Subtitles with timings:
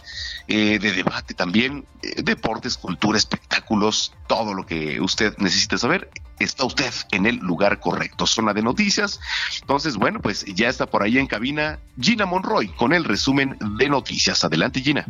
[0.48, 6.10] eh, de debate también, eh, deportes, cultura, espectáculos, todo lo que usted necesite saber.
[6.38, 9.20] Está usted en el lugar correcto, zona de noticias.
[9.60, 13.88] Entonces, bueno, pues ya está por ahí en cabina Gina Monroy con el resumen de
[13.88, 14.44] noticias.
[14.44, 15.06] Adelante, Gina.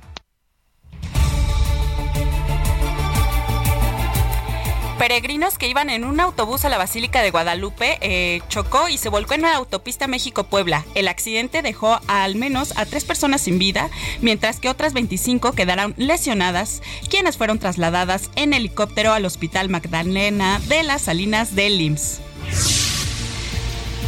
[5.06, 9.08] Peregrinos que iban en un autobús a la Basílica de Guadalupe eh, chocó y se
[9.08, 10.84] volcó en la autopista México-Puebla.
[10.96, 13.88] El accidente dejó a al menos a tres personas sin vida,
[14.20, 20.82] mientras que otras 25 quedaron lesionadas, quienes fueron trasladadas en helicóptero al Hospital Magdalena de
[20.82, 22.85] las Salinas del IMSS.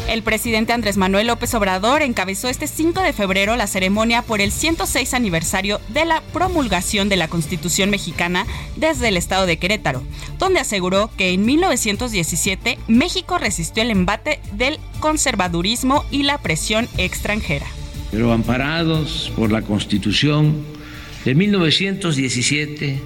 [0.08, 4.52] El presidente Andrés Manuel López Obrador encabezó este 5 de febrero la ceremonia por el
[4.52, 10.02] 106 aniversario de la promulgación de la Constitución mexicana desde el estado de Querétaro,
[10.38, 17.66] donde aseguró que en 1917 México resistió el embate del conservadurismo y la presión extranjera.
[18.10, 20.64] Pero amparados por la Constitución
[21.26, 22.98] de 1917,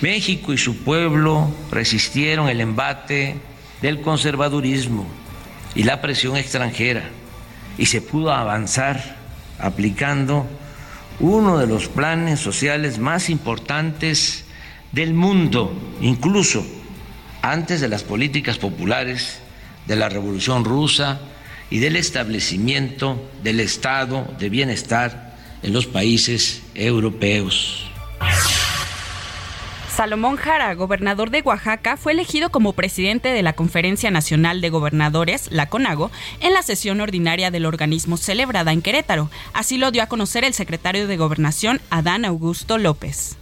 [0.00, 3.36] México y su pueblo resistieron el embate
[3.82, 5.06] del conservadurismo
[5.74, 7.08] y la presión extranjera
[7.78, 9.16] y se pudo avanzar
[9.58, 10.46] aplicando
[11.20, 14.44] uno de los planes sociales más importantes
[14.92, 16.64] del mundo, incluso
[17.42, 19.38] antes de las políticas populares
[19.86, 21.20] de la Revolución Rusa
[21.70, 27.90] y del establecimiento del estado de bienestar en los países europeos.
[30.00, 35.48] Salomón Jara, gobernador de Oaxaca, fue elegido como presidente de la Conferencia Nacional de Gobernadores,
[35.52, 39.28] la CONAGO, en la sesión ordinaria del organismo celebrada en Querétaro.
[39.52, 43.36] Así lo dio a conocer el secretario de Gobernación, Adán Augusto López.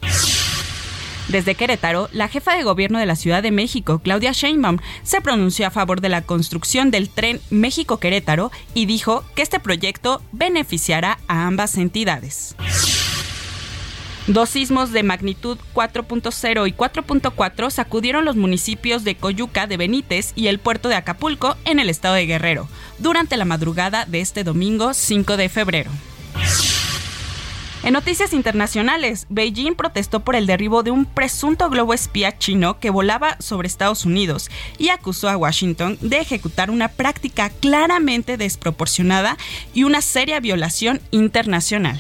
[1.29, 5.65] Desde Querétaro, la jefa de gobierno de la Ciudad de México, Claudia Sheinbaum, se pronunció
[5.69, 11.47] a favor de la construcción del tren México-Querétaro y dijo que este proyecto beneficiará a
[11.47, 12.57] ambas entidades.
[14.29, 20.49] Dos sismos de magnitud 4.0 y 4.4 sacudieron los municipios de Coyuca de Benítez y
[20.49, 24.93] el puerto de Acapulco en el estado de Guerrero durante la madrugada de este domingo
[24.93, 25.91] 5 de febrero.
[27.83, 32.91] En noticias internacionales, Beijing protestó por el derribo de un presunto globo espía chino que
[32.91, 39.39] volaba sobre Estados Unidos y acusó a Washington de ejecutar una práctica claramente desproporcionada
[39.73, 41.99] y una seria violación internacional.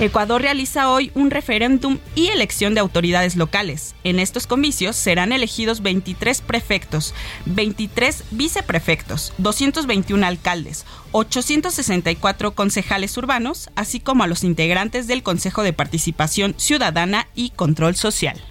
[0.00, 3.94] Ecuador realiza hoy un referéndum y elección de autoridades locales.
[4.02, 7.14] En estos comicios serán elegidos 23 prefectos,
[7.46, 15.72] 23 viceprefectos, 221 alcaldes, 864 concejales urbanos, así como a los integrantes del Consejo de
[15.72, 18.42] Participación Ciudadana y Control Social.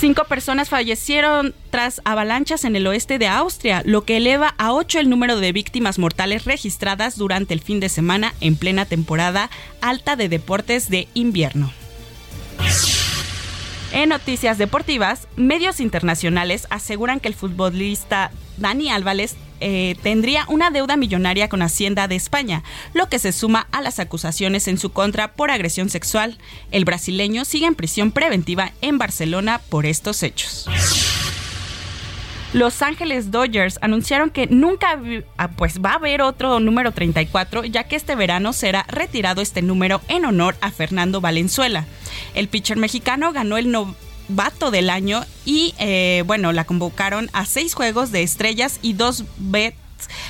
[0.00, 4.98] Cinco personas fallecieron tras avalanchas en el oeste de Austria, lo que eleva a ocho
[4.98, 9.50] el número de víctimas mortales registradas durante el fin de semana en plena temporada
[9.82, 11.70] alta de deportes de invierno.
[13.92, 20.96] En noticias deportivas, medios internacionales aseguran que el futbolista Dani Álvarez eh, tendría una deuda
[20.96, 22.62] millonaria con Hacienda de España,
[22.94, 26.38] lo que se suma a las acusaciones en su contra por agresión sexual.
[26.70, 30.66] El brasileño sigue en prisión preventiva en Barcelona por estos hechos.
[32.52, 35.00] Los Ángeles Dodgers anunciaron que nunca
[35.38, 39.62] ah, pues va a haber otro número 34, ya que este verano será retirado este
[39.62, 41.86] número en honor a Fernando Valenzuela.
[42.34, 43.70] El pitcher mexicano ganó el
[44.30, 49.24] novato del año y eh, bueno, la convocaron a seis juegos de estrellas y dos
[49.38, 49.76] bets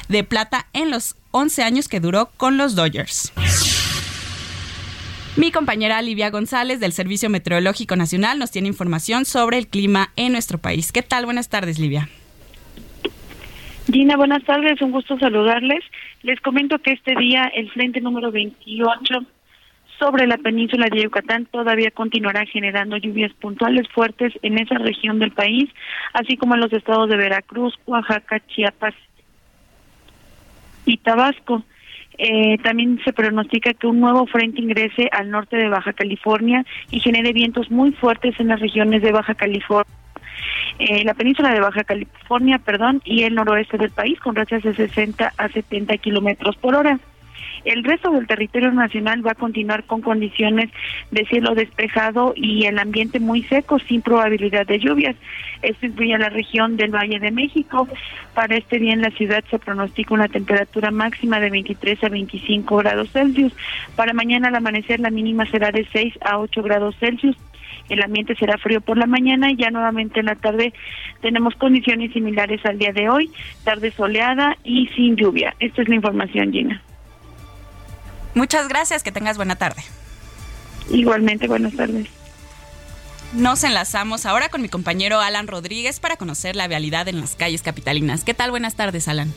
[0.08, 3.32] de plata en los 11 años que duró con los Dodgers.
[5.36, 10.32] Mi compañera Livia González del Servicio Meteorológico Nacional nos tiene información sobre el clima en
[10.32, 10.90] nuestro país.
[10.92, 11.24] ¿Qué tal?
[11.24, 12.08] Buenas tardes, Livia.
[13.90, 15.84] Gina, buenas tardes, un gusto saludarles.
[16.22, 19.24] Les comento que este día el frente número 28
[20.00, 25.30] sobre la península de Yucatán todavía continuará generando lluvias puntuales fuertes en esa región del
[25.30, 25.70] país,
[26.14, 28.94] así como en los estados de Veracruz, Oaxaca, Chiapas
[30.86, 31.62] y Tabasco.
[32.16, 37.00] Eh, también se pronostica que un nuevo frente ingrese al norte de Baja California y
[37.00, 39.94] genere vientos muy fuertes en las regiones de Baja California.
[40.78, 44.74] Eh, la península de Baja California, perdón, y el noroeste del país con rachas de
[44.74, 46.98] 60 a 70 kilómetros por hora.
[47.64, 50.70] El resto del territorio nacional va a continuar con condiciones
[51.10, 55.16] de cielo despejado y el ambiente muy seco sin probabilidad de lluvias.
[55.62, 57.86] Esto incluye la región del Valle de México.
[58.34, 62.76] Para este día en la ciudad se pronostica una temperatura máxima de 23 a 25
[62.76, 63.52] grados Celsius.
[63.96, 67.36] Para mañana al amanecer la mínima será de 6 a 8 grados Celsius
[67.90, 70.72] el ambiente será frío por la mañana y ya nuevamente en la tarde
[71.20, 73.30] tenemos condiciones similares al día de hoy,
[73.64, 75.54] tarde soleada y sin lluvia.
[75.58, 76.80] Esta es la información, Gina.
[78.34, 79.82] Muchas gracias, que tengas buena tarde.
[80.90, 82.08] Igualmente, buenas tardes.
[83.32, 87.62] Nos enlazamos ahora con mi compañero Alan Rodríguez para conocer la vialidad en las calles
[87.62, 88.24] capitalinas.
[88.24, 88.50] ¿Qué tal?
[88.50, 89.32] Buenas tardes, Alan.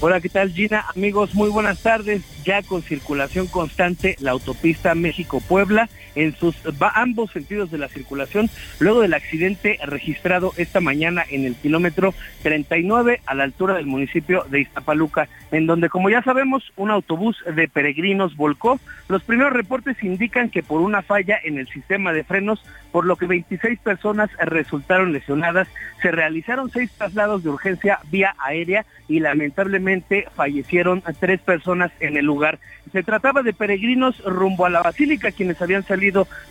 [0.00, 0.84] Hola, ¿qué tal Gina?
[0.96, 2.22] Amigos, muy buenas tardes.
[2.44, 6.56] Ya con circulación constante la autopista México-Puebla en sus
[6.94, 13.20] ambos sentidos de la circulación, luego del accidente registrado esta mañana en el kilómetro 39
[13.26, 17.68] a la altura del municipio de Iztapaluca, en donde, como ya sabemos, un autobús de
[17.68, 18.80] peregrinos volcó.
[19.08, 23.16] Los primeros reportes indican que por una falla en el sistema de frenos, por lo
[23.16, 25.68] que 26 personas resultaron lesionadas,
[26.00, 32.24] se realizaron seis traslados de urgencia vía aérea y lamentablemente fallecieron tres personas en el
[32.24, 32.58] lugar.
[32.92, 36.01] Se trataba de peregrinos rumbo a la Basílica, quienes habían salido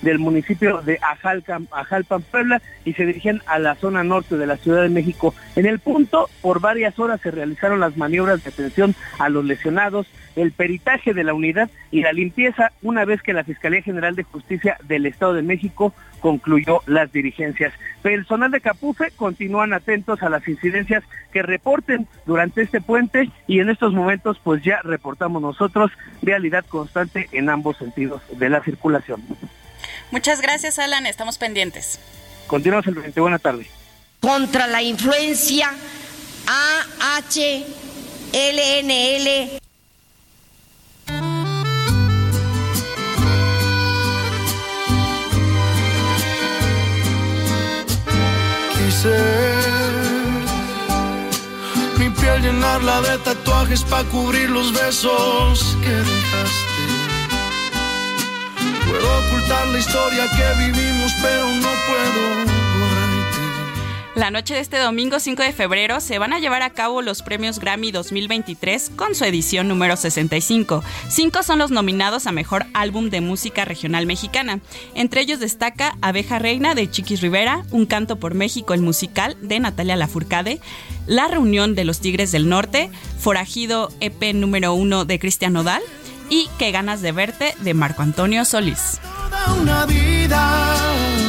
[0.02, 4.58] del municipio de Ajalpan, Ajalpan, Puebla, y se dirigían a la zona norte de la
[4.58, 5.34] Ciudad de México.
[5.56, 10.08] En el punto, por varias horas se realizaron las maniobras de atención a los lesionados,
[10.36, 14.24] el peritaje de la unidad y la limpieza una vez que la Fiscalía General de
[14.24, 17.74] Justicia del Estado de México concluyó las dirigencias.
[18.02, 21.04] Personal de Capufe continúan atentos a las incidencias
[21.34, 25.92] que reporten durante este puente y en estos momentos pues ya reportamos nosotros
[26.22, 29.22] realidad constante en ambos sentidos de la circulación.
[30.12, 32.00] Muchas gracias Alan, estamos pendientes.
[32.48, 33.68] Continuamos el 20, buena tarde.
[34.20, 35.70] Contra la influencia
[36.48, 37.72] AHLNL
[51.98, 56.84] Mi piel llenarla de tatuajes para cubrir los besos que dejaste.
[58.86, 62.71] Puedo ocultar la historia que vivimos, pero no puedo
[64.16, 67.22] la noche de este domingo 5 de febrero se van a llevar a cabo los
[67.22, 70.84] premios Grammy 2023 con su edición número 65.
[71.10, 74.60] Cinco son los nominados a Mejor Álbum de Música Regional Mexicana.
[74.96, 79.60] Entre ellos destaca Abeja Reina de Chiquis Rivera, Un Canto por México, el musical de
[79.60, 80.60] Natalia Lafourcade,
[81.08, 82.90] La Reunión de los Tigres del Norte,
[83.20, 85.82] Forajido EP número 1 de Cristian Nodal
[86.30, 89.00] y Qué ganas de verte de Marco Antonio Solís.
[89.62, 91.21] una vida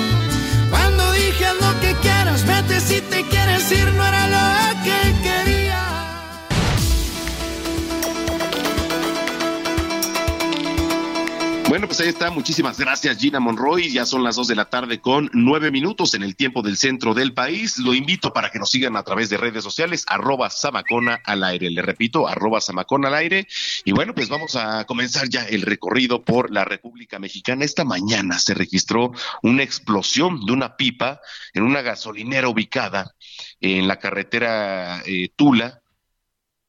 [11.93, 12.31] pues ahí está.
[12.31, 13.91] Muchísimas gracias, Gina Monroy.
[13.91, 17.13] Ya son las dos de la tarde con nueve minutos en el tiempo del centro
[17.13, 17.77] del país.
[17.77, 21.69] Lo invito para que nos sigan a través de redes sociales, arroba Samacona al aire.
[21.71, 23.47] Le repito, arroba Samacona al aire.
[23.85, 27.63] Y bueno, pues vamos a comenzar ya el recorrido por la República Mexicana.
[27.63, 31.21] Esta mañana se registró una explosión de una pipa
[31.53, 33.15] en una gasolinera ubicada
[33.61, 35.82] en la carretera eh, Tula,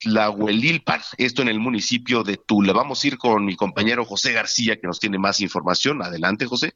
[0.03, 2.73] Tlahuelilpan, esto en el municipio de Tula.
[2.73, 6.01] Vamos a ir con mi compañero José García, que nos tiene más información.
[6.03, 6.73] Adelante, José.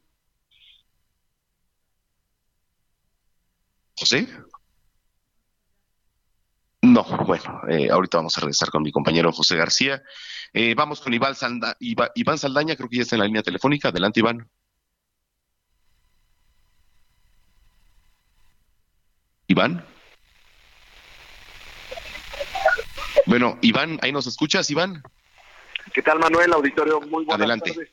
[3.98, 4.28] José.
[6.80, 10.02] No, bueno, eh, ahorita vamos a regresar con mi compañero José García.
[10.54, 11.34] Eh, vamos con Iván,
[12.14, 13.88] Iván Saldaña, creo que ya está en la línea telefónica.
[13.88, 14.48] Adelante, Iván.
[19.48, 19.84] Iván.
[23.26, 25.02] Bueno, Iván, ahí nos escuchas, Iván.
[25.92, 26.52] ¿Qué tal, Manuel?
[26.52, 27.72] Auditorio, muy buenas Adelante.
[27.72, 27.88] tardes.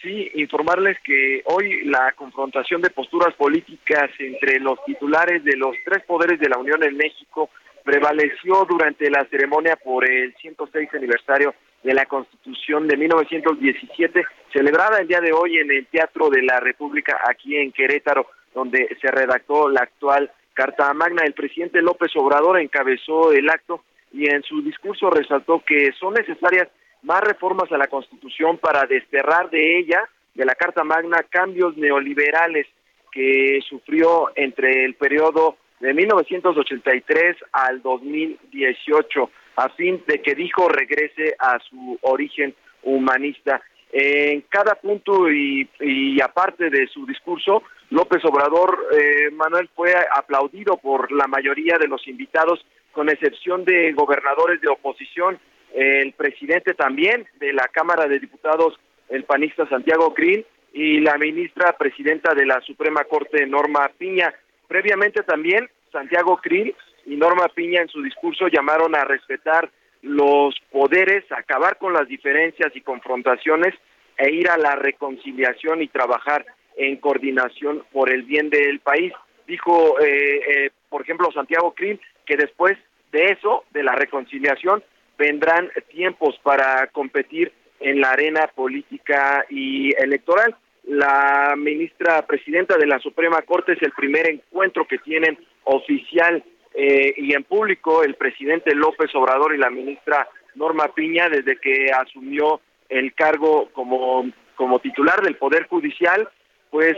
[0.00, 6.04] Sí, informarles que hoy la confrontación de posturas políticas entre los titulares de los tres
[6.04, 7.50] poderes de la Unión en México
[7.82, 15.08] prevaleció durante la ceremonia por el 106 aniversario de la Constitución de 1917, celebrada el
[15.08, 19.68] día de hoy en el Teatro de la República aquí en Querétaro, donde se redactó
[19.68, 21.22] la actual Carta Magna.
[21.24, 26.68] El presidente López Obrador encabezó el acto y en su discurso resaltó que son necesarias
[27.02, 32.66] más reformas a la Constitución para desterrar de ella, de la Carta Magna, cambios neoliberales
[33.12, 41.34] que sufrió entre el periodo de 1983 al 2018, a fin de que dijo regrese
[41.38, 43.60] a su origen humanista.
[43.90, 51.10] En cada punto y, aparte de su discurso, López Obrador, eh, Manuel, fue aplaudido por
[51.10, 52.64] la mayoría de los invitados
[52.98, 55.38] con excepción de gobernadores de oposición,
[55.72, 58.74] el presidente también de la Cámara de Diputados,
[59.08, 64.34] el panista Santiago Green, y la ministra presidenta de la Suprema Corte, Norma Piña.
[64.66, 66.74] Previamente también, Santiago Krill
[67.06, 69.70] y Norma Piña en su discurso llamaron a respetar
[70.02, 73.76] los poderes, acabar con las diferencias y confrontaciones
[74.16, 76.44] e ir a la reconciliación y trabajar
[76.76, 79.12] en coordinación por el bien del país.
[79.46, 82.76] Dijo, eh, eh, por ejemplo, Santiago Krill que después
[83.12, 84.82] de eso, de la reconciliación,
[85.18, 90.56] vendrán tiempos para competir en la arena política y electoral.
[90.84, 96.42] La ministra presidenta de la Suprema Corte es el primer encuentro que tienen oficial
[96.74, 101.90] eh, y en público el presidente López Obrador y la ministra Norma Piña desde que
[101.92, 106.28] asumió el cargo como, como titular del Poder Judicial,
[106.70, 106.96] pues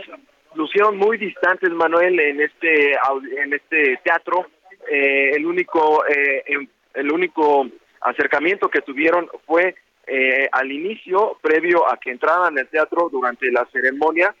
[0.55, 2.91] lucieron muy distantes, Manuel, en este,
[3.37, 4.47] en este teatro
[4.89, 6.43] eh, el único eh,
[6.93, 7.67] el único
[8.01, 9.75] acercamiento que tuvieron fue
[10.07, 14.35] eh, al inicio, previo a que entraran al teatro durante la ceremonia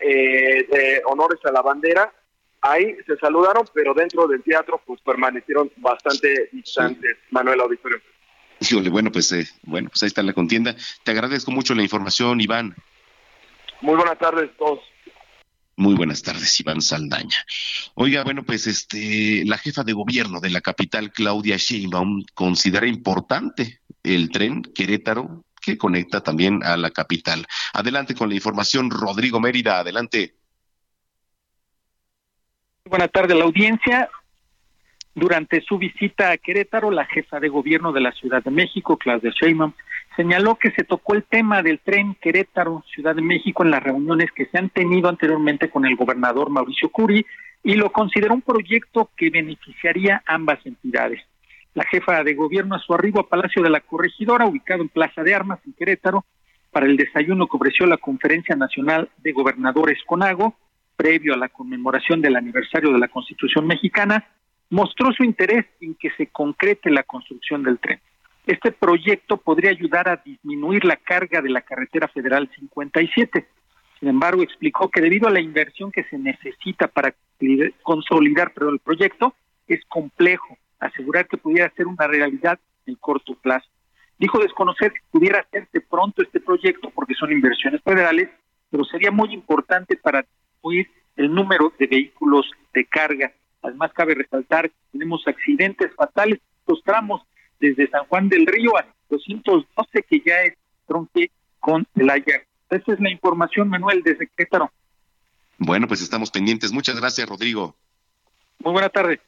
[0.00, 2.12] de honores a la bandera.
[2.60, 7.98] Ahí se saludaron, pero dentro del teatro pues permanecieron bastante distantes, Manuel Auditorio.
[8.90, 10.74] bueno, pues bueno, pues ahí está la contienda.
[11.04, 12.74] Te agradezco mucho la información, Iván.
[13.80, 14.80] Muy buenas tardes a todos.
[15.76, 17.44] Muy buenas tardes, Iván Saldaña.
[17.94, 23.80] Oiga, bueno, pues este, la jefa de gobierno de la capital, Claudia Sheinbaum, considera importante
[24.04, 27.46] el tren Querétaro que conecta también a la capital.
[27.72, 30.34] Adelante con la información, Rodrigo Mérida, adelante.
[32.84, 34.08] Buenas tardes, la audiencia.
[35.14, 39.30] Durante su visita a Querétaro, la jefa de gobierno de la Ciudad de México, Claudia
[39.30, 39.72] Sheinbaum,
[40.16, 44.30] señaló que se tocó el tema del tren Querétaro, Ciudad de México, en las reuniones
[44.32, 47.24] que se han tenido anteriormente con el gobernador Mauricio Curi
[47.62, 51.20] y lo consideró un proyecto que beneficiaría ambas entidades.
[51.74, 55.22] La jefa de gobierno a su arribo a Palacio de la Corregidora, ubicado en Plaza
[55.22, 56.24] de Armas, en Querétaro,
[56.70, 60.54] para el desayuno que ofreció la Conferencia Nacional de Gobernadores CONAGO,
[60.96, 64.26] previo a la conmemoración del aniversario de la Constitución mexicana,
[64.70, 68.00] mostró su interés en que se concrete la construcción del tren.
[68.46, 73.46] Este proyecto podría ayudar a disminuir la carga de la carretera federal 57.
[73.98, 77.14] Sin embargo, explicó que debido a la inversión que se necesita para
[77.82, 79.34] consolidar pero el proyecto,
[79.66, 83.66] es complejo asegurar que pudiera ser una realidad en corto plazo.
[84.18, 88.28] Dijo desconocer que pudiera hacerse pronto este proyecto porque son inversiones federales,
[88.70, 93.32] pero sería muy importante para disminuir el número de vehículos de carga.
[93.62, 97.22] Además, cabe resaltar que tenemos accidentes fatales en estos tramos
[97.60, 100.54] desde San Juan del Río a 212 que ya es
[100.86, 101.30] tronque
[101.60, 102.42] con el Aya.
[102.70, 104.70] Esa es la información, Manuel, desde Querétaro.
[105.58, 106.72] Bueno, pues estamos pendientes.
[106.72, 107.76] Muchas gracias, Rodrigo.
[108.58, 109.20] Muy buena tarde.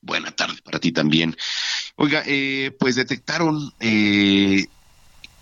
[0.00, 1.36] Buena tarde para ti también.
[1.96, 4.66] Oiga, eh, pues detectaron eh,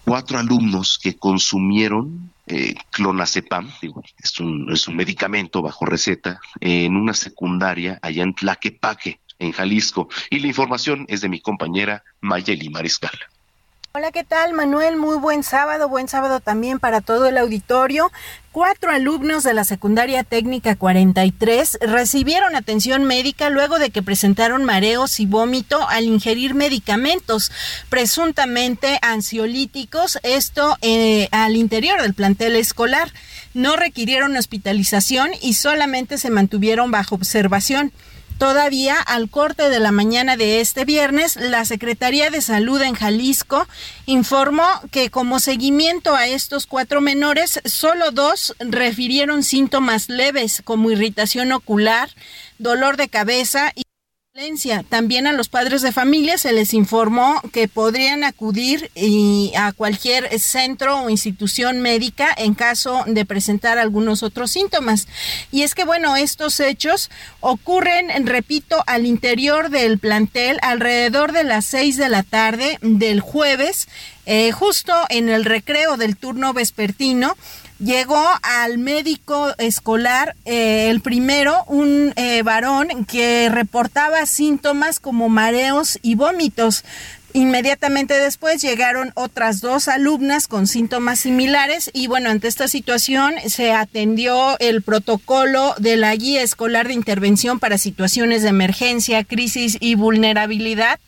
[0.05, 6.97] cuatro alumnos que consumieron eh, clonazepam, digo, es un, es un medicamento bajo receta, en
[6.97, 10.09] una secundaria allá en Tlaquepaque, en Jalisco.
[10.31, 13.19] Y la información es de mi compañera Mayeli Mariscal.
[13.99, 14.99] Hola, ¿qué tal Manuel?
[14.99, 18.13] Muy buen sábado, buen sábado también para todo el auditorio.
[18.53, 25.19] Cuatro alumnos de la secundaria técnica 43 recibieron atención médica luego de que presentaron mareos
[25.19, 27.51] y vómito al ingerir medicamentos
[27.89, 33.11] presuntamente ansiolíticos, esto eh, al interior del plantel escolar.
[33.55, 37.93] No requirieron hospitalización y solamente se mantuvieron bajo observación.
[38.39, 43.67] Todavía al corte de la mañana de este viernes, la Secretaría de Salud en Jalisco
[44.05, 51.51] informó que como seguimiento a estos cuatro menores, solo dos refirieron síntomas leves como irritación
[51.53, 52.11] ocular,
[52.59, 53.86] dolor de cabeza y
[54.91, 58.91] también a los padres de familia se les informó que podrían acudir
[59.57, 65.09] a cualquier centro o institución médica en caso de presentar algunos otros síntomas.
[65.53, 71.65] Y es que, bueno, estos hechos ocurren, repito, al interior del plantel alrededor de las
[71.65, 73.89] seis de la tarde del jueves,
[74.27, 77.37] eh, justo en el recreo del turno vespertino
[77.79, 85.99] llegó al médico escolar eh, el primero, un eh, varón que reportaba síntomas como mareos
[86.03, 86.85] y vómitos.
[87.37, 93.73] Inmediatamente después llegaron otras dos alumnas con síntomas similares y bueno, ante esta situación se
[93.73, 99.97] atendió el protocolo de la guía escolar de intervención para situaciones de emergencia, crisis y
[99.97, 100.99] vulnerabilidad,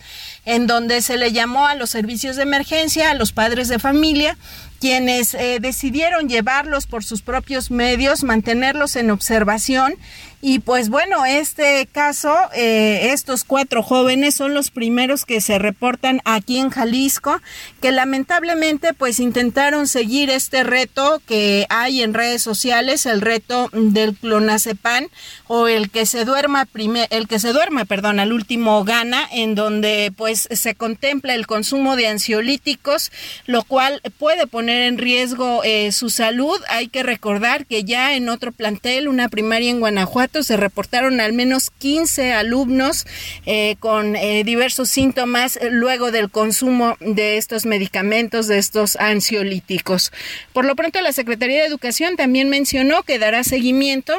[0.45, 4.37] en donde se le llamó a los servicios de emergencia, a los padres de familia,
[4.80, 9.94] quienes eh, decidieron llevarlos por sus propios medios, mantenerlos en observación
[10.40, 16.21] y pues bueno, este caso, eh, estos cuatro jóvenes son los primeros que se reportan
[16.25, 17.40] aquí en Jalisco,
[17.80, 24.14] que lamentablemente pues intentaron seguir este reto que hay en redes sociales, el reto del
[24.14, 25.09] clonazepam
[25.49, 26.68] o el que se duerma
[27.11, 31.97] el que se duerma, perdón, al último gana, en donde pues se contempla el consumo
[31.97, 33.11] de ansiolíticos,
[33.47, 36.60] lo cual puede poner en riesgo eh, su salud.
[36.69, 41.32] Hay que recordar que ya en otro plantel, una primaria en Guanajuato, se reportaron al
[41.32, 43.06] menos 15 alumnos
[43.47, 50.12] eh, con eh, diversos síntomas luego del consumo de estos medicamentos, de estos ansiolíticos.
[50.52, 54.19] Por lo pronto, la Secretaría de Educación también mencionó que dará seguimiento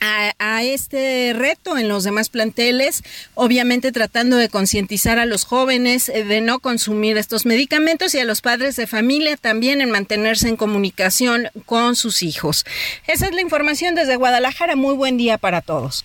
[0.00, 3.02] a, este reto en los demás planteles,
[3.34, 8.24] obviamente tratando de concientizar a los jóvenes eh, de no consumir estos medicamentos y a
[8.24, 12.64] los padres de familia también en mantenerse en comunicación con sus hijos.
[13.06, 14.76] Esa es la información desde Guadalajara.
[14.76, 16.04] Muy buen día para todos.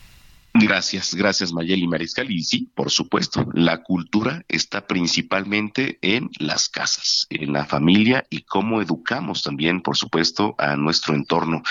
[0.58, 2.32] Gracias, gracias Mayeli Mariscal.
[2.32, 8.44] Y sí, por supuesto, la cultura está principalmente en las casas, en la familia y
[8.44, 11.62] cómo educamos también, por supuesto, a nuestro entorno.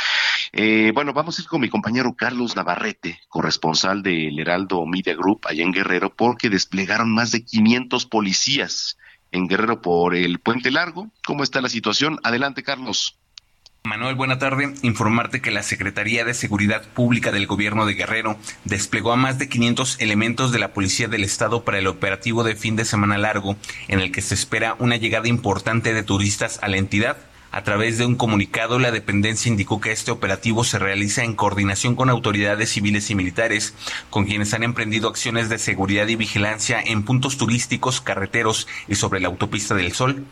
[0.53, 5.47] Eh, bueno, vamos a ir con mi compañero Carlos Navarrete, corresponsal del Heraldo Media Group
[5.47, 8.99] allá en Guerrero, porque desplegaron más de 500 policías
[9.33, 11.11] en Guerrero por el Puente Largo.
[11.27, 12.21] ¿Cómo está la situación?
[12.23, 13.19] Adelante, Carlos.
[13.87, 14.73] Manuel, buena tarde.
[14.81, 19.51] Informarte que la Secretaría de Seguridad Pública del Gobierno de Guerrero desplegó a más de
[19.51, 23.57] 500 elementos de la Policía del Estado para el operativo de fin de semana largo,
[23.89, 27.19] en el que se espera una llegada importante de turistas a la entidad.
[27.55, 31.95] A través de un comunicado, la dependencia indicó que este operativo se realiza en coordinación
[31.95, 33.75] con autoridades civiles y militares,
[34.11, 39.21] con quienes han emprendido acciones de seguridad y vigilancia en puntos turísticos, carreteros y sobre
[39.21, 40.25] la autopista del Sol.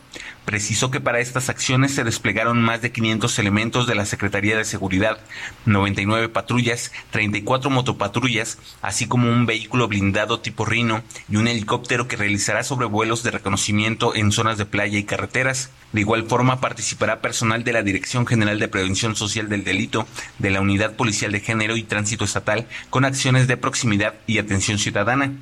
[0.45, 4.65] Precisó que para estas acciones se desplegaron más de 500 elementos de la Secretaría de
[4.65, 5.19] Seguridad,
[5.65, 12.17] 99 patrullas, 34 motopatrullas, así como un vehículo blindado tipo Rino y un helicóptero que
[12.17, 15.71] realizará sobrevuelos de reconocimiento en zonas de playa y carreteras.
[15.93, 20.07] De igual forma participará personal de la Dirección General de Prevención Social del Delito,
[20.39, 24.79] de la Unidad Policial de Género y Tránsito Estatal, con acciones de proximidad y atención
[24.79, 25.33] ciudadana.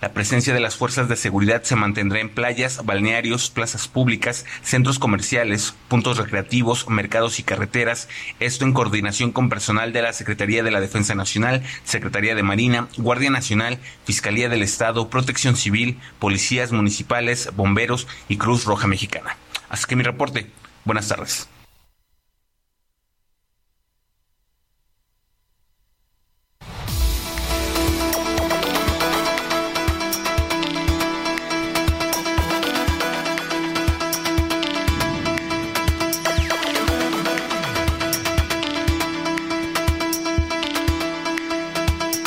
[0.00, 4.98] La presencia de las fuerzas de seguridad se mantendrá en playas, balnearios, plazas públicas, centros
[4.98, 8.08] comerciales, puntos recreativos, mercados y carreteras,
[8.40, 12.88] esto en coordinación con personal de la Secretaría de la Defensa Nacional, Secretaría de Marina,
[12.96, 19.36] Guardia Nacional, Fiscalía del Estado, Protección Civil, policías municipales, bomberos y Cruz Roja Mexicana.
[19.68, 20.50] Así que mi reporte.
[20.84, 21.48] Buenas tardes.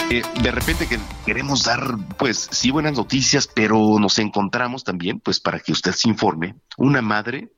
[0.09, 1.81] Eh, de repente que queremos dar,
[2.19, 7.01] pues sí, buenas noticias, pero nos encontramos también, pues para que usted se informe, una
[7.01, 7.51] madre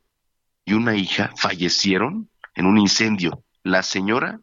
[0.65, 3.43] y una hija fallecieron en un incendio.
[3.63, 4.39] La señora,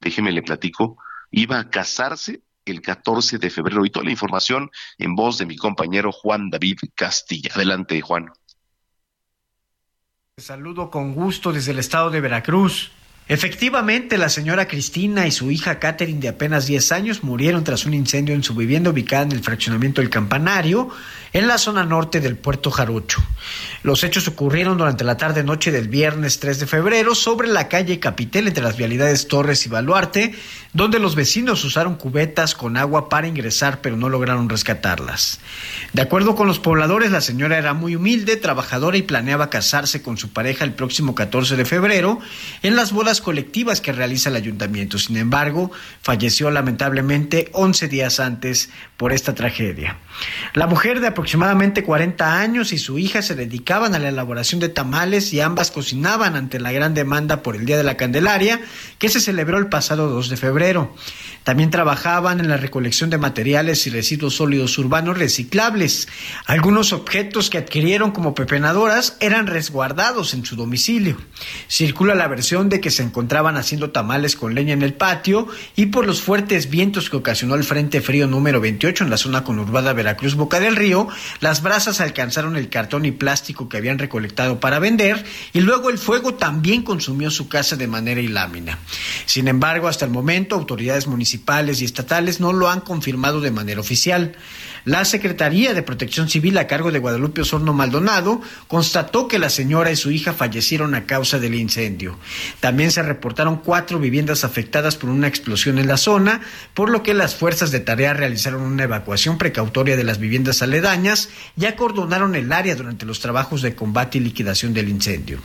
[0.00, 0.96] déjeme le platico,
[1.30, 5.56] iba a casarse el 14 de febrero y toda la información en voz de mi
[5.56, 7.50] compañero Juan David Castilla.
[7.54, 8.30] Adelante, Juan.
[10.38, 12.92] Saludo con gusto desde el estado de Veracruz.
[13.28, 17.94] Efectivamente, la señora Cristina y su hija Catherine de apenas 10 años murieron tras un
[17.94, 20.88] incendio en su vivienda ubicada en el fraccionamiento del Campanario,
[21.32, 23.22] en la zona norte del puerto Jarocho.
[23.82, 28.48] Los hechos ocurrieron durante la tarde-noche del viernes 3 de febrero sobre la calle Capitel
[28.48, 30.34] entre las vialidades Torres y Baluarte,
[30.72, 35.40] donde los vecinos usaron cubetas con agua para ingresar pero no lograron rescatarlas.
[35.92, 40.18] De acuerdo con los pobladores, la señora era muy humilde, trabajadora y planeaba casarse con
[40.18, 42.20] su pareja el próximo 14 de febrero
[42.62, 44.98] en las bodas colectivas que realiza el ayuntamiento.
[44.98, 45.70] Sin embargo,
[46.02, 49.98] falleció lamentablemente 11 días antes por esta tragedia.
[50.54, 54.68] La mujer de aproximadamente 40 años y su hija se dedicaban a la elaboración de
[54.68, 58.60] tamales y ambas cocinaban ante la gran demanda por el Día de la Candelaria
[58.98, 60.92] que se celebró el pasado 2 de febrero.
[61.44, 66.08] También trabajaban en la recolección de materiales y residuos sólidos urbanos reciclables.
[66.46, 71.18] Algunos objetos que adquirieron como pepenadoras eran resguardados en su domicilio.
[71.68, 75.86] Circula la versión de que se encontraban haciendo tamales con leña en el patio y
[75.86, 79.92] por los fuertes vientos que ocasionó el Frente Frío número 28 en la zona conurbada
[79.92, 81.08] Veracruz Boca del Río,
[81.40, 85.98] las brasas alcanzaron el cartón y plástico que habían recolectado para vender y luego el
[85.98, 88.78] fuego también consumió su casa de manera ilámina.
[89.26, 93.80] Sin embargo, hasta el momento, autoridades municipales y estatales no lo han confirmado de manera
[93.80, 94.36] oficial.
[94.84, 99.92] La Secretaría de Protección Civil a cargo de Guadalupe Osorno Maldonado constató que la señora
[99.92, 102.18] y su hija fallecieron a causa del incendio.
[102.58, 106.40] También se reportaron cuatro viviendas afectadas por una explosión en la zona,
[106.74, 111.28] por lo que las fuerzas de tarea realizaron una evacuación precautoria de las viviendas aledañas
[111.56, 115.38] y acordonaron el área durante los trabajos de combate y liquidación del incendio.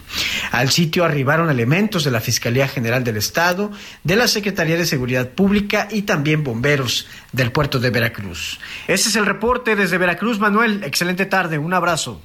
[0.51, 3.71] Al sitio arribaron elementos de la Fiscalía General del Estado,
[4.03, 8.59] de la Secretaría de Seguridad Pública y también bomberos del puerto de Veracruz.
[8.87, 10.83] Ese es el reporte desde Veracruz, Manuel.
[10.83, 12.19] Excelente tarde, un abrazo.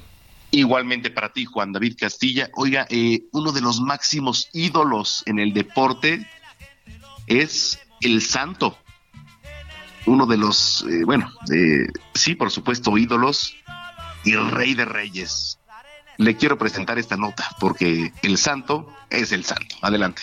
[0.51, 2.49] Igualmente para ti, Juan David Castilla.
[2.55, 6.27] Oiga, eh, uno de los máximos ídolos en el deporte
[7.27, 8.77] es el Santo.
[10.05, 13.55] Uno de los, eh, bueno, eh, sí, por supuesto, ídolos
[14.25, 15.59] y rey de reyes.
[16.17, 19.75] Le quiero presentar esta nota porque el Santo es el Santo.
[19.81, 20.21] Adelante.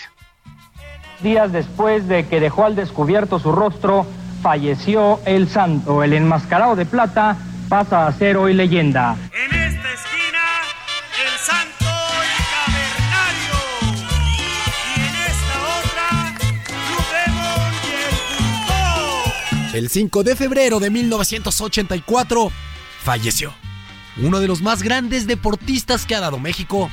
[1.21, 4.07] Días después de que dejó al descubierto su rostro,
[4.41, 6.03] falleció el santo.
[6.03, 7.37] El enmascarado de plata
[7.69, 9.15] pasa a ser hoy leyenda.
[9.31, 10.43] En esta esquina,
[11.23, 11.85] el santo
[12.27, 12.31] y
[12.67, 13.55] cavernario.
[14.97, 16.07] Y en esta otra,
[19.73, 22.51] y el El 5 de febrero de 1984
[23.03, 23.53] falleció.
[24.17, 26.89] Uno de los más grandes deportistas que ha dado México.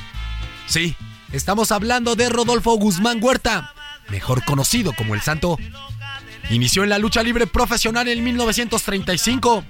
[0.65, 0.95] Sí,
[1.33, 3.73] estamos hablando de Rodolfo Guzmán Huerta,
[4.09, 5.57] mejor conocido como el Santo.
[6.49, 9.63] Inició en la lucha libre profesional en 1935.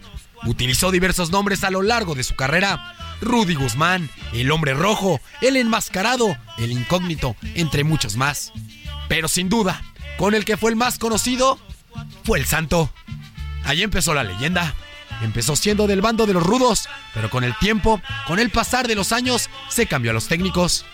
[0.45, 2.95] Utilizó diversos nombres a lo largo de su carrera.
[3.21, 8.53] Rudy Guzmán, el hombre rojo, el enmascarado, el incógnito, entre muchos más.
[9.09, 9.81] Pero sin duda,
[10.17, 11.59] con el que fue el más conocido,
[12.23, 12.89] fue el santo.
[13.65, 14.73] Ahí empezó la leyenda.
[15.21, 18.95] Empezó siendo del bando de los rudos, pero con el tiempo, con el pasar de
[18.95, 20.85] los años, se cambió a los técnicos.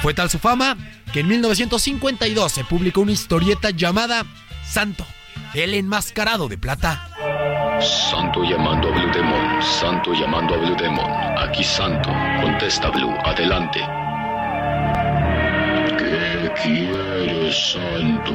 [0.00, 0.76] Fue tal su fama
[1.12, 4.24] que en 1952 se publicó una historieta llamada
[4.70, 5.06] Santo,
[5.54, 7.08] el enmascarado de plata.
[8.10, 11.10] Santo llamando a Blue Demon, Santo llamando a Blue Demon.
[11.38, 12.10] Aquí Santo,
[12.42, 13.80] contesta Blue, adelante.
[15.96, 18.32] ¿Qué quieres, Santo?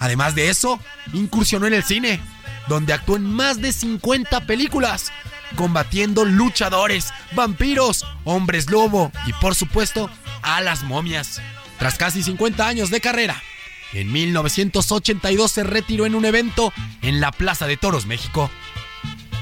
[0.00, 0.80] Además de eso,
[1.12, 2.20] incursionó en el cine,
[2.66, 5.12] donde actuó en más de 50 películas,
[5.54, 10.10] combatiendo luchadores, vampiros, hombres lobo y por supuesto
[10.42, 11.40] a las momias.
[11.78, 13.40] Tras casi 50 años de carrera,
[13.92, 16.72] en 1982 se retiró en un evento
[17.02, 18.50] en la Plaza de Toros, México.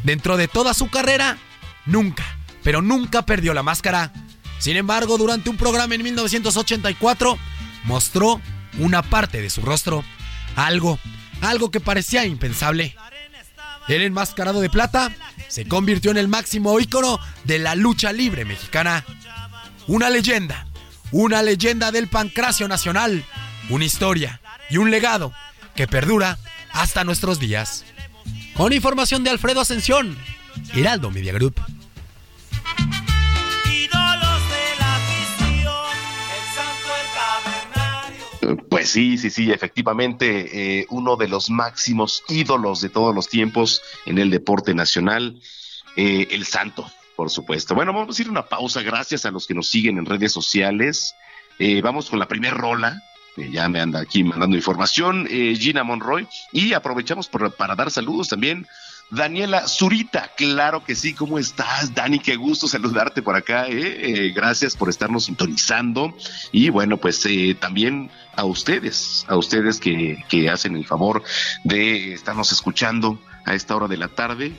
[0.04, 1.38] Dentro de toda su carrera,
[1.84, 2.24] nunca,
[2.62, 4.12] pero nunca perdió la máscara.
[4.58, 7.38] Sin embargo, durante un programa en 1984,
[7.84, 8.40] mostró
[8.78, 10.04] una parte de su rostro.
[10.54, 10.98] Algo,
[11.42, 12.96] algo que parecía impensable.
[13.88, 15.12] El enmascarado de plata
[15.48, 19.04] se convirtió en el máximo ícono de la lucha libre mexicana.
[19.86, 20.66] Una leyenda,
[21.12, 23.24] una leyenda del pancracio nacional,
[23.68, 25.32] una historia y un legado
[25.74, 26.38] que perdura
[26.72, 27.84] hasta nuestros días.
[28.54, 30.16] Con información de Alfredo Ascensión,
[30.74, 31.60] Heraldo Media Group.
[38.70, 43.82] Pues sí, sí, sí, efectivamente, eh, uno de los máximos ídolos de todos los tiempos
[44.04, 45.40] en el deporte nacional,
[45.96, 46.88] eh, el Santo.
[47.16, 47.74] Por supuesto.
[47.74, 48.82] Bueno, vamos a ir a una pausa.
[48.82, 51.14] Gracias a los que nos siguen en redes sociales.
[51.58, 53.02] Eh, vamos con la primera rola.
[53.36, 56.26] Ya me anda aquí mandando información, eh, Gina Monroy.
[56.52, 58.66] Y aprovechamos para dar saludos también.
[59.08, 62.18] Daniela Zurita, claro que sí, ¿cómo estás, Dani?
[62.18, 64.32] Qué gusto saludarte por acá, ¿eh?
[64.34, 66.12] gracias por estarnos sintonizando
[66.50, 67.24] y bueno, pues
[67.60, 71.22] también a ustedes, a ustedes que, que hacen el favor
[71.62, 74.52] de estarnos escuchando a esta hora de la tarde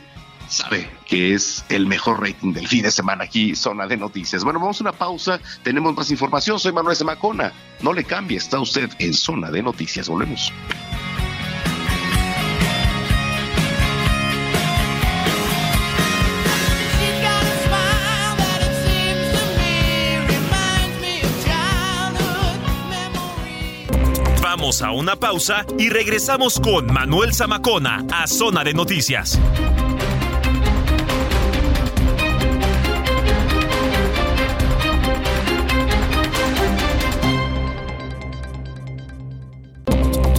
[0.50, 4.44] sabe que es el mejor rating del fin de semana aquí, Zona de Noticias.
[4.44, 6.60] Bueno, vamos a una pausa, tenemos más información.
[6.60, 7.54] Soy Manuel Zamacona.
[7.82, 10.08] No le cambie, está usted en Zona de Noticias.
[10.10, 10.52] Volvemos.
[24.42, 29.40] Vamos a una pausa y regresamos con Manuel Zamacona a Zona de Noticias.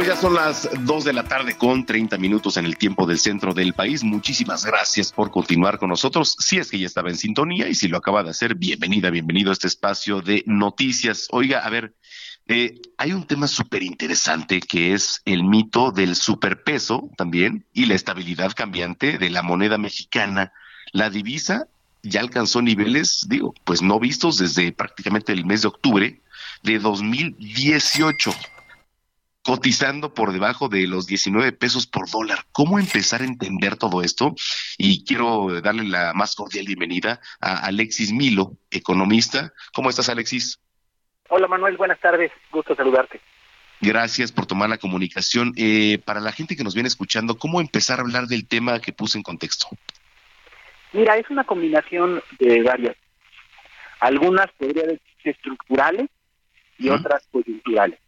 [0.00, 3.18] Pues ya son las 2 de la tarde con 30 minutos en el tiempo del
[3.18, 4.02] centro del país.
[4.02, 6.36] Muchísimas gracias por continuar con nosotros.
[6.38, 9.50] Si es que ya estaba en sintonía y si lo acaba de hacer, bienvenida, bienvenido
[9.50, 11.28] a este espacio de noticias.
[11.32, 11.94] Oiga, a ver,
[12.46, 17.94] eh, hay un tema súper interesante que es el mito del superpeso también y la
[17.94, 20.54] estabilidad cambiante de la moneda mexicana.
[20.92, 21.68] La divisa
[22.02, 26.22] ya alcanzó niveles, digo, pues no vistos desde prácticamente el mes de octubre
[26.62, 28.32] de 2018
[29.42, 32.40] cotizando por debajo de los 19 pesos por dólar.
[32.52, 34.34] ¿Cómo empezar a entender todo esto?
[34.78, 39.52] Y quiero darle la más cordial bienvenida a Alexis Milo, economista.
[39.72, 40.60] ¿Cómo estás, Alexis?
[41.28, 41.76] Hola, Manuel.
[41.76, 42.32] Buenas tardes.
[42.50, 43.20] Gusto saludarte.
[43.80, 45.52] Gracias por tomar la comunicación.
[45.56, 48.92] Eh, para la gente que nos viene escuchando, ¿cómo empezar a hablar del tema que
[48.92, 49.68] puse en contexto?
[50.92, 52.96] Mira, es una combinación de varias.
[54.00, 56.10] Algunas podría decirse estructurales
[56.78, 57.98] y otras coyunturales.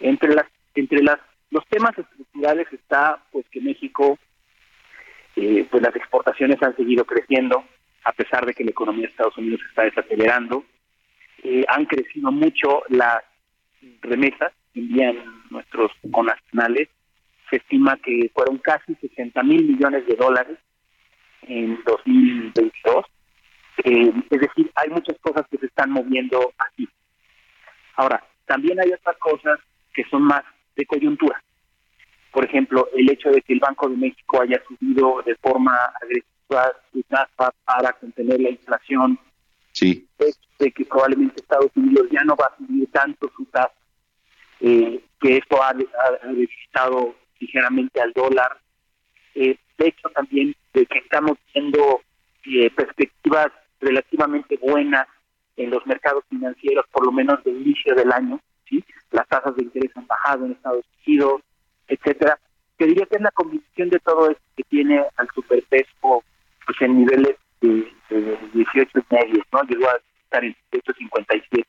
[0.00, 1.18] Entre las entre las,
[1.50, 4.18] los temas estructurales está pues que México,
[5.36, 7.64] eh, pues las exportaciones han seguido creciendo,
[8.04, 10.64] a pesar de que la economía de Estados Unidos está desacelerando.
[11.42, 13.22] Eh, han crecido mucho las
[14.02, 15.16] remesas que envían
[15.50, 16.88] nuestros conacionales.
[17.50, 20.58] Se estima que fueron casi 60 mil millones de dólares
[21.42, 23.04] en 2022.
[23.84, 26.88] Eh, es decir, hay muchas cosas que se están moviendo aquí.
[27.96, 29.58] Ahora, también hay otras cosas
[29.92, 30.44] que son más
[30.76, 31.42] de coyuntura.
[32.32, 36.72] Por ejemplo, el hecho de que el Banco de México haya subido de forma agresiva
[36.92, 39.18] su tasa para contener la inflación,
[39.72, 40.06] sí.
[40.58, 43.72] de que probablemente Estados Unidos ya no va a subir tanto su tasa,
[44.60, 46.90] eh, que esto ha, ha,
[47.38, 48.58] ligeramente al dólar.
[49.34, 52.02] Eh, de hecho, también de que estamos viendo
[52.46, 53.48] eh, perspectivas
[53.80, 55.06] relativamente buenas
[55.56, 58.84] en los mercados financieros, por lo menos de inicio del año, ¿sí?
[59.10, 61.42] las tasas de interés han bajado en Estados Unidos,
[61.88, 62.38] etcétera.
[62.78, 66.24] Que diría que es la combinación de todo esto que tiene al superpeso
[66.66, 67.92] pues en niveles de,
[68.52, 69.62] 18 y medio, ¿no?
[69.62, 71.64] Llegó a estar en 18.57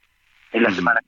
[0.54, 1.02] en la semana.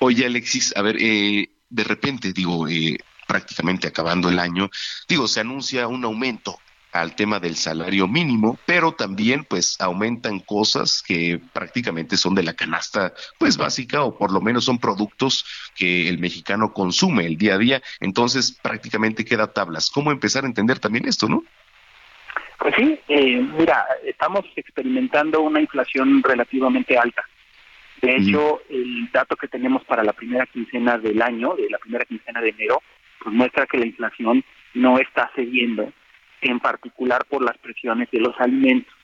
[0.00, 4.68] Oye, Alexis, a ver, eh, de repente, digo, eh, prácticamente acabando el año,
[5.08, 6.58] digo, se anuncia un aumento
[6.94, 12.54] al tema del salario mínimo, pero también pues aumentan cosas que prácticamente son de la
[12.54, 15.44] canasta pues básica o por lo menos son productos
[15.76, 19.90] que el mexicano consume el día a día, entonces prácticamente queda tablas.
[19.90, 21.42] ¿Cómo empezar a entender también esto, no?
[22.60, 27.24] Pues sí, eh, mira, estamos experimentando una inflación relativamente alta.
[28.02, 32.04] De hecho, el dato que tenemos para la primera quincena del año, de la primera
[32.04, 32.82] quincena de enero,
[33.18, 35.92] pues muestra que la inflación no está cediendo
[36.50, 38.94] en particular por las presiones de los alimentos.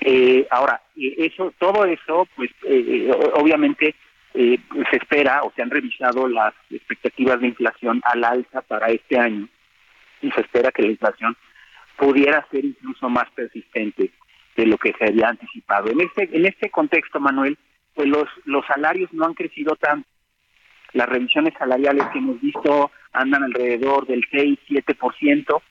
[0.00, 3.94] Eh, ahora, eso, todo eso, pues eh, obviamente
[4.34, 4.58] eh,
[4.90, 9.48] se espera o se han revisado las expectativas de inflación al alza para este año
[10.20, 11.36] y se espera que la inflación
[11.96, 14.10] pudiera ser incluso más persistente
[14.56, 15.90] de lo que se había anticipado.
[15.90, 17.56] En este en este contexto, Manuel,
[17.94, 20.08] pues los los salarios no han crecido tanto.
[20.92, 25.62] Las revisiones salariales que hemos visto andan alrededor del 6-7%,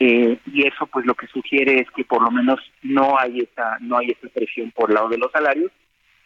[0.00, 3.78] eh, y eso pues lo que sugiere es que por lo menos no hay esa
[3.80, 5.70] no hay esa presión por el lado de los salarios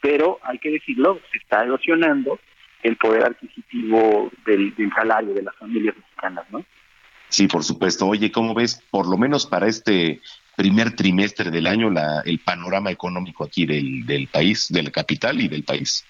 [0.01, 2.39] pero hay que decirlo se está erosionando
[2.83, 6.65] el poder adquisitivo del, salario de las familias mexicanas no
[7.31, 8.07] Sí, por supuesto.
[8.07, 10.21] Oye, ¿cómo ves, por lo menos para este
[10.57, 15.39] primer trimestre del año, la, el panorama económico aquí del, del país, de la capital
[15.39, 16.07] y del país?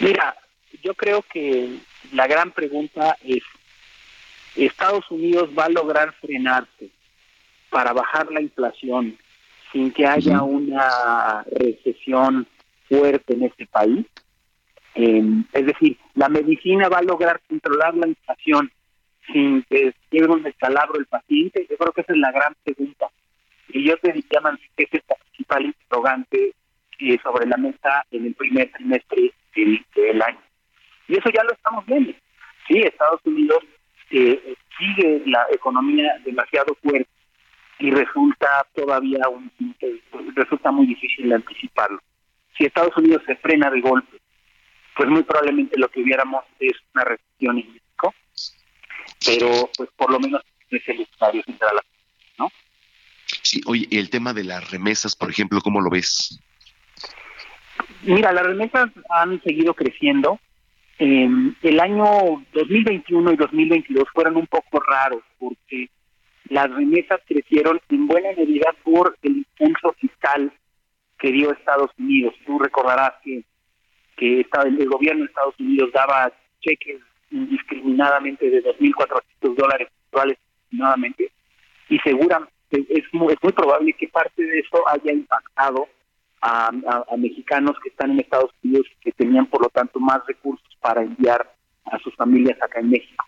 [0.00, 0.36] Mira,
[0.82, 1.78] yo creo que
[2.12, 3.42] la gran pregunta es,
[4.56, 6.90] ¿Estados Unidos va a lograr frenarse
[7.70, 9.16] para bajar la inflación
[9.72, 12.46] sin que haya una recesión
[12.88, 14.06] fuerte en este país?
[14.94, 18.70] Eh, es decir, ¿la medicina va a lograr controlar la inflación
[19.32, 21.66] sin que llegue un descalabro el paciente?
[21.70, 23.08] Yo creo que esa es la gran pregunta.
[23.68, 24.40] Y yo te diría,
[24.76, 26.54] que es el principal interrogante
[26.98, 30.40] eh, sobre la mesa en el primer trimestre del, año.
[31.08, 32.12] Y eso ya lo estamos viendo.
[32.68, 33.64] Sí, Estados Unidos
[34.12, 37.08] eh, sigue la economía demasiado fuerte
[37.78, 39.50] y resulta todavía un,
[40.34, 42.00] resulta muy difícil anticiparlo.
[42.56, 44.18] Si Estados Unidos se frena de golpe,
[44.96, 48.14] pues muy probablemente lo que hubiéramos es una recesión en México,
[49.26, 51.80] pero pues por lo menos es el escenario central,
[52.38, 52.50] ¿no?
[53.42, 56.38] Sí, oye, el tema de las remesas, por ejemplo, ¿cómo lo ves?
[58.02, 60.38] Mira, las remesas han seguido creciendo.
[60.98, 61.28] Eh,
[61.62, 62.04] el año
[62.52, 65.88] 2021 y 2022 fueron un poco raros porque
[66.48, 70.52] las remesas crecieron en buena medida por el impulso fiscal
[71.18, 72.34] que dio Estados Unidos.
[72.46, 73.44] Tú recordarás que,
[74.18, 77.00] el gobierno de Estados Unidos daba cheques
[77.30, 80.38] indiscriminadamente de 2.400 dólares mensuales
[81.88, 85.88] y seguramente es muy, es muy probable que parte de eso haya impactado
[86.42, 86.70] a,
[87.16, 91.02] mexicanos que están en Estados Unidos y que tenían por lo tanto más recursos para
[91.02, 93.24] enviar a sus familias acá en México.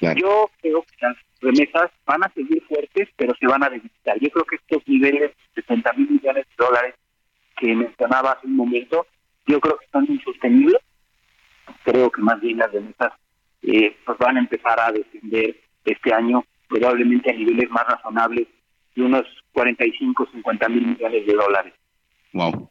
[0.00, 4.18] Yo creo que las remesas van a seguir fuertes, pero se van a debilitar.
[4.20, 6.94] Yo creo que estos niveles de 60 mil millones de dólares
[7.56, 9.06] que mencionaba hace un momento,
[9.46, 10.80] yo creo que están insostenibles.
[11.84, 13.12] Creo que más bien las remesas
[13.62, 18.46] eh, pues van a empezar a descender este año, probablemente a niveles más razonables
[18.94, 21.72] de unos 45, 50 mil millones de dólares.
[22.36, 22.70] Wow.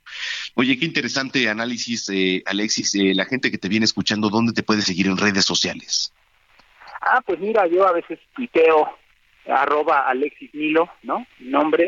[0.53, 2.93] Oye, qué interesante análisis, eh, Alexis.
[2.93, 6.13] Eh, la gente que te viene escuchando, ¿dónde te puede seguir en redes sociales?
[7.01, 8.95] Ah, pues mira, yo a veces tuiteo
[9.47, 11.25] arroba Alexis Milo, ¿no?
[11.39, 11.87] Nombre.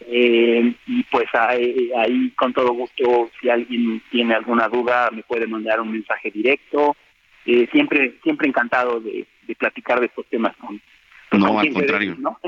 [0.00, 5.80] Eh, y pues ahí, con todo gusto, si alguien tiene alguna duda, me puede mandar
[5.80, 6.94] un mensaje directo.
[7.72, 9.26] siempre siempre encantado de,
[9.58, 10.80] platicar de estos temas con,
[11.32, 12.16] no, al contrario.
[12.18, 12.38] ¿no?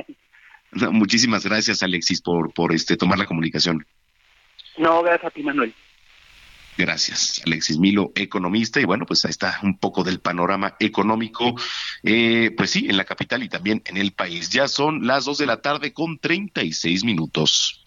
[0.93, 3.87] Muchísimas gracias, Alexis, por, por este tomar la comunicación.
[4.79, 5.75] No, gracias a ti, Manuel.
[6.77, 11.55] Gracias, Alexis Milo, economista, y bueno, pues ahí está un poco del panorama económico,
[12.03, 14.49] eh, pues sí, en la capital y también en el país.
[14.49, 17.85] Ya son las dos de la tarde con 36 minutos.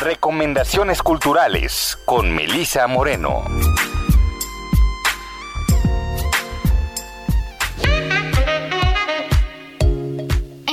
[0.00, 3.44] Recomendaciones culturales con Melisa Moreno.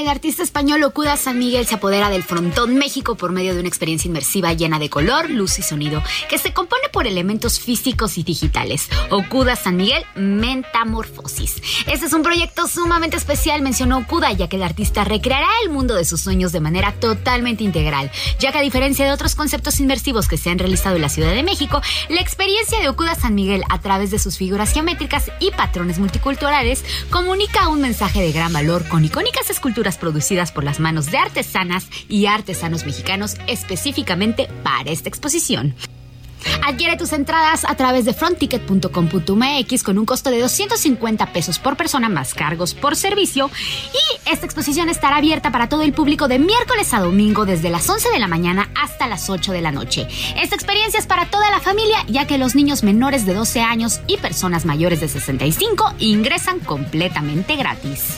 [0.09, 4.07] Artista español Okuda San Miguel se apodera del frontón México por medio de una experiencia
[4.07, 8.89] inmersiva llena de color, luz y sonido, que se compone por elementos físicos y digitales.
[9.11, 11.61] Okuda San Miguel Metamorfosis.
[11.87, 15.95] Este es un proyecto sumamente especial, mencionó Okuda, ya que el artista recreará el mundo
[15.95, 20.27] de sus sueños de manera totalmente integral, ya que a diferencia de otros conceptos inmersivos
[20.27, 23.63] que se han realizado en la Ciudad de México, la experiencia de Okuda San Miguel
[23.69, 28.87] a través de sus figuras geométricas y patrones multiculturales comunica un mensaje de gran valor
[28.87, 35.09] con icónicas esculturas producidas por las manos de artesanas y artesanos mexicanos específicamente para esta
[35.09, 35.75] exposición.
[36.65, 42.09] Adquiere tus entradas a través de frontticket.com.mx con un costo de 250 pesos por persona
[42.09, 43.49] más cargos por servicio
[43.93, 47.89] y esta exposición estará abierta para todo el público de miércoles a domingo desde las
[47.89, 50.07] 11 de la mañana hasta las 8 de la noche.
[50.37, 54.01] Esta experiencia es para toda la familia ya que los niños menores de 12 años
[54.07, 58.17] y personas mayores de 65 ingresan completamente gratis.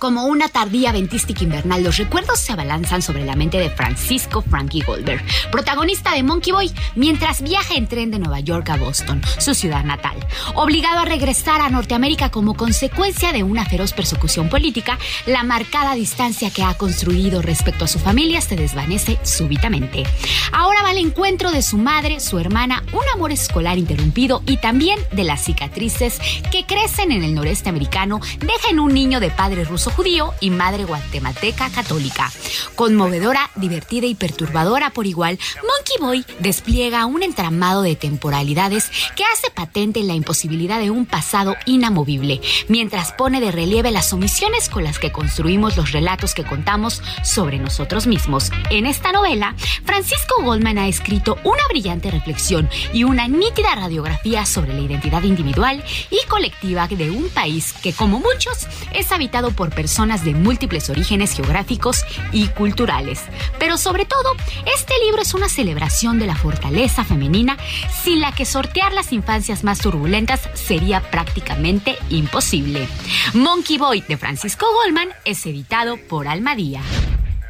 [0.00, 4.80] Como una tardía ventística invernal, los recuerdos se abalanzan sobre la mente de Francisco Frankie
[4.80, 9.52] Goldberg, protagonista de Monkey Boy, mientras viaja en tren de Nueva York a Boston, su
[9.54, 10.16] ciudad natal.
[10.54, 16.50] Obligado a regresar a Norteamérica como consecuencia de una feroz persecución política, la marcada distancia
[16.50, 20.04] que ha construido respecto a su familia se desvanece súbitamente.
[20.50, 24.98] Ahora va al encuentro de su madre, su hermana, un amor escolar interrumpido y también
[25.12, 26.18] de las cicatrices
[26.50, 30.34] que crecen en el noreste americano, deja en un niño de padre ruso esposo judío
[30.40, 32.30] y madre guatemalteca católica.
[32.74, 39.50] Conmovedora, divertida y perturbadora por igual, Monkey Boy despliega un entramado de temporalidades que hace
[39.50, 44.98] patente la imposibilidad de un pasado inamovible, mientras pone de relieve las omisiones con las
[44.98, 48.50] que construimos los relatos que contamos sobre nosotros mismos.
[48.70, 54.72] En esta novela, Francisco Goldman ha escrito una brillante reflexión y una nítida radiografía sobre
[54.72, 59.79] la identidad individual y colectiva de un país que, como muchos, es habitado por personas
[59.80, 63.20] de múltiples orígenes geográficos y culturales.
[63.58, 64.34] Pero sobre todo,
[64.76, 67.56] este libro es una celebración de la fortaleza femenina
[68.02, 72.86] sin la que sortear las infancias más turbulentas sería prácticamente imposible.
[73.32, 76.82] Monkey Boy de Francisco Goldman es editado por Almadía.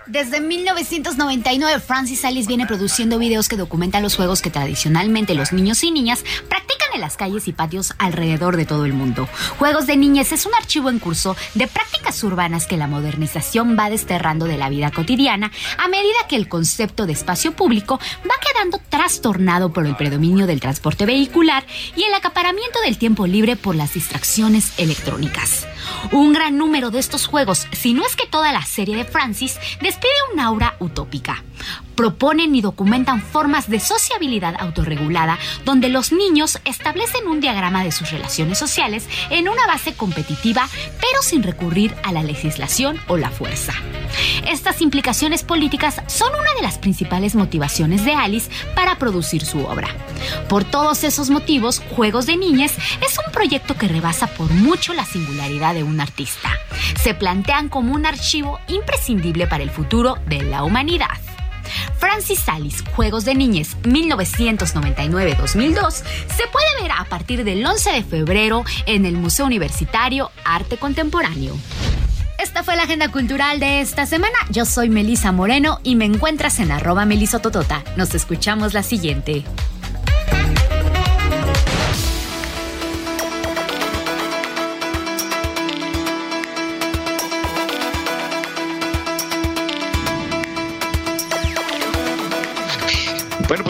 [0.06, 5.84] Desde 1999, Francis Alice viene produciendo videos que documentan los juegos que tradicionalmente los niños
[5.84, 9.28] y niñas practican en las calles y patios alrededor de todo el mundo.
[9.58, 13.90] Juegos de Niñez es un archivo en curso de prácticas urbanas que la modernización va
[13.90, 18.80] desterrando de la vida cotidiana a medida que el concepto de espacio público va quedando
[18.88, 21.64] trastornado por el predominio del transporte vehicular
[21.96, 25.66] y el acaparamiento del tiempo libre por las distracciones electrónicas.
[26.12, 29.58] Un gran número de estos juegos, si no es que toda la serie de Francis,
[29.80, 31.42] despide un aura utópica.
[32.00, 38.10] Proponen y documentan formas de sociabilidad autorregulada donde los niños establecen un diagrama de sus
[38.10, 40.66] relaciones sociales en una base competitiva,
[40.98, 43.74] pero sin recurrir a la legislación o la fuerza.
[44.48, 49.88] Estas implicaciones políticas son una de las principales motivaciones de Alice para producir su obra.
[50.48, 55.04] Por todos esos motivos, Juegos de Niñez es un proyecto que rebasa por mucho la
[55.04, 56.48] singularidad de un artista.
[57.02, 61.10] Se plantean como un archivo imprescindible para el futuro de la humanidad.
[61.98, 68.64] Francis Alice, Juegos de Niñez 1999-2002, se puede ver a partir del 11 de febrero
[68.86, 71.56] en el Museo Universitario Arte Contemporáneo.
[72.38, 74.38] Esta fue la agenda cultural de esta semana.
[74.48, 77.84] Yo soy Melisa Moreno y me encuentras en arroba melisototota.
[77.96, 79.44] Nos escuchamos la siguiente.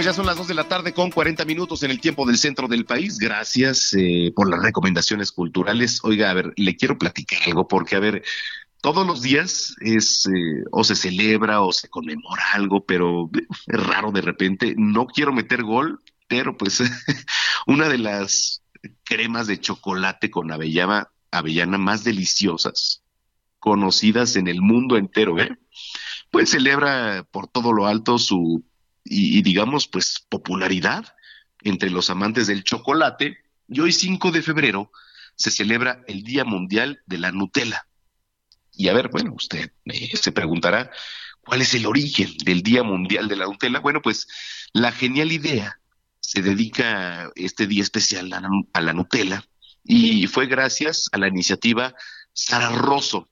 [0.01, 2.39] Pues ya son las dos de la tarde con 40 minutos en el tiempo del
[2.39, 3.19] centro del país.
[3.19, 6.01] Gracias eh, por las recomendaciones culturales.
[6.03, 8.23] Oiga, a ver, le quiero platicar algo porque, a ver,
[8.81, 13.29] todos los días es eh, o se celebra o se conmemora algo, pero
[13.67, 14.75] es raro de repente.
[14.79, 16.81] No quiero meter gol, pero pues
[17.67, 18.63] una de las
[19.05, 23.03] cremas de chocolate con avellana, avellana más deliciosas
[23.59, 25.59] conocidas en el mundo entero, ¿eh?
[26.31, 28.65] Pues celebra por todo lo alto su
[29.13, 31.17] y, digamos, pues popularidad
[31.63, 33.39] entre los amantes del chocolate.
[33.67, 34.93] Y hoy 5 de febrero
[35.35, 37.87] se celebra el Día Mundial de la Nutella.
[38.73, 39.73] Y a ver, bueno, usted
[40.15, 40.93] se preguntará,
[41.41, 43.81] ¿cuál es el origen del Día Mundial de la Nutella?
[43.81, 44.29] Bueno, pues
[44.73, 45.81] la genial idea
[46.21, 49.45] se dedica este día especial a, la Nutella
[49.83, 51.95] y fue gracias a la iniciativa
[52.33, 53.29] Sara Rosso,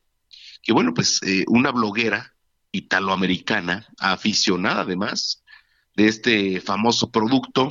[0.61, 2.35] que bueno, pues eh, una bloguera
[2.73, 5.45] italoamericana, aficionada además
[5.99, 7.69] de este famoso producto.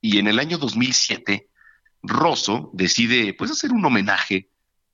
[0.00, 1.48] Y en el año 2007
[2.00, 4.48] Rosso decide pues hacer un homenaje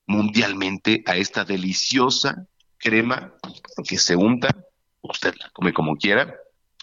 [0.07, 2.47] mundialmente a esta deliciosa
[2.79, 3.35] crema
[3.87, 4.49] que se unta,
[5.03, 6.35] usted la come como quiera,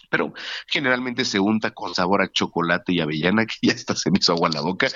[0.08, 0.32] pero
[0.68, 4.32] generalmente se unta con sabor a chocolate y avellana, que ya está se me hizo
[4.32, 4.86] agua en la boca.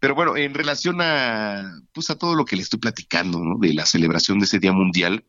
[0.00, 3.86] Pero bueno, en relación a pues a todo lo que le estoy platicando, de la
[3.86, 5.24] celebración de ese Día Mundial,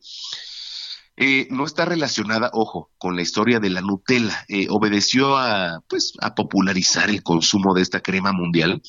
[1.16, 4.46] eh, no está relacionada, ojo, con la historia de la Nutella.
[4.48, 8.82] Eh, obedeció a, pues, a popularizar el consumo de esta crema mundial,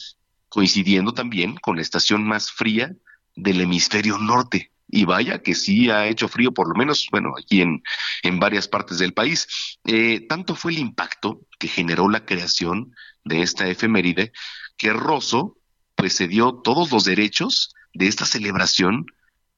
[0.49, 2.95] coincidiendo también con la estación más fría
[3.37, 4.71] del hemisferio norte.
[4.89, 7.83] Y vaya que sí ha hecho frío, por lo menos, bueno, aquí en,
[8.23, 9.49] en varias partes del país.
[9.85, 12.95] Eh, tanto fue el impacto que generó la creación
[13.25, 14.33] de esta efeméride
[14.77, 15.59] que Rosso
[15.95, 19.07] pues se dio todos los derechos de esta celebración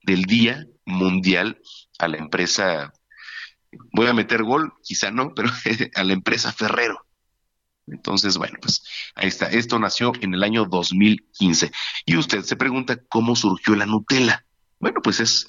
[0.03, 1.61] del Día Mundial
[1.99, 2.93] a la empresa,
[3.93, 5.51] voy a meter gol, quizá no, pero
[5.95, 7.07] a la empresa Ferrero.
[7.87, 8.83] Entonces, bueno, pues
[9.15, 9.47] ahí está.
[9.47, 11.71] Esto nació en el año 2015.
[12.05, 14.45] Y usted se pregunta cómo surgió la Nutella.
[14.81, 15.47] Bueno, pues es,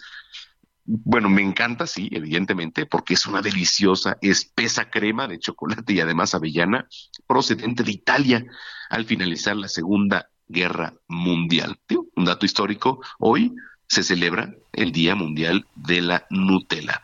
[0.85, 6.35] bueno, me encanta, sí, evidentemente, porque es una deliciosa, espesa crema de chocolate y además
[6.35, 6.87] avellana
[7.25, 8.45] procedente de Italia
[8.89, 11.79] al finalizar la Segunda Guerra Mundial.
[12.15, 13.53] Un dato histórico, hoy
[13.87, 17.01] se celebra el Día Mundial de la Nutella.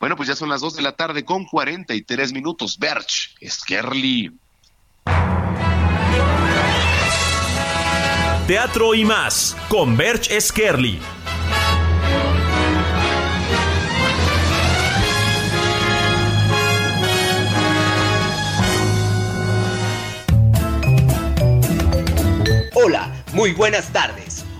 [0.00, 2.78] Bueno, pues ya son las 2 de la tarde con 43 minutos.
[2.78, 4.32] Berch, Skerli.
[8.46, 11.00] Teatro y más con Berch Skerli.
[22.74, 24.25] Hola, muy buenas tardes.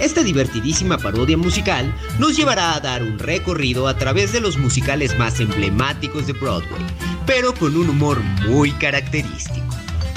[0.00, 5.18] Esta divertidísima parodia musical nos llevará a dar un recorrido a través de los musicales
[5.18, 6.82] más emblemáticos de Broadway,
[7.26, 9.66] pero con un humor muy característico.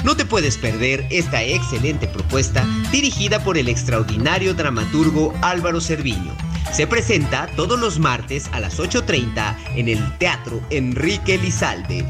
[0.04, 6.34] No te puedes perder esta excelente propuesta dirigida por el extraordinario dramaturgo Álvaro Cerviño.
[6.72, 12.06] Se presenta todos los martes a las 8.30 en el Teatro Enrique Lizalde.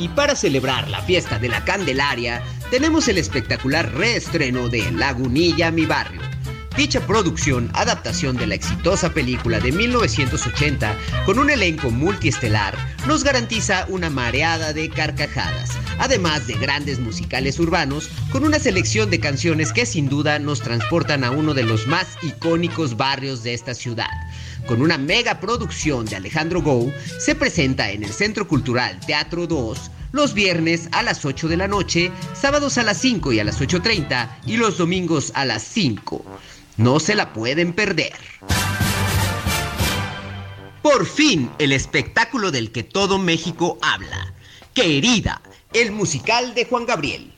[0.00, 5.84] Y para celebrar la fiesta de la Candelaria, tenemos el espectacular reestreno de Lagunilla, mi
[5.84, 6.22] barrio.
[6.74, 10.96] Dicha producción, adaptación de la exitosa película de 1980,
[11.26, 12.74] con un elenco multiestelar,
[13.06, 19.20] nos garantiza una mareada de carcajadas, además de grandes musicales urbanos, con una selección de
[19.20, 23.74] canciones que sin duda nos transportan a uno de los más icónicos barrios de esta
[23.74, 24.08] ciudad
[24.66, 29.90] con una mega producción de Alejandro Gou, se presenta en el Centro Cultural Teatro 2
[30.12, 33.60] los viernes a las 8 de la noche, sábados a las 5 y a las
[33.60, 36.24] 8.30 y los domingos a las 5.
[36.76, 38.14] No se la pueden perder.
[40.82, 44.32] Por fin, el espectáculo del que todo México habla.
[44.74, 45.42] Querida,
[45.72, 47.32] el musical de Juan Gabriel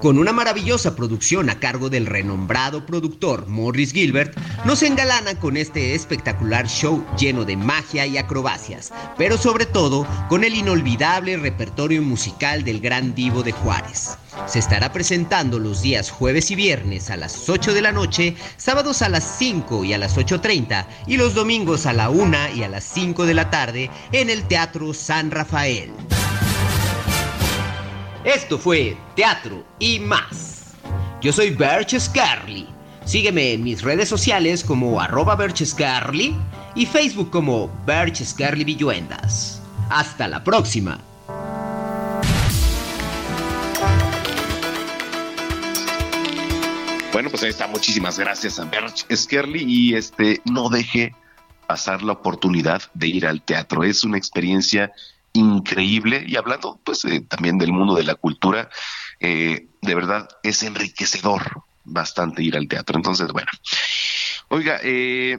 [0.00, 5.94] con una maravillosa producción a cargo del renombrado productor Morris Gilbert, nos engalana con este
[5.94, 12.64] espectacular show lleno de magia y acrobacias, pero sobre todo con el inolvidable repertorio musical
[12.64, 14.18] del gran divo de Juárez.
[14.46, 19.02] Se estará presentando los días jueves y viernes a las 8 de la noche, sábados
[19.02, 22.68] a las 5 y a las 8.30 y los domingos a la 1 y a
[22.68, 25.90] las 5 de la tarde en el Teatro San Rafael.
[28.28, 30.74] Esto fue Teatro y más.
[31.22, 32.68] Yo soy Berches Carly.
[33.06, 35.34] Sígueme en mis redes sociales como arroba
[35.78, 36.36] Carly
[36.74, 39.62] y Facebook como Berches Carly Villuendas.
[39.88, 41.00] Hasta la próxima.
[47.14, 47.66] Bueno, pues ahí está.
[47.66, 51.14] Muchísimas gracias a Berch Skerly y este no deje
[51.66, 53.84] pasar la oportunidad de ir al teatro.
[53.84, 54.92] Es una experiencia
[55.38, 58.68] increíble y hablando pues eh, también del mundo de la cultura,
[59.20, 62.96] eh, de verdad es enriquecedor bastante ir al teatro.
[62.96, 63.48] Entonces, bueno,
[64.48, 65.38] oiga, eh,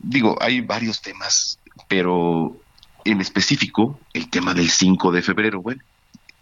[0.00, 1.58] digo, hay varios temas,
[1.88, 2.56] pero
[3.04, 5.82] en específico el tema del 5 de febrero, bueno,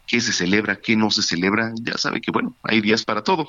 [0.06, 1.72] ¿qué se celebra, qué no se celebra?
[1.82, 3.48] Ya sabe que, bueno, hay días para todo.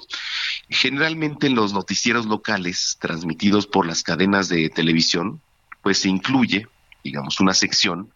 [0.69, 5.41] Generalmente en los noticieros locales transmitidos por las cadenas de televisión,
[5.81, 6.67] pues se incluye
[7.03, 8.11] digamos, una sección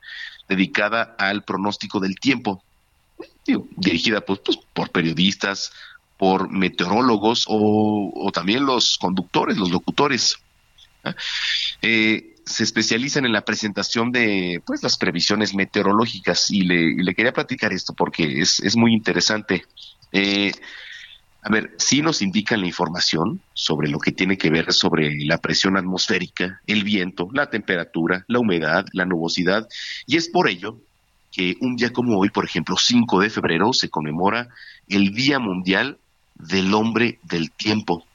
[0.47, 2.63] dedicada al pronóstico del tiempo,
[3.75, 5.71] dirigida pues, pues, por periodistas,
[6.17, 10.38] por meteorólogos o, también los conductores, los locutores.
[11.81, 17.73] Eh, se especializan en la presentación de pues las previsiones meteorológicas y le, quería platicar
[17.73, 19.65] esto porque es, es muy interesante.
[20.11, 20.51] Eh,
[21.47, 25.37] a ver, sí nos indican la información sobre lo que tiene que ver sobre la
[25.37, 29.65] presión atmosférica, el viento, la temperatura, la humedad, la nubosidad,
[30.05, 30.77] y es por ello
[31.31, 34.49] que un día como hoy, por ejemplo, 5 de febrero, se conmemora
[34.89, 35.99] el Día Mundial
[36.35, 38.05] del Hombre del Tiempo.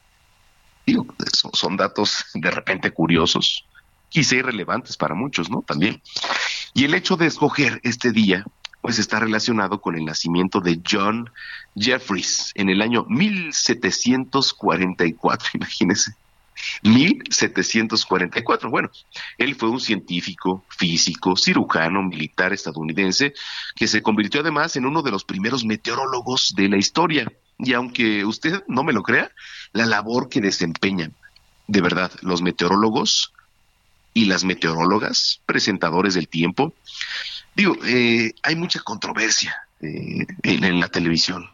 [0.86, 1.06] Digo,
[1.54, 3.64] son datos de repente curiosos,
[4.10, 5.62] quizá irrelevantes para muchos, ¿no?
[5.62, 6.02] También.
[6.74, 8.44] Y el hecho de escoger este día
[8.82, 11.30] pues está relacionado con el nacimiento de John
[11.74, 16.14] Jeffries en el año 1744, imagínense.
[16.82, 18.70] 1744.
[18.70, 18.90] Bueno,
[19.38, 23.32] él fue un científico, físico, cirujano, militar estadounidense
[23.74, 27.32] que se convirtió además en uno de los primeros meteorólogos de la historia.
[27.58, 29.32] Y aunque usted no me lo crea,
[29.72, 31.14] la labor que desempeñan,
[31.68, 33.32] de verdad, los meteorólogos
[34.14, 36.74] y las meteorólogas, presentadores del tiempo,
[37.54, 41.50] Digo, eh, hay mucha controversia eh, en, la televisión.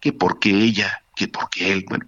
[0.00, 1.84] Que por qué ella, que por qué él.
[1.88, 2.06] Bueno,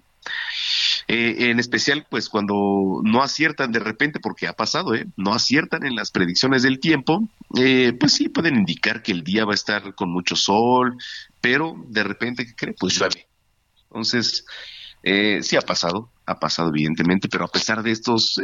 [1.07, 5.07] eh, en especial, pues cuando no aciertan de repente, porque ha pasado, ¿eh?
[5.17, 9.51] no aciertan en las predicciones del tiempo, pues sí pueden indicar que el día va
[9.51, 10.95] a estar con mucho sol,
[11.41, 12.75] pero de repente, ¿qué cree?
[12.79, 13.27] Pues llueve.
[13.89, 14.45] Entonces,
[15.03, 18.39] sí ha pasado, ha pasado evidentemente, pero a pesar de estos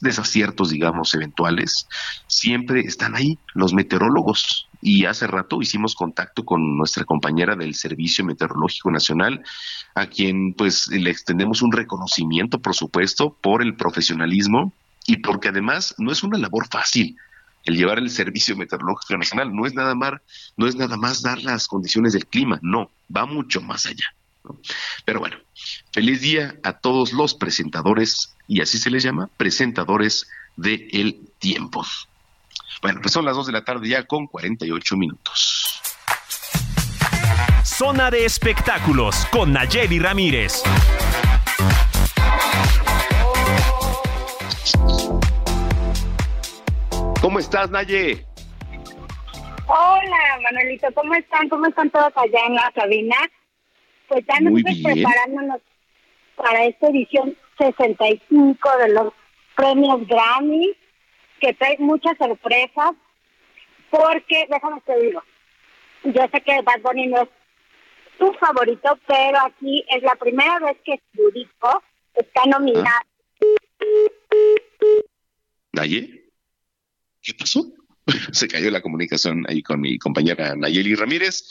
[0.00, 1.88] desaciertos, digamos, eventuales,
[2.26, 4.68] siempre están ahí los meteorólogos.
[4.80, 9.42] Y hace rato hicimos contacto con nuestra compañera del Servicio Meteorológico Nacional,
[9.94, 14.74] a quien pues le extendemos un reconocimiento, por supuesto, por el profesionalismo
[15.06, 17.16] y porque además no es una labor fácil
[17.64, 19.54] el llevar el Servicio Meteorológico Nacional.
[19.54, 20.20] No es nada más,
[20.56, 24.04] no es nada más dar las condiciones del clima, no, va mucho más allá.
[25.04, 25.36] Pero bueno,
[25.92, 31.84] feliz día a todos los presentadores, y así se les llama, presentadores de El Tiempo.
[32.82, 35.80] Bueno, pues son las 2 de la tarde ya con 48 minutos.
[37.64, 40.62] Zona de espectáculos con Nayeli Ramírez.
[47.20, 48.26] ¿Cómo estás, Naye?
[49.66, 51.48] Hola, Manuelito, ¿cómo están?
[51.48, 53.16] ¿Cómo están todos allá en la cabina?
[54.08, 55.60] Pues ya nosotros preparándonos
[56.36, 59.12] para esta edición 65 de los
[59.56, 60.74] premios Grammy,
[61.40, 62.92] que trae muchas sorpresas,
[63.90, 65.22] porque, déjame te digo,
[66.04, 67.28] yo sé que Bad Bunny no es
[68.18, 71.82] tu favorito, pero aquí es la primera vez que su disco
[72.14, 73.06] está nominado.
[75.72, 76.24] ¿Naye?
[77.22, 77.72] ¿Qué pasó?
[78.32, 81.44] Se cayó la comunicación ahí con mi compañera Nayeli Ramírez.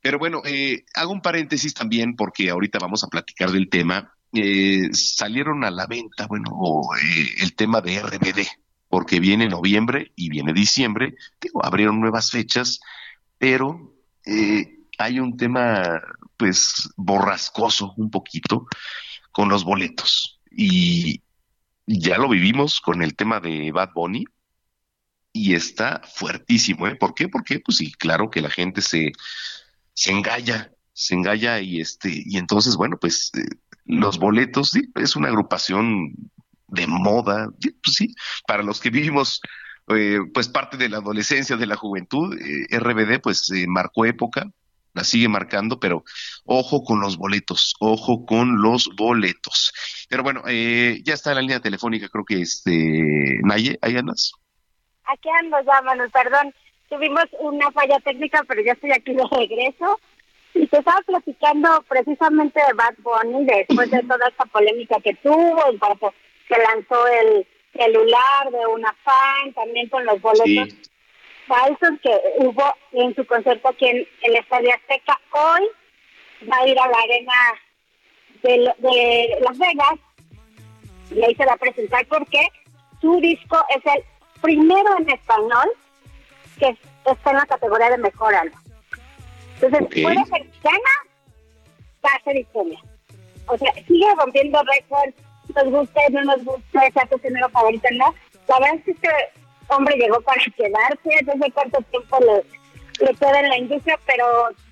[0.00, 4.14] Pero bueno, eh, hago un paréntesis también porque ahorita vamos a platicar del tema.
[4.32, 6.50] Eh, salieron a la venta, bueno,
[7.02, 8.46] eh, el tema de RBD,
[8.88, 11.14] porque viene noviembre y viene diciembre.
[11.40, 12.80] Digo, abrieron nuevas fechas,
[13.38, 13.94] pero
[14.24, 16.00] eh, hay un tema,
[16.36, 18.66] pues, borrascoso un poquito
[19.32, 20.40] con los boletos.
[20.50, 21.22] Y
[21.86, 24.24] ya lo vivimos con el tema de Bad Bunny
[25.32, 26.96] y está fuertísimo, ¿eh?
[26.96, 27.28] ¿Por qué?
[27.28, 29.12] Porque, pues sí, claro que la gente se,
[30.00, 33.44] se engalla, se engalla y este, y entonces, bueno, pues eh,
[33.84, 36.14] los boletos, sí, es una agrupación
[36.68, 38.14] de moda, pues sí,
[38.46, 39.42] para los que vivimos
[39.94, 44.46] eh, pues parte de la adolescencia, de la juventud, eh, RBD pues marcó época,
[44.94, 46.02] la sigue marcando, pero
[46.46, 49.74] ojo con los boletos, ojo con los boletos.
[50.08, 54.32] Pero bueno, eh, ya está en la línea telefónica, creo que este, Naye, ¿ahí andas?
[55.04, 56.54] Aquí ando Manu, perdón,
[56.90, 59.98] tuvimos una falla técnica, pero ya estoy aquí de regreso.
[60.52, 65.70] Y te estaba platicando precisamente de Bad Bunny después de toda esta polémica que tuvo,
[65.70, 66.12] en cuanto
[66.48, 70.74] que lanzó el celular de una fan, también con los boletos
[71.46, 75.18] falsos que hubo en su concierto aquí en el Estadio Azteca.
[75.30, 75.68] Hoy
[76.50, 77.32] va a ir a la arena
[78.42, 79.98] de, de Las Vegas
[81.14, 82.40] y ahí se va a presentar porque
[83.00, 84.02] su disco es el
[84.40, 85.70] primero en español
[86.60, 86.76] que
[87.10, 88.34] está en la categoría de mejor.
[89.60, 90.94] Entonces, puede ser gana,
[92.04, 92.78] va a ser historia.
[93.46, 95.14] O sea, sigue rompiendo récords,
[95.54, 98.14] nos guste, no nos guste, sea tu primero favorito, ¿no?
[98.46, 99.08] La verdad es que este
[99.68, 104.26] hombre llegó para quedarse, no sé cuánto tiempo le, le queda en la industria, pero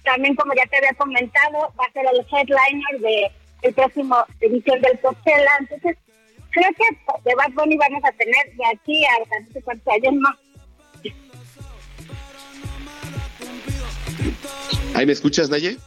[0.04, 3.32] también, como ya te había comentado, va a ser el headliner de
[3.62, 5.50] el próximo edición del Coachella.
[5.58, 5.96] Entonces,
[6.50, 10.14] creo que de Bad Bunny vamos a tener de aquí a no sé cuántos años
[10.14, 10.36] más.
[14.94, 15.78] ¿Ahí me escuchas, Naye?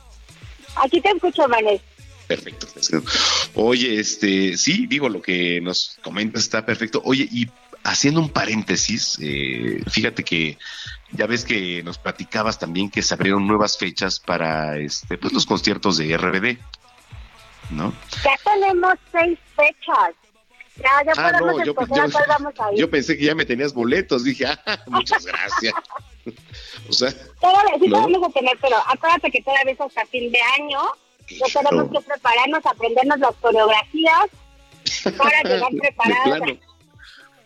[0.76, 1.84] Aquí te escucho, Vanessa.
[2.28, 2.68] Perfecto.
[3.56, 7.02] Oye, este, sí, digo, lo que nos comentas está perfecto.
[7.04, 7.50] Oye, y
[7.84, 10.58] haciendo un paréntesis, eh, fíjate que
[11.12, 15.46] ya ves que nos platicabas también que se abrieron nuevas fechas para este, pues los
[15.46, 16.58] conciertos de RBD,
[17.72, 17.94] ¿no?
[18.24, 20.16] Ya tenemos seis fechas.
[20.78, 21.90] Ya, ya Ah, podemos no, yo, cuál
[22.30, 22.80] vamos a ir.
[22.80, 25.74] yo pensé que ya me tenías boletos, dije, ah, muchas gracias.
[26.90, 28.02] o sea, Todavía sí ¿no?
[28.02, 30.80] vamos a tener, pero acuérdate que todavía es hasta fin de año.
[31.30, 34.28] Ya tenemos que prepararnos, aprendernos las coreografías
[35.18, 36.60] para llegar preparados plano.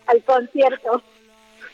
[0.06, 1.02] al concierto.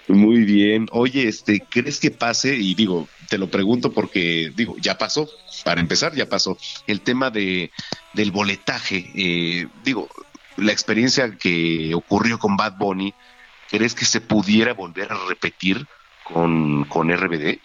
[0.09, 0.88] Muy bien.
[0.92, 2.55] Oye, este, ¿crees que pase?
[2.55, 5.28] Y digo, te lo pregunto porque, digo, ya pasó.
[5.64, 6.59] Para empezar, ya pasó.
[6.86, 7.70] El tema de
[8.12, 9.11] del boletaje.
[9.14, 10.09] eh, digo,
[10.57, 13.14] la experiencia que ocurrió con Bad Bunny,
[13.70, 15.86] ¿crees que se pudiera volver a repetir
[16.24, 17.58] con, con RBD?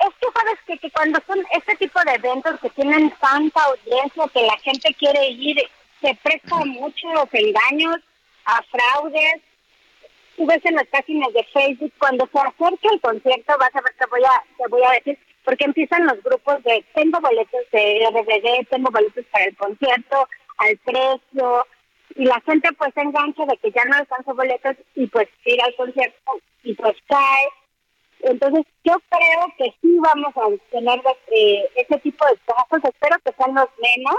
[0.00, 4.24] Es que sabes que, que cuando son este tipo de eventos que tienen tanta audiencia
[4.32, 5.56] que la gente quiere ir,
[6.00, 7.96] se presta mucho a los engaños,
[8.44, 9.40] a fraudes.
[10.36, 13.94] Tú ves en las páginas de Facebook, cuando se acerca el concierto, vas a ver
[13.98, 18.08] que voy a, te voy a decir, porque empiezan los grupos de tengo boletos de
[18.10, 21.66] RBD, tengo boletos para el concierto, al precio,
[22.16, 25.60] y la gente pues se engancha de que ya no alcanza boletos y pues ir
[25.62, 27.48] al concierto y pues cae.
[28.20, 31.00] Entonces, yo creo que sí vamos a tener
[31.30, 34.16] eh, ese tipo de casos, espero que sean los menos,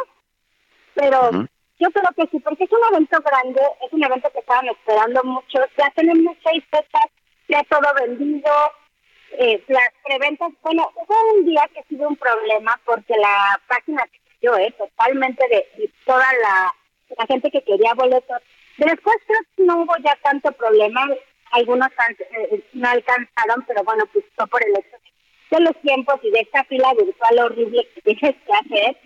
[0.94, 1.48] pero
[1.80, 5.24] yo creo que sí, porque es un evento grande, es un evento que estaban esperando
[5.24, 7.06] mucho, ya tenemos seis fechas,
[7.48, 8.52] ya todo vendido,
[9.40, 14.20] eh, las preventas, bueno, hubo un día que tuve un problema porque la página que
[14.42, 16.74] yo, eh, totalmente de, de toda la,
[17.18, 18.42] la gente que quería boletos,
[18.78, 21.08] Después creo que no hubo ya tanto problema,
[21.52, 21.88] algunos
[22.20, 24.98] eh, no alcanzaron, pero bueno, pues fue por el hecho
[25.52, 28.98] de los tiempos y de esta fila virtual horrible que tienes que hacer.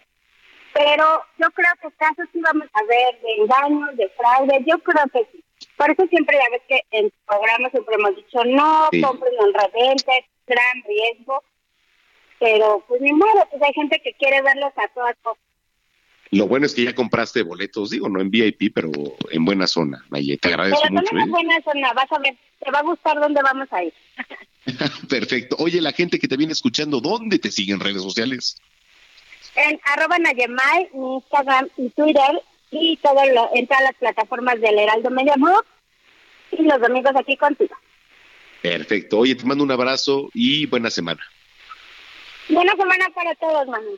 [0.74, 5.06] Pero yo creo que casos sí vamos a ver de engaños, de fraude, yo creo
[5.14, 5.44] que sí.
[5.76, 10.18] Por eso siempre ya ves que en programas siempre hemos dicho, no, compren en reventa,
[10.18, 11.44] es gran riesgo.
[12.40, 15.16] Pero pues ni modo, pues hay gente que quiere verlos a todas.
[16.32, 18.92] Lo bueno es que ya compraste boletos, digo, no en VIP, pero
[19.32, 20.38] en buena zona, Maye.
[20.38, 21.08] Te agradezco pero mucho.
[21.10, 21.32] Pero en ¿eh?
[21.32, 23.94] buena zona, vas a ver, te va a gustar dónde vamos a ir.
[25.10, 25.56] Perfecto.
[25.60, 28.58] Oye, la gente que te viene escuchando, ¿dónde te siguen en redes sociales?
[29.56, 34.78] En arroba Nayemay, mi Instagram y Twitter, y todo lo, en todas las plataformas del
[34.78, 35.34] Heraldo Media
[36.52, 37.76] y los domingos aquí contigo.
[38.62, 39.20] Perfecto.
[39.20, 41.22] Oye, te mando un abrazo y buena semana.
[42.50, 43.98] Buena semana para todos, Manu.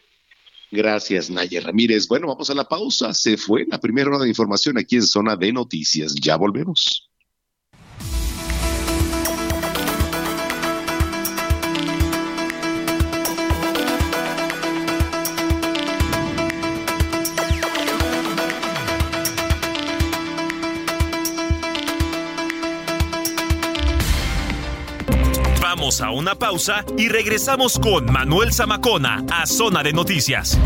[0.71, 2.07] Gracias, Naye Ramírez.
[2.07, 3.13] Bueno, vamos a la pausa.
[3.13, 6.15] Se fue la primera hora de información aquí en Zona de Noticias.
[6.15, 7.10] Ya volvemos.
[25.91, 30.57] Vamos a una pausa y regresamos con Manuel Zamacona a Zona de Noticias.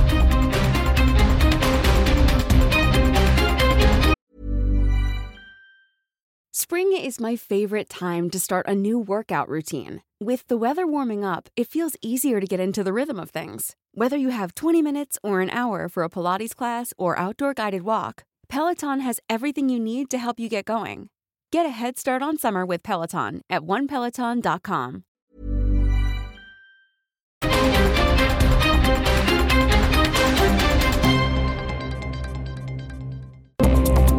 [6.51, 10.03] Spring is my favorite time to start a new workout routine.
[10.21, 13.75] With the weather warming up, it feels easier to get into the rhythm of things.
[13.95, 17.81] Whether you have 20 minutes or an hour for a Pilates class or outdoor guided
[17.81, 21.09] walk, Peloton has everything you need to help you get going.
[21.51, 25.04] Get a head start on summer with Peloton at onepeloton.com.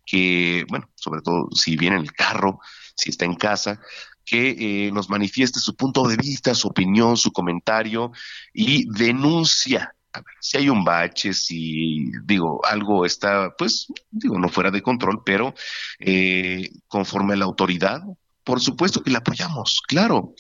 [0.06, 2.60] que, bueno, sobre todo si viene en el carro,
[2.94, 3.80] si está en casa,
[4.26, 8.12] que eh, nos manifieste su punto de vista, su opinión, su comentario
[8.54, 14.50] y denuncia a ver, si hay un bache, si digo algo está, pues digo no
[14.50, 15.54] fuera de control, pero
[16.00, 18.02] eh, conforme a la autoridad,
[18.44, 20.34] por supuesto que la apoyamos, claro.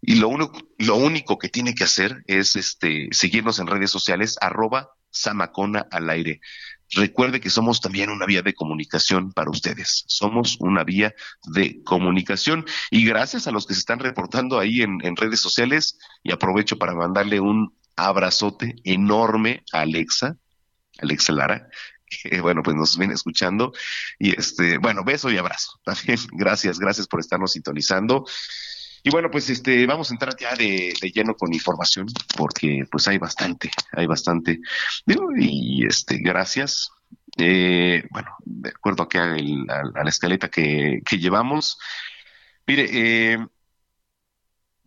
[0.00, 4.36] Y lo único, lo único que tiene que hacer es este seguirnos en redes sociales,
[4.40, 6.40] arroba Samacona al aire.
[6.90, 10.04] Recuerde que somos también una vía de comunicación para ustedes.
[10.06, 11.14] Somos una vía
[11.52, 12.64] de comunicación.
[12.90, 16.94] Y gracias a los que se están reportando ahí en redes sociales, y aprovecho para
[16.94, 20.36] mandarle un abrazote enorme a Alexa,
[20.98, 21.68] Alexa Lara,
[22.06, 23.72] que bueno, pues nos viene escuchando.
[24.18, 25.80] Y este, bueno, beso y abrazo.
[25.84, 28.24] También gracias, gracias por estarnos sintonizando.
[29.02, 33.18] Y bueno, pues este, vamos a entrar ya de, lleno con información, porque pues hay
[33.18, 34.60] bastante, hay bastante.
[35.36, 36.90] Y este, gracias.
[37.36, 39.28] Eh, bueno, de acuerdo aquí a,
[40.02, 41.78] la escaleta que, que llevamos.
[42.66, 43.38] Mire, eh,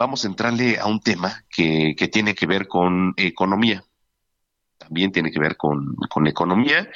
[0.02, 3.84] vamos a entrarle a un tema que, tiene que ver con economía.
[4.80, 6.90] También tiene que ver con, con economía.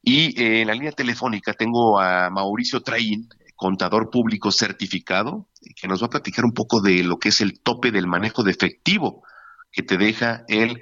[0.00, 6.00] Y eh, en la línea telefónica tengo a Mauricio Traín, contador público certificado, que nos
[6.00, 9.24] va a platicar un poco de lo que es el tope del manejo de efectivo
[9.72, 10.76] que te deja el,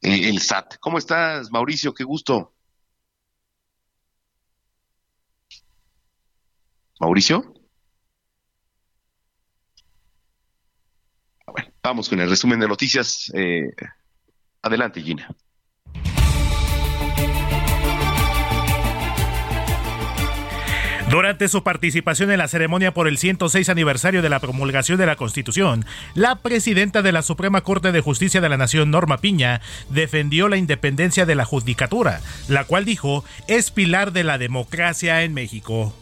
[0.00, 0.76] eh, el SAT.
[0.80, 1.92] ¿Cómo estás, Mauricio?
[1.92, 2.54] Qué gusto.
[6.98, 7.63] Mauricio.
[11.84, 13.30] Vamos con el resumen de noticias.
[13.34, 13.70] Eh,
[14.62, 15.28] adelante, Gina.
[21.10, 25.16] Durante su participación en la ceremonia por el 106 aniversario de la promulgación de la
[25.16, 29.60] Constitución, la presidenta de la Suprema Corte de Justicia de la Nación, Norma Piña,
[29.90, 35.34] defendió la independencia de la judicatura, la cual dijo es pilar de la democracia en
[35.34, 35.94] México.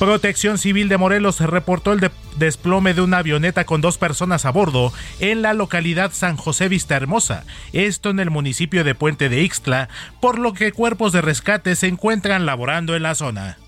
[0.00, 4.94] Protección Civil de Morelos reportó el desplome de una avioneta con dos personas a bordo
[5.18, 7.44] en la localidad San José Vista Hermosa,
[7.74, 9.90] esto en el municipio de Puente de Ixtla,
[10.22, 13.58] por lo que cuerpos de rescate se encuentran laborando en la zona.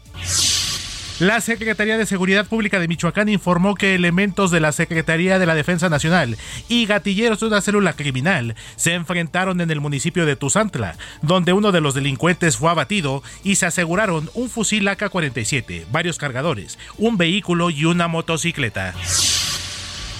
[1.23, 5.55] La Secretaría de Seguridad Pública de Michoacán informó que elementos de la Secretaría de la
[5.55, 6.37] Defensa Nacional
[6.69, 11.71] y gatilleros de una célula criminal se enfrentaron en el municipio de Tuzantla, donde uno
[11.71, 17.71] de los delincuentes fue abatido y se aseguraron un fusil AK-47, varios cargadores, un vehículo
[17.71, 18.93] y una motocicleta.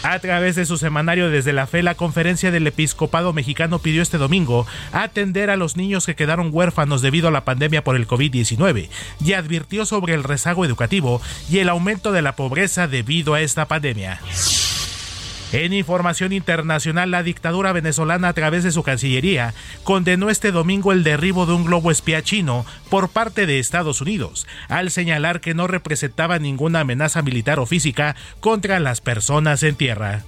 [0.03, 4.19] A través de su semanario desde la fe, la conferencia del episcopado mexicano pidió este
[4.19, 8.89] domingo atender a los niños que quedaron huérfanos debido a la pandemia por el COVID-19
[9.25, 13.67] y advirtió sobre el rezago educativo y el aumento de la pobreza debido a esta
[13.67, 14.21] pandemia.
[15.53, 19.53] En información internacional, la dictadura venezolana a través de su Cancillería
[19.85, 24.47] condenó este domingo el derribo de un globo espía chino por parte de Estados Unidos,
[24.69, 30.23] al señalar que no representaba ninguna amenaza militar o física contra las personas en tierra.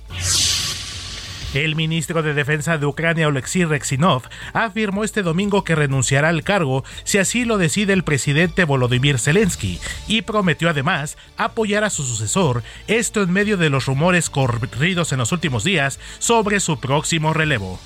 [1.54, 6.84] El ministro de Defensa de Ucrania, Oleksiy Rexinov, afirmó este domingo que renunciará al cargo
[7.04, 9.78] si así lo decide el presidente Volodymyr Zelensky
[10.08, 15.18] y prometió además apoyar a su sucesor, esto en medio de los rumores corridos en
[15.18, 17.78] los últimos días sobre su próximo relevo.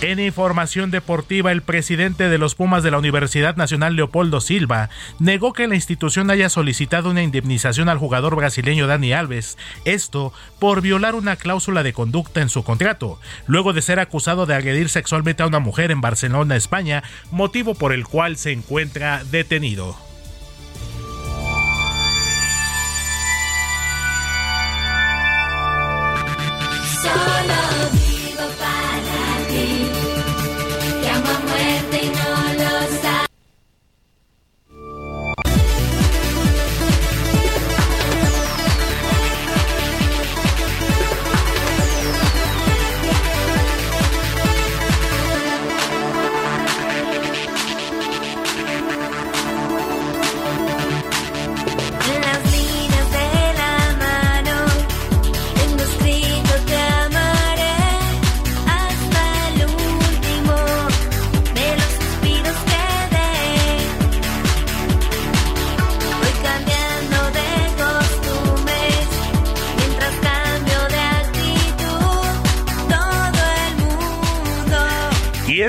[0.00, 5.52] En información deportiva, el presidente de los Pumas de la Universidad Nacional Leopoldo Silva negó
[5.52, 11.16] que la institución haya solicitado una indemnización al jugador brasileño Dani Alves, esto por violar
[11.16, 13.18] una cláusula de conducta en su contrato,
[13.48, 17.92] luego de ser acusado de agredir sexualmente a una mujer en Barcelona, España, motivo por
[17.92, 19.96] el cual se encuentra detenido.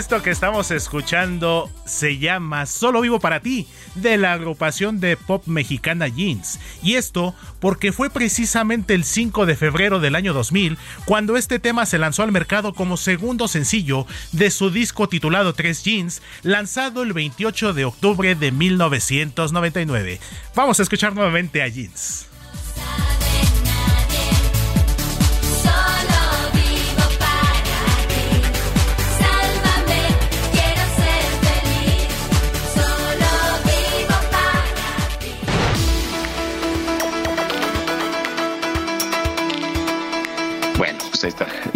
[0.10, 5.44] Esto que estamos escuchando se llama Solo Vivo para ti, de la agrupación de pop
[5.46, 6.60] mexicana Jeans.
[6.82, 11.86] Y esto porque fue precisamente el 5 de febrero del año 2000 cuando este tema
[11.86, 17.14] se lanzó al mercado como segundo sencillo de su disco titulado Tres Jeans, lanzado el
[17.14, 20.20] 28 de octubre de 1999.
[20.56, 22.30] Vamos a escuchar nuevamente a Jeans.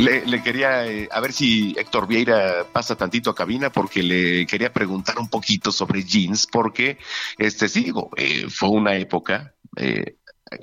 [0.04, 4.46] Pues le, quería, eh, a ver si Héctor Vieira pasa tantito a cabina porque le
[4.46, 6.98] quería preguntar un poquito sobre jeans porque,
[7.38, 9.54] este, sí, digo, eh, fue una época.
[9.78, 10.18] Eh,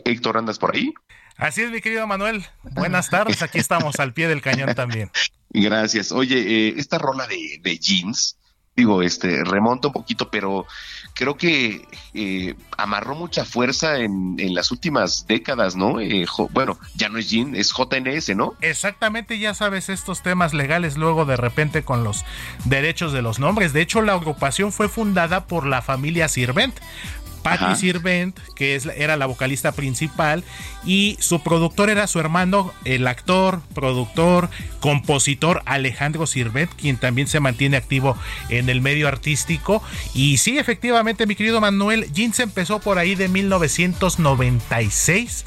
[0.04, 0.92] Héctor, ¿andas por ahí?
[1.36, 2.44] Así es, mi querido Manuel.
[2.62, 5.10] Buenas tardes, aquí estamos al pie del cañón también.
[5.50, 6.12] Gracias.
[6.12, 8.36] Oye, esta rola de, de jeans,
[8.76, 10.66] digo, este, remonta un poquito, pero
[11.14, 16.00] creo que eh, amarró mucha fuerza en, en, las últimas décadas, ¿no?
[16.00, 18.54] Eh, bueno, ya no es Jean, es JNS, ¿no?
[18.60, 22.24] Exactamente, ya sabes, estos temas legales luego de repente con los
[22.64, 23.72] derechos de los nombres.
[23.72, 26.74] De hecho, la agrupación fue fundada por la familia Sirvent.
[27.42, 30.44] Patty Sirvent, que es, era la vocalista principal,
[30.84, 37.40] y su productor era su hermano, el actor, productor, compositor Alejandro Sirvent, quien también se
[37.40, 38.16] mantiene activo
[38.48, 39.82] en el medio artístico.
[40.14, 45.44] Y sí, efectivamente, mi querido Manuel, Jeans empezó por ahí de 1996.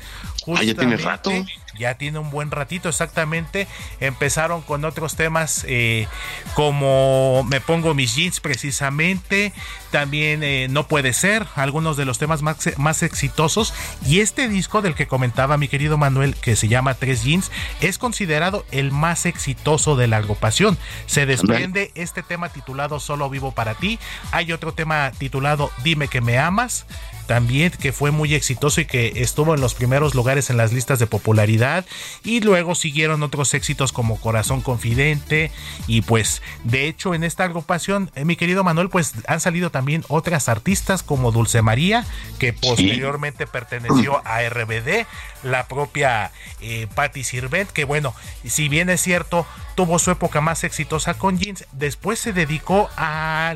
[0.56, 1.32] Ah, ya tiene rato.
[1.78, 3.68] Ya tiene un buen ratito exactamente.
[4.00, 6.08] Empezaron con otros temas eh,
[6.54, 9.54] como Me pongo mis jeans precisamente,
[9.92, 13.74] también eh, No puede ser, algunos de los temas más, más exitosos.
[14.06, 17.52] Y este disco del que comentaba mi querido Manuel, que se llama Tres Jeans,
[17.82, 20.78] es considerado el más exitoso de la agrupación.
[21.06, 24.00] Se desprende este tema titulado Solo vivo para ti.
[24.32, 26.86] Hay otro tema titulado Dime que me amas
[27.26, 31.00] también que fue muy exitoso y que estuvo en los primeros lugares en las listas
[31.00, 31.86] de popularidad.
[32.24, 35.52] Y luego siguieron otros éxitos como Corazón Confidente.
[35.88, 40.04] Y pues de hecho en esta agrupación eh, mi querido Manuel pues han salido también
[40.08, 42.06] otras artistas como Dulce María
[42.40, 45.06] que posteriormente perteneció a RBD
[45.44, 48.14] la propia eh, Patti Sirvent que bueno
[48.46, 49.46] si bien es cierto
[49.76, 53.56] tuvo su época más exitosa con Jeans después se dedicó a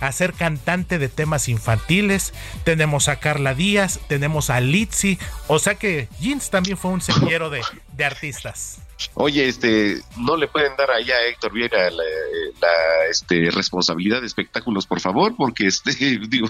[0.00, 2.32] a ser cantante de temas infantiles.
[2.64, 7.50] Tenemos a Carla Díaz, tenemos a Litzy, o sea que Jeans también fue un semillero
[7.50, 8.80] de, de artistas.
[9.14, 12.04] Oye, este, no le pueden dar allá a Héctor Vieira la,
[12.60, 15.92] la este, responsabilidad de espectáculos, por favor, porque este,
[16.28, 16.48] digo,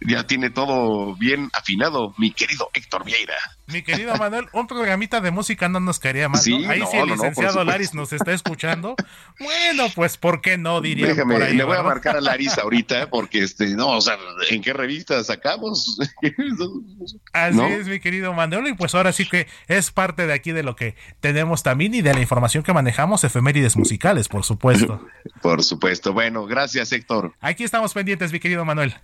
[0.00, 3.34] ya tiene todo bien afinado, mi querido Héctor Vieira.
[3.66, 6.40] Mi querido Manuel, un programita de música no nos caería mal.
[6.40, 8.96] Ahí si el licenciado Laris nos está escuchando,
[9.38, 10.80] bueno, pues ¿por qué no?
[10.80, 14.16] Diría Déjame, le voy a marcar a Laris ahorita, porque este, no, o sea,
[14.50, 15.98] ¿en qué revista sacamos?
[17.32, 20.62] Así es, mi querido Manuel, y pues ahora sí que es parte de aquí de
[20.62, 25.06] lo que tenemos también y de la información que manejamos, efemérides musicales, por supuesto.
[25.42, 26.12] por supuesto.
[26.12, 27.34] Bueno, gracias, Héctor.
[27.40, 28.94] Aquí estamos pendientes, mi querido Manuel.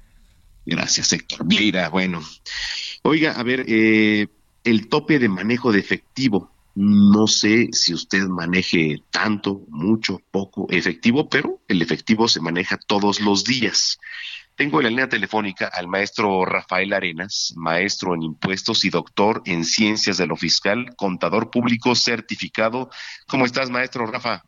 [0.67, 1.89] Gracias, Héctor Vieira.
[1.89, 2.23] Bueno,
[3.03, 4.27] oiga, a ver, eh,
[4.65, 6.51] el tope de manejo de efectivo.
[6.77, 13.21] No sé si usted maneje tanto, mucho, poco efectivo, pero el efectivo se maneja todos
[13.21, 14.01] los días.
[14.57, 19.65] Tengo en la línea telefónica al maestro Rafael Arenas, maestro en impuestos y doctor en
[19.65, 22.89] ciencias de lo fiscal, contador público certificado.
[23.27, 24.45] ¿Cómo estás, maestro Rafa?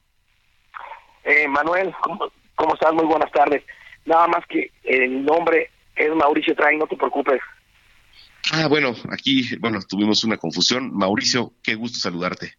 [1.24, 2.92] Eh, Manuel, ¿cómo, ¿cómo estás?
[2.92, 3.64] Muy buenas tardes.
[4.04, 7.40] Nada más que el nombre es Mauricio Train, no te preocupes.
[8.52, 10.94] Ah, bueno, aquí, bueno, tuvimos una confusión.
[10.94, 12.52] Mauricio, qué gusto saludarte.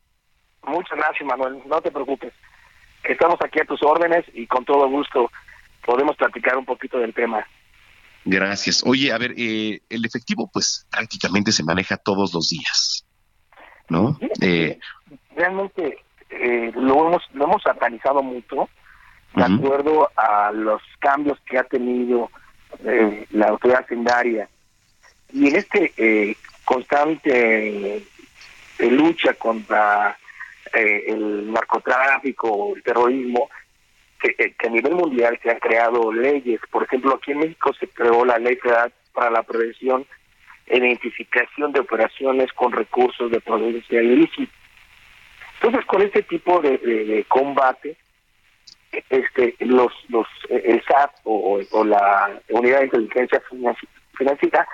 [0.63, 2.33] Muchas gracias, Manuel, no te preocupes.
[3.03, 5.31] Estamos aquí a tus órdenes y con todo gusto
[5.85, 7.45] podemos platicar un poquito del tema.
[8.25, 8.83] Gracias.
[8.85, 13.05] Oye, a ver, eh, el efectivo pues prácticamente se maneja todos los días,
[13.88, 14.19] ¿no?
[14.41, 14.77] Eh,
[15.33, 18.67] realmente eh, lo hemos lo hemos satanizado mucho
[19.33, 22.29] de acuerdo a los cambios que ha tenido
[22.86, 24.49] eh, la autoridad hacendaria.
[25.32, 30.17] Y en este eh, constante eh, lucha contra
[30.73, 33.49] el narcotráfico, el terrorismo,
[34.19, 36.59] que, a nivel mundial se han creado leyes.
[36.69, 38.57] Por ejemplo, aquí en México se creó la Ley
[39.13, 40.05] para la Prevención
[40.67, 44.51] e Identificación de Operaciones con Recursos de Provincia Ilícita.
[45.55, 47.97] Entonces, con este tipo de combate,
[49.09, 53.41] este los los el SAT o, la unidad de inteligencia
[54.17, 54.67] financiera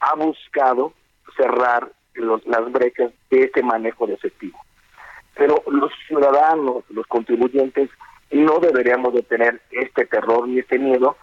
[0.00, 0.92] ha buscado
[1.36, 4.58] cerrar los, las brechas de este manejo de efectivo.
[5.34, 7.90] Pero los ciudadanos los contribuyentes
[8.30, 11.16] no deberíamos de tener este terror ni este miedo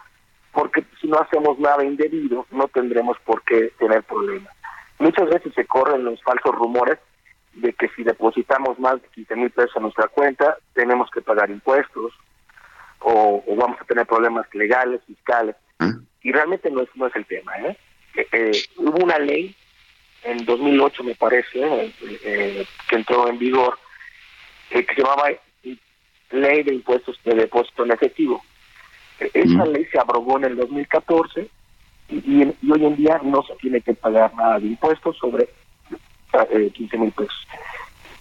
[0.52, 4.52] porque si no hacemos nada indebido no tendremos por qué tener problemas.
[4.98, 6.98] Muchas veces se corren los falsos rumores
[7.54, 11.50] de que si depositamos más de 15 mil pesos a nuestra cuenta tenemos que pagar
[11.50, 12.12] impuestos
[13.00, 15.56] o, vamos a tener problemas legales, fiscales.
[16.22, 17.56] Y realmente no es, no es el tema.
[17.58, 17.76] ¿eh?
[18.14, 18.52] Eh, ¿eh?
[18.76, 19.54] hubo una ley
[20.24, 21.92] en 2008, me parece,
[22.24, 23.78] eh, que entró en vigor,
[24.68, 25.30] que se llamaba
[26.30, 28.42] Ley de Impuestos de Depósito en Efectivo.
[29.20, 29.72] Esa ¿Mm?
[29.72, 31.48] ley se abrogó en el 2014
[32.08, 35.48] y, y, hoy en día no se tiene que pagar nada de impuestos sobre
[36.74, 37.46] 15 mil pesos.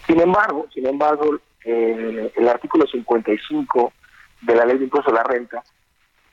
[0.06, 3.94] Sin embargo, sin embargo, el artículo 55
[4.42, 5.64] de la ley de impuesto a la renta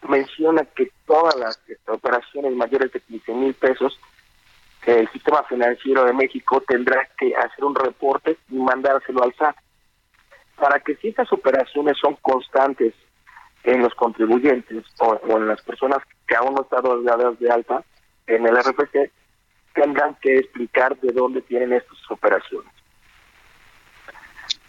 [0.09, 3.99] menciona que todas las operaciones mayores de 15 mil pesos,
[4.87, 9.57] el sistema financiero de México tendrá que hacer un reporte y mandárselo al SAT.
[10.57, 12.95] Para que si estas operaciones son constantes
[13.65, 17.83] en los contribuyentes o, en las personas que aún no están dadas de alta
[18.27, 19.11] en el RPC,
[19.75, 22.74] tendrán que explicar de dónde tienen estas operaciones.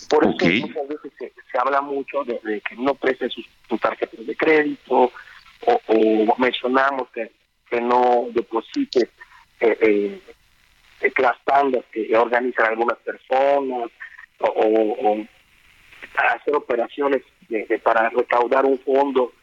[0.10, 3.46] Por eso muchas veces se, habla mucho de, que no presten sus,
[3.82, 5.12] tarjetas de crédito
[5.66, 7.32] o, mencionamos que,
[7.70, 9.10] que no deposite
[9.60, 10.22] eh,
[11.02, 13.90] eh, las tandas que organizan algunas personas
[14.40, 15.18] o,
[16.16, 17.22] hacer operaciones
[17.84, 19.34] para recaudar un fondo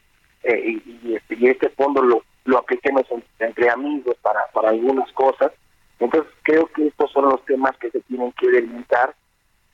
[0.42, 3.04] eh, y, este, y, este fondo lo, lo apliquemos
[3.38, 5.52] entre amigos para, para algunas cosas.
[5.98, 9.14] Entonces creo que estos son los temas que se tienen que delimitar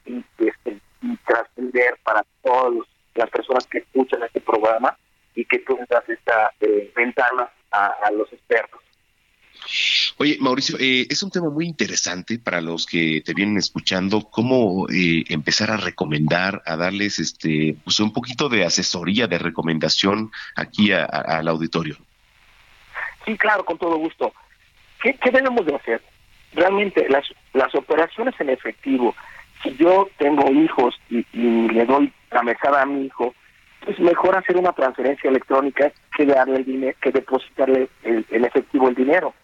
[0.08, 4.96] y, este, y trascender para todas las personas que escuchan este programa
[5.34, 8.80] y que tú das esta eh, ventana a los expertos.
[10.20, 14.88] Oye, Mauricio, eh, es un tema muy interesante para los que te vienen escuchando, cómo
[14.88, 20.92] eh, empezar a recomendar, a darles este, pues un poquito de asesoría, de recomendación aquí
[20.92, 21.96] al auditorio.
[23.24, 24.32] Sí, claro, con todo gusto.
[25.02, 26.02] ¿Qué, debemos de hacer?
[26.52, 29.14] Realmente las, las operaciones en efectivo,
[29.62, 33.34] si yo tengo hijos y, le doy la mesada a mi hijo,
[33.86, 38.94] es mejor hacer una transferencia electrónica que darle el dinero, que depositarle en efectivo el
[38.94, 39.34] dinero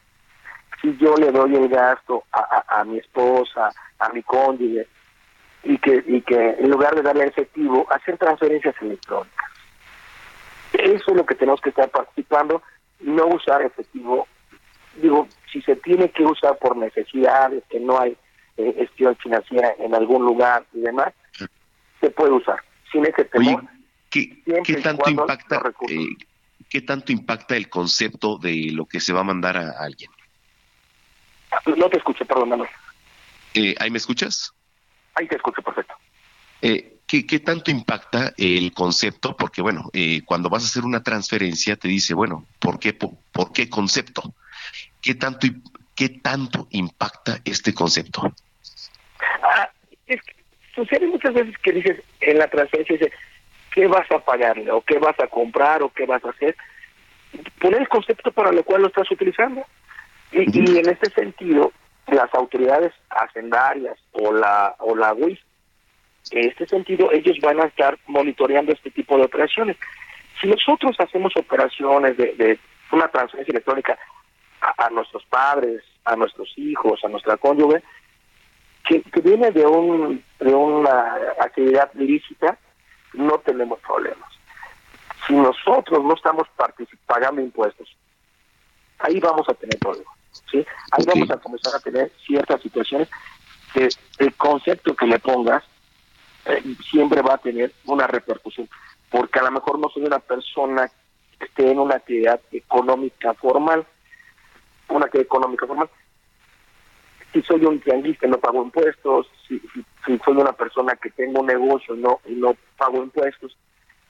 [0.84, 4.86] si yo le doy el gasto a, mi esposa, a mi cónyuge,
[5.62, 9.50] y que, y que en lugar de darle efectivo, hacer transferencias electrónicas.
[10.74, 12.62] Eso es lo que tenemos que estar participando,
[13.00, 14.28] no usar efectivo.
[14.96, 18.16] Digo, si se tiene que usar por necesidades, que no hay
[18.56, 21.12] eh, gestión financiera en algún lugar y demás,
[22.00, 22.60] se puede usar.
[22.90, 23.64] Sin ese temor.
[24.10, 26.06] ¿qué, tanto impacta, eh,
[26.68, 30.10] ¿qué tanto impacta el concepto de lo que se va a mandar a alguien?
[31.76, 32.66] No te escuché, perdón,
[33.54, 34.52] Eh, ¿Ahí me escuchas?
[35.14, 35.94] Ahí te escucho, perfecto.
[36.62, 39.36] Eh, ¿qué, tanto impacta el concepto?
[39.36, 43.52] Porque, bueno, eh, cuando vas a hacer una transferencia, te dice, bueno, ¿por qué, por,
[43.52, 44.34] qué concepto?
[45.00, 45.46] ¿Qué tanto,
[45.94, 48.34] ¿Qué tanto impacta este concepto?
[50.06, 50.34] Es que
[50.74, 53.12] sucede muchas veces que dices en la transferencia, dice,
[53.72, 54.70] ¿qué vas a pagarle?
[54.70, 55.82] ¿O qué vas a comprar?
[55.82, 56.56] ¿O qué vas a hacer?
[57.60, 59.64] Poner el concepto para lo cual lo estás utilizando.
[60.32, 61.72] Y, en este sentido,
[62.08, 65.38] las autoridades hacendarias o la o la UIS,
[66.30, 69.76] en este sentido, ellos van a estar monitoreando este tipo de operaciones.
[70.40, 72.58] Si nosotros hacemos operaciones de,
[72.92, 73.98] una transferencia electrónica
[74.60, 77.82] a, nuestros padres, a nuestros hijos, a nuestra cónyuge,
[78.84, 82.58] que, viene de, un, de una actividad lícita,
[83.14, 84.30] no tenemos problemas.
[85.26, 86.46] Si nosotros no estamos
[87.06, 87.96] pagando impuestos,
[88.98, 90.14] ahí vamos a tener problemas.
[90.50, 90.64] ¿sí?
[90.92, 93.08] Ahí vamos a comenzar a tener ciertas situaciones
[93.72, 95.64] que el concepto que le pongas
[96.44, 98.68] eh, siempre va a tener una repercusión,
[99.10, 100.90] porque a lo mejor no soy una persona
[101.38, 103.86] que esté en una actividad económica formal,
[104.88, 105.88] una actividad económica formal.
[107.34, 109.60] Si soy un trianguista y no pago impuestos, si,
[110.06, 113.56] si, soy una persona que tengo un negocio no, y no pago impuestos,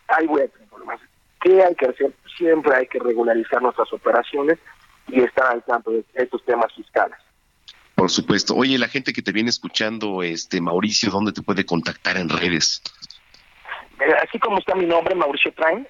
[0.09, 1.01] ahí voy a tener problemas.
[1.41, 2.13] ¿Qué hay que hacer?
[2.37, 4.59] Siempre hay que regularizar nuestras operaciones
[5.09, 7.17] y estar al tanto de estos temas fiscales.
[7.95, 8.55] Por supuesto.
[8.55, 12.83] Oye, la gente que te viene escuchando, este Mauricio, ¿dónde te puede contactar en redes?
[14.23, 15.89] Así como está mi nombre, Mauricio Train,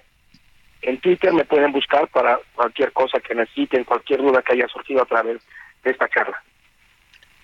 [0.82, 5.02] en Twitter me pueden buscar para cualquier cosa que necesiten, cualquier duda que haya surgido
[5.02, 5.42] a través
[5.82, 6.40] de esta charla.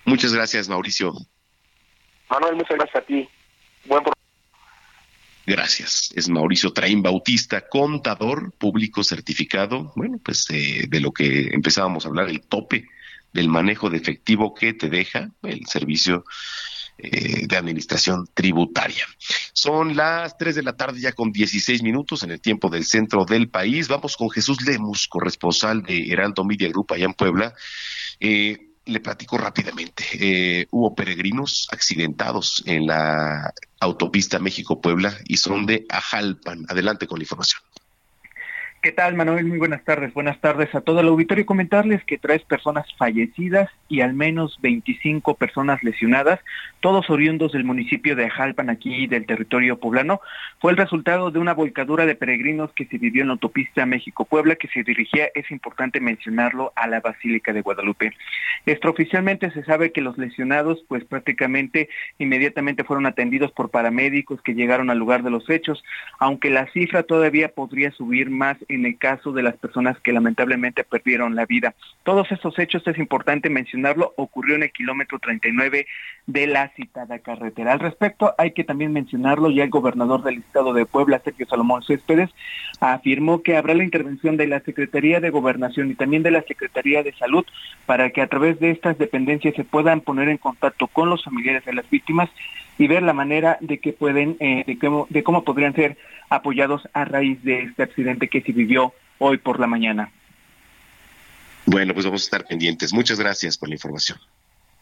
[0.05, 1.13] Muchas gracias, Mauricio.
[2.29, 3.29] Manuel, muchas gracias a ti.
[3.85, 4.03] Buen
[5.45, 6.11] Gracias.
[6.15, 9.91] Es Mauricio Traín Bautista, contador público certificado.
[9.95, 12.87] Bueno, pues eh, de lo que empezábamos a hablar, el tope
[13.33, 16.25] del manejo de efectivo que te deja el servicio
[16.97, 19.05] eh, de administración tributaria.
[19.53, 23.25] Son las 3 de la tarde ya con 16 minutos en el tiempo del centro
[23.25, 23.87] del país.
[23.87, 27.55] Vamos con Jesús Lemus, corresponsal de Heraldo Media Group allá en Puebla.
[28.19, 30.03] Eh, le platico rápidamente.
[30.13, 36.65] Eh, hubo peregrinos accidentados en la autopista México-Puebla y son de Ajalpan.
[36.67, 37.61] Adelante con la información.
[38.81, 39.45] ¿Qué tal, Manuel?
[39.45, 40.11] Muy buenas tardes.
[40.11, 41.45] Buenas tardes a todo el auditorio.
[41.45, 46.39] Comentarles que tres personas fallecidas y al menos 25 personas lesionadas,
[46.79, 50.19] todos oriundos del municipio de Ajalpan, aquí del territorio poblano,
[50.59, 54.55] fue el resultado de una volcadura de peregrinos que se vivió en la autopista México-Puebla,
[54.55, 58.13] que se dirigía, es importante mencionarlo, a la Basílica de Guadalupe.
[58.65, 64.89] Extraoficialmente se sabe que los lesionados, pues prácticamente inmediatamente fueron atendidos por paramédicos que llegaron
[64.89, 65.83] al lugar de los hechos,
[66.17, 70.83] aunque la cifra todavía podría subir más en el caso de las personas que lamentablemente
[70.83, 71.73] perdieron la vida.
[72.03, 75.85] Todos estos hechos, es importante mencionarlo, ocurrió en el kilómetro 39
[76.27, 77.73] de la citada carretera.
[77.73, 81.83] Al respecto, hay que también mencionarlo, ya el gobernador del estado de Puebla, Sergio Salomón
[81.83, 82.29] Céspedes,
[82.79, 87.03] afirmó que habrá la intervención de la Secretaría de Gobernación y también de la Secretaría
[87.03, 87.45] de Salud
[87.85, 91.65] para que a través de estas dependencias se puedan poner en contacto con los familiares
[91.65, 92.29] de las víctimas
[92.77, 95.97] y ver la manera de que pueden, eh, de, cómo, de cómo podrían ser
[96.29, 100.11] apoyados a raíz de este accidente que se vivió hoy por la mañana.
[101.65, 102.93] Bueno, pues vamos a estar pendientes.
[102.93, 104.17] Muchas gracias por la información.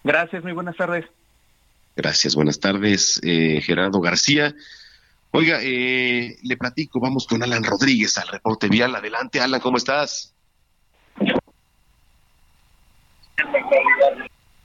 [0.03, 1.05] Gracias, muy buenas tardes.
[1.95, 4.55] Gracias, buenas tardes, eh, Gerardo García.
[5.31, 8.95] Oiga, eh, le platico, vamos con Alan Rodríguez al reporte vial.
[8.95, 10.33] Adelante, Alan, ¿cómo estás?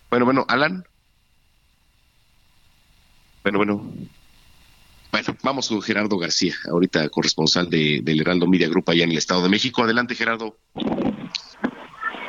[0.08, 0.84] Bueno, bueno, Alan.
[3.44, 3.92] Bueno, bueno.
[5.12, 9.18] Bueno, vamos con Gerardo García, ahorita corresponsal de, del Heraldo Media Group allá en el
[9.18, 9.82] Estado de México.
[9.82, 10.56] Adelante, Gerardo.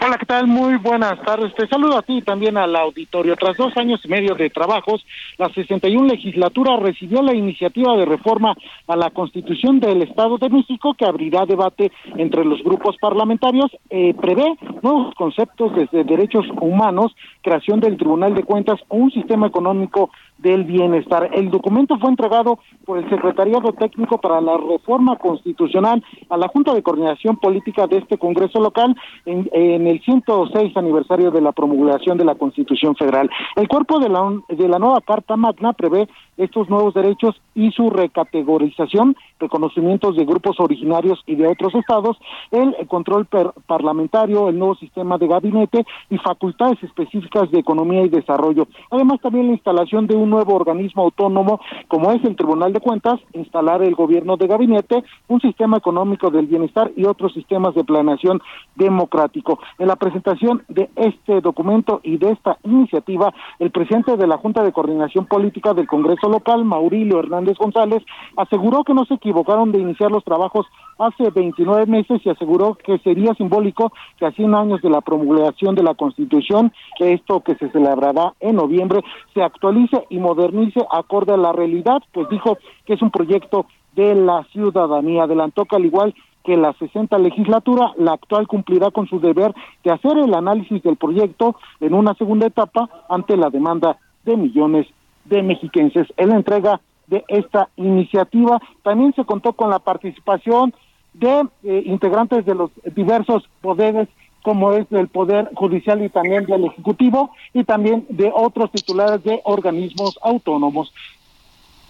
[0.06, 0.46] Hola, ¿qué tal?
[0.46, 1.56] Muy buenas tardes.
[1.56, 3.36] Te saludo a ti y también al auditorio.
[3.38, 5.04] Tras dos años y medio de trabajos,
[5.40, 8.56] la 61 legislatura recibió la iniciativa de reforma
[8.86, 13.72] a la Constitución del Estado de México que abrirá debate entre los grupos parlamentarios.
[13.90, 14.46] Eh, prevé
[14.84, 20.64] nuevos conceptos desde derechos humanos, creación del Tribunal de Cuentas o un sistema económico del
[20.64, 21.30] bienestar.
[21.34, 26.74] El documento fue entregado por el Secretariado Técnico para la Reforma Constitucional a la Junta
[26.74, 28.96] de Coordinación Política de este Congreso local
[29.26, 33.30] en, en el 106 aniversario de la promulgación de la Constitución Federal.
[33.56, 36.08] El cuerpo de la, de la nueva Carta Magna prevé
[36.38, 42.18] estos nuevos derechos y su recategorización, reconocimientos de grupos originarios y de otros estados,
[42.52, 43.28] el control
[43.68, 48.68] parlamentario, el nuevo sistema de gabinete y facultades específicas de economía y desarrollo.
[48.92, 53.20] Además, también la instalación de un nuevo organismo autónomo como es el Tribunal de Cuentas,
[53.34, 58.42] instalar el gobierno de gabinete, un sistema económico del bienestar y otros sistemas de planeación
[58.76, 59.60] democrático.
[59.80, 64.64] En la presentación de este documento y de esta iniciativa, el presidente de la Junta
[64.64, 68.04] de Coordinación Política del Congreso local, Maurilio Hernández González,
[68.38, 70.66] aseguró que no se equivocaron de iniciar los trabajos
[70.98, 75.76] hace 29 meses y aseguró que sería simbólico que a 100 años de la promulgación
[75.76, 79.02] de la Constitución, que esto que se celebrará en noviembre,
[79.34, 83.66] se actualice y modernice acorde a la realidad, pues dijo que es un proyecto
[83.96, 85.24] de la ciudadanía.
[85.24, 89.54] Adelantó que al igual que la 60 legislatura, la actual cumplirá con su deber
[89.84, 94.88] de hacer el análisis del proyecto en una segunda etapa ante la demanda de millones
[95.26, 96.08] de mexiquenses.
[96.18, 100.74] En la entrega de esta iniciativa también se contó con la participación
[101.14, 104.08] de eh, integrantes de los diversos poderes
[104.44, 109.42] como es del Poder Judicial y también del Ejecutivo y también de otros titulares de
[109.44, 110.94] organismos autónomos.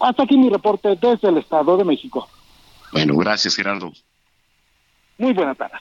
[0.00, 2.26] Hasta aquí mi reporte desde el Estado de México.
[2.92, 3.92] Bueno, gracias Gerardo.
[5.18, 5.76] Muy buena tarde.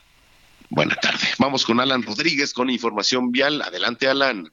[0.69, 1.25] Buena tarde.
[1.39, 3.61] Vamos con Alan Rodríguez con información vial.
[3.61, 4.51] Adelante, Alan.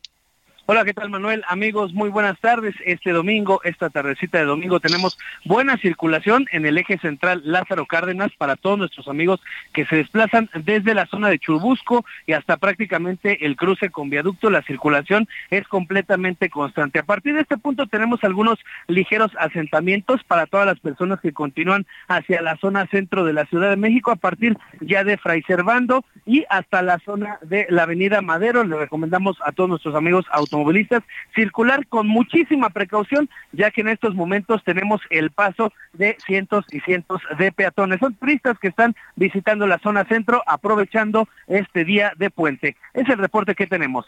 [0.65, 1.43] Hola, ¿qué tal Manuel?
[1.49, 2.77] Amigos, muy buenas tardes.
[2.87, 8.31] Este domingo, esta tardecita de domingo, tenemos buena circulación en el eje central Lázaro Cárdenas
[8.39, 9.41] para todos nuestros amigos
[9.73, 14.51] que se desplazan desde la zona de Churubusco y hasta prácticamente el cruce con viaducto.
[14.51, 17.01] La circulación es completamente constante.
[17.01, 21.87] A partir de este punto tenemos algunos ligeros asentamientos para todas las personas que continúan
[22.07, 26.05] hacia la zona centro de la Ciudad de México a partir ya de Fray Servando
[26.25, 28.63] y hasta la zona de la Avenida Madero.
[28.63, 31.03] Le recomendamos a todos nuestros amigos automovilistas
[31.35, 36.81] circular con muchísima precaución, ya que en estos momentos tenemos el paso de cientos y
[36.81, 38.01] cientos de peatones.
[38.01, 42.77] Son turistas que están visitando la zona centro aprovechando este día de puente.
[42.93, 44.05] Es el reporte que tenemos.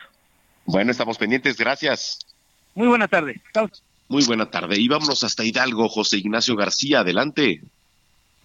[0.66, 2.18] Bueno, estamos pendientes, gracias.
[2.74, 3.40] Muy buena tarde.
[4.08, 4.78] Muy buena tarde.
[4.78, 7.62] Y vámonos hasta Hidalgo, José Ignacio García, adelante.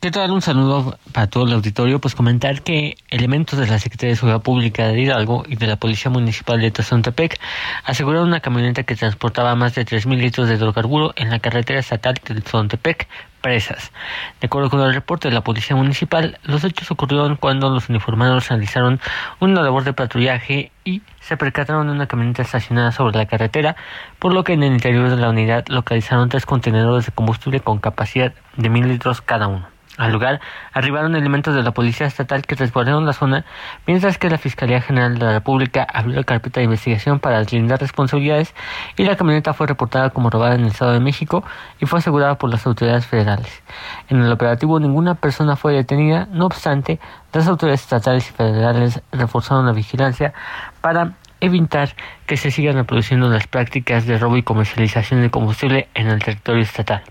[0.01, 0.31] ¿Qué tal?
[0.31, 1.99] Un saludo para todo el auditorio.
[1.99, 5.75] Pues comentar que elementos de la Secretaría de Seguridad Pública de Hidalgo y de la
[5.75, 7.37] Policía Municipal de Tazontepec
[7.83, 12.13] aseguraron una camioneta que transportaba más de 3.000 litros de hidrocarburo en la carretera estatal
[12.13, 13.09] de Tazontepec,
[13.41, 13.91] presas.
[14.39, 18.47] De acuerdo con el reporte de la Policía Municipal, los hechos ocurrieron cuando los uniformados
[18.47, 19.01] realizaron
[19.41, 23.75] una labor de patrullaje y se percataron de una camioneta estacionada sobre la carretera,
[24.17, 27.79] por lo que en el interior de la unidad localizaron tres contenedores de combustible con
[27.79, 29.78] capacidad de mil litros cada uno.
[29.99, 30.39] Al lugar
[30.71, 33.43] arribaron elementos de la Policía Estatal que resguardaron la zona,
[33.85, 37.81] mientras que la Fiscalía General de la República abrió la carpeta de investigación para deslindar
[37.81, 38.55] responsabilidades
[38.95, 41.43] y la camioneta fue reportada como robada en el Estado de México
[41.81, 43.61] y fue asegurada por las autoridades federales.
[44.07, 47.01] En el operativo ninguna persona fue detenida, no obstante,
[47.33, 50.33] las autoridades estatales y federales reforzaron la vigilancia
[50.79, 51.89] para evitar
[52.25, 56.63] que se sigan reproduciendo las prácticas de robo y comercialización de combustible en el territorio
[56.63, 57.03] estatal.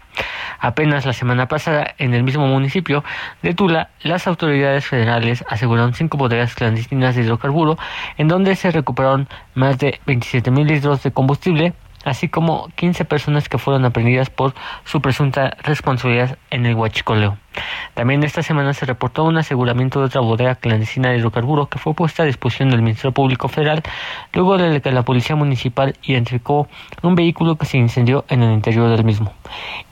[0.61, 3.05] Apenas la semana pasada, en el mismo municipio
[3.43, 7.79] de Tula, las autoridades federales aseguraron cinco bodegas clandestinas de hidrocarburo,
[8.17, 11.75] en donde se recuperaron más de 27 mil litros de combustible,
[12.05, 14.55] así como 15 personas que fueron aprendidas por
[14.85, 17.39] su presunta responsabilidad en el huachicoleo.
[17.95, 21.95] También esta semana se reportó un aseguramiento de otra bodega clandestina de hidrocarburos que fue
[21.95, 23.83] puesta a disposición del Ministerio Público Federal
[24.33, 26.69] luego de que la Policía Municipal identificó
[27.03, 29.33] un vehículo que se incendió en el interior del mismo.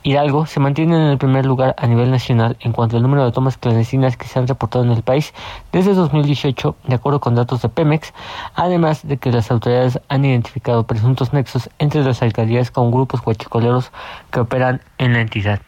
[0.02, 3.32] Hidalgo se mantiene en el primer lugar a nivel nacional en cuanto al número de
[3.32, 5.34] tomas clandestinas que se han reportado en el país
[5.72, 8.12] desde 2018, de acuerdo con datos de Pemex,
[8.55, 13.90] además de que las autoridades han identificado presuntos nexos entre las alcaldías con grupos huachicoleros
[14.30, 15.60] que operan en la entidad.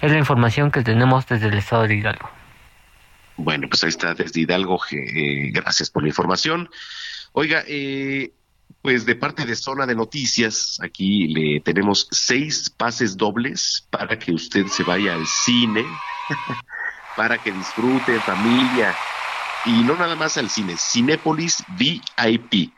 [0.00, 2.30] Es la información que tenemos desde el estado de Hidalgo.
[3.36, 4.80] Bueno, pues ahí está desde Hidalgo.
[4.90, 6.70] Eh, gracias por la información.
[7.32, 8.32] Oiga, eh,
[8.80, 14.32] pues de parte de Zona de Noticias, aquí le tenemos seis pases dobles para que
[14.32, 15.84] usted se vaya al cine,
[17.16, 18.94] para que disfrute familia.
[19.66, 22.72] Y no nada más al cine, Cinépolis VIP.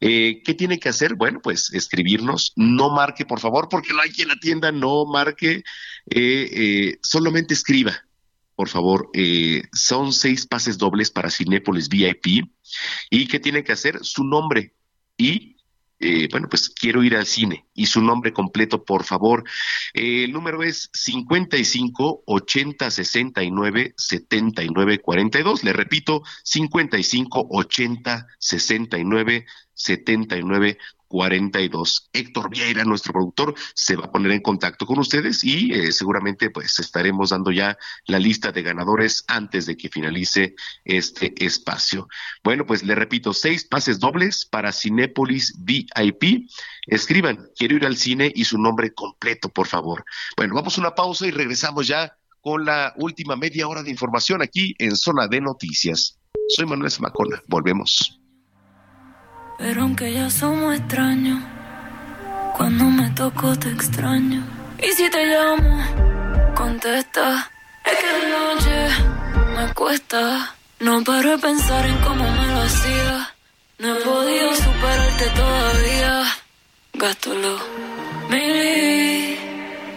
[0.00, 1.14] Eh, ¿Qué tiene que hacer?
[1.14, 5.62] Bueno, pues escribirnos, no marque, por favor, porque no hay quien la tienda, no marque,
[6.08, 8.02] eh, solamente escriba,
[8.60, 9.08] por favor.
[9.72, 12.44] son seis pases dobles para Cinépolis VIP.
[13.08, 13.98] ¿Y qué tiene que hacer?
[14.02, 14.74] Su nombre,
[15.16, 15.56] y
[15.98, 19.44] eh, bueno, pues quiero ir al cine y su nombre completo, por favor.
[19.94, 25.64] Eh, el número es 55 80 69 79 42.
[25.64, 30.78] Le repito, 55 80 69 79
[31.10, 32.08] 42.
[32.12, 36.50] Héctor Vieira, nuestro productor, se va a poner en contacto con ustedes y eh, seguramente
[36.50, 37.76] pues estaremos dando ya
[38.06, 40.54] la lista de ganadores antes de que finalice
[40.84, 42.08] este espacio.
[42.44, 46.48] Bueno, pues le repito, seis pases dobles para Cinépolis VIP.
[46.86, 50.04] Escriban, quiero ir al cine y su nombre completo, por favor.
[50.36, 54.42] Bueno, vamos a una pausa y regresamos ya con la última media hora de información
[54.42, 56.20] aquí en Zona de Noticias.
[56.48, 58.19] Soy Manuel Zamacona, volvemos.
[59.60, 61.38] Pero aunque ya somos extraños,
[62.56, 64.42] cuando me toco te extraño.
[64.78, 67.50] Y si te llamo, contesta.
[67.84, 68.78] Es que de noche
[69.56, 70.54] me cuesta.
[70.80, 73.34] No paro de pensar en cómo me lo hacía.
[73.80, 76.24] No he podido superarte todavía.
[76.94, 77.60] Gasto los
[78.30, 79.38] mil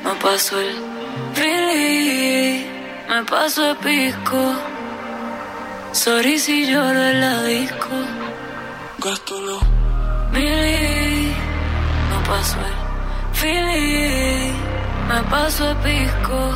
[0.03, 0.75] me paso el
[1.33, 2.65] fili,
[3.07, 4.41] me paso el pisco.
[5.93, 8.23] Sorry si lloro en la disco
[10.31, 11.35] mili,
[12.09, 14.53] no paso el feeling,
[15.09, 16.51] me paso el pisco.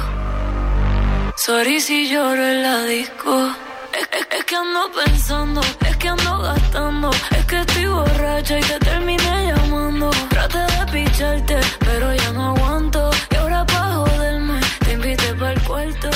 [1.36, 3.52] Sorry si lloro en la disco.
[4.00, 9.48] Es, que ando pensando, es que ando gastando, es que estoy borracha y te terminé
[9.48, 10.10] llamando.
[10.30, 13.10] Traté de picharte, pero ya no aguanto.
[13.30, 16.10] Y ahora pa' joderme, te invité para el cuarto.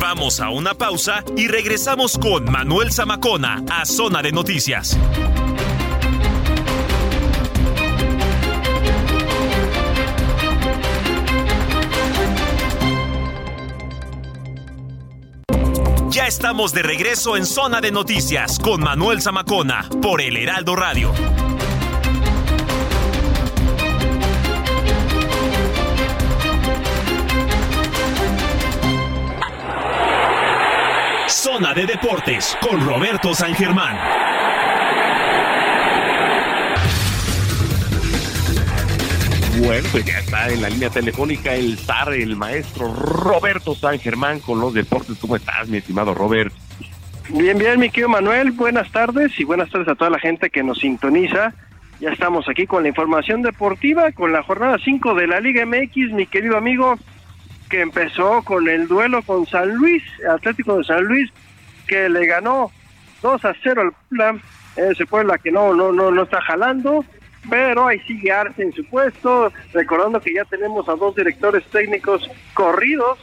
[0.00, 4.98] Vamos a una pausa y regresamos con Manuel Zamacona a Zona de Noticias.
[16.14, 21.12] Ya estamos de regreso en Zona de Noticias con Manuel Zamacona por el Heraldo Radio.
[31.26, 33.98] Zona de Deportes con Roberto San Germán.
[39.58, 44.40] Bueno, pues ya está en la línea telefónica el zar, el maestro Roberto San Germán
[44.40, 45.16] con los deportes.
[45.20, 46.52] ¿Cómo estás, mi estimado Robert?
[47.28, 48.50] Bien, bien, mi querido Manuel.
[48.50, 51.54] Buenas tardes y buenas tardes a toda la gente que nos sintoniza.
[52.00, 56.12] Ya estamos aquí con la información deportiva, con la jornada 5 de la Liga MX,
[56.12, 56.98] mi querido amigo,
[57.70, 61.30] que empezó con el duelo con San Luis, Atlético de San Luis,
[61.86, 62.72] que le ganó
[63.22, 64.42] 2 a 0 al Puebla,
[64.76, 67.04] ese Puebla que no, no, no, no está jalando,
[67.50, 72.30] pero ahí sigue Arce en su puesto, recordando que ya tenemos a dos directores técnicos
[72.54, 73.18] corridos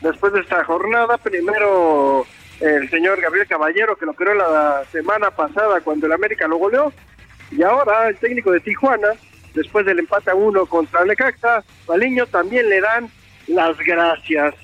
[0.00, 1.18] después de esta jornada.
[1.18, 2.26] Primero
[2.60, 6.92] el señor Gabriel Caballero, que lo creó la semana pasada cuando el América lo goleó,
[7.50, 9.08] y ahora el técnico de Tijuana,
[9.54, 13.10] después del empate a uno contra Necaxa, Baliño también le dan
[13.48, 14.54] las gracias.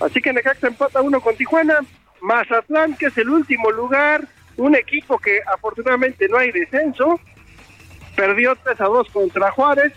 [0.00, 1.80] Así que Necaxa empata uno con Tijuana,
[2.20, 4.24] Mazatlán, que es el último lugar,
[4.56, 7.20] un equipo que afortunadamente no hay descenso,
[8.20, 9.94] perdió 3 a 2 contra Juárez.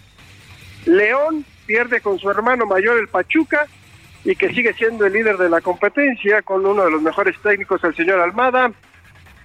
[0.85, 3.67] León pierde con su hermano mayor el Pachuca
[4.23, 7.83] y que sigue siendo el líder de la competencia con uno de los mejores técnicos,
[7.83, 8.71] el señor Almada.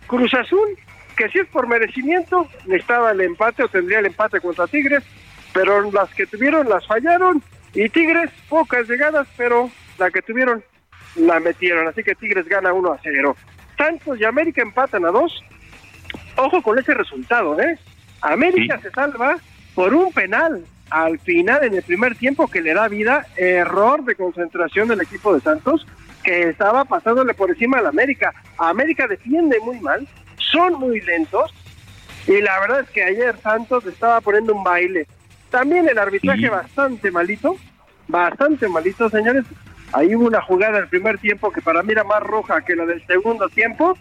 [0.07, 0.79] Cruz Azul,
[1.17, 5.03] que si es por merecimiento, necesitaba el empate o tendría el empate contra Tigres,
[5.53, 7.43] pero las que tuvieron las fallaron
[7.75, 10.63] y Tigres, pocas llegadas, pero la que tuvieron
[11.17, 13.37] la metieron, así que Tigres gana 1 a 0.
[13.77, 15.45] Santos y América empatan a 2.
[16.37, 17.77] Ojo con ese resultado, ¿eh?
[18.21, 19.37] América se salva
[19.75, 24.15] por un penal al final en el primer tiempo que le da vida, error de
[24.15, 25.87] concentración del equipo de Santos
[26.25, 28.35] que estaba pasándole por encima al América.
[28.59, 31.55] América defiende muy mal, son muy lentos
[32.27, 35.07] y la verdad es que ayer Santos estaba poniendo un baile.
[35.51, 37.57] También el arbitraje bastante malito,
[38.07, 39.45] bastante malito, señores.
[39.93, 42.85] Ahí hubo una jugada el primer tiempo que para mí era más roja que la
[42.85, 43.97] del segundo tiempo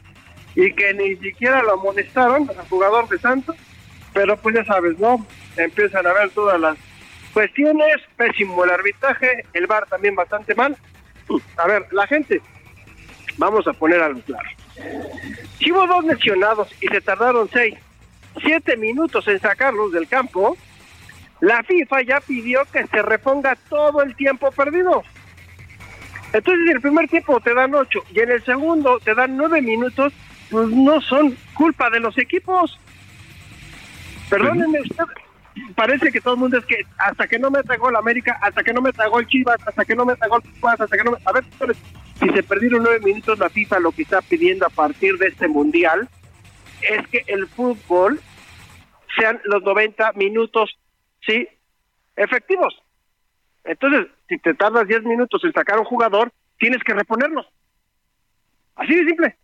[0.55, 3.55] y que ni siquiera lo amonestaron al jugador de Santos
[4.13, 5.25] pero pues ya sabes, ¿no?
[5.55, 6.77] Empiezan a ver todas las
[7.33, 10.75] cuestiones, pésimo el arbitraje, el bar también bastante mal.
[11.57, 12.41] A ver, la gente,
[13.37, 14.49] vamos a poner algo claro.
[15.59, 17.75] Si hubo dos lesionados y se tardaron seis
[18.41, 20.57] siete minutos en sacarlos del campo,
[21.41, 25.03] la FIFA ya pidió que se reponga todo el tiempo perdido.
[26.33, 29.61] Entonces, en el primer tiempo te dan ocho y en el segundo te dan nueve
[29.61, 30.13] minutos,
[30.51, 32.79] pues no son culpa de los equipos.
[34.29, 35.03] Perdónenme usted,
[35.75, 38.63] parece que todo el mundo es que hasta que no me tragó la América, hasta
[38.63, 41.03] que no me tragó el Chivas, hasta que no me tragó el Pumas, hasta que
[41.03, 41.17] no me...
[41.25, 41.45] A ver,
[42.19, 45.47] si se perdieron nueve minutos, la FIFA lo que está pidiendo a partir de este
[45.47, 46.09] mundial
[46.81, 48.19] es que el fútbol
[49.17, 50.77] sean los 90 minutos,
[51.25, 51.47] sí,
[52.15, 52.81] efectivos.
[53.63, 57.45] Entonces, si te tardas 10 minutos en sacar un jugador, tienes que reponerlos.
[58.75, 59.35] Así de simple.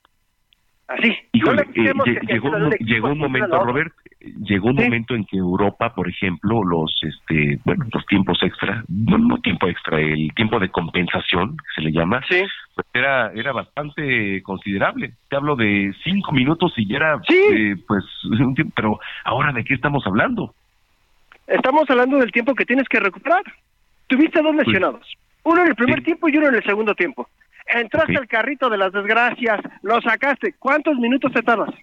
[0.88, 1.16] Así.
[1.32, 1.94] Híjole, eh,
[2.28, 7.60] llegó, llegó un momento, Robert, llegó un momento en que Europa, por ejemplo, los este,
[7.64, 11.92] bueno, los tiempos extra, no, no tiempo extra, el tiempo de compensación, que se le
[11.92, 15.14] llama, pues era era bastante considerable.
[15.30, 19.64] Te hablo de cinco minutos y ya era, eh, pues, un tiempo, pero ahora de
[19.64, 20.54] qué estamos hablando?
[21.48, 23.44] Estamos hablando del tiempo que tienes que recuperar.
[24.08, 25.08] Tuviste dos pues lesionados,
[25.44, 27.28] uno en el primer tiempo y uno en el segundo tiempo.
[27.66, 30.54] Entraste al carrito de las desgracias, lo sacaste.
[30.60, 31.74] ¿Cuántos minutos te tardas?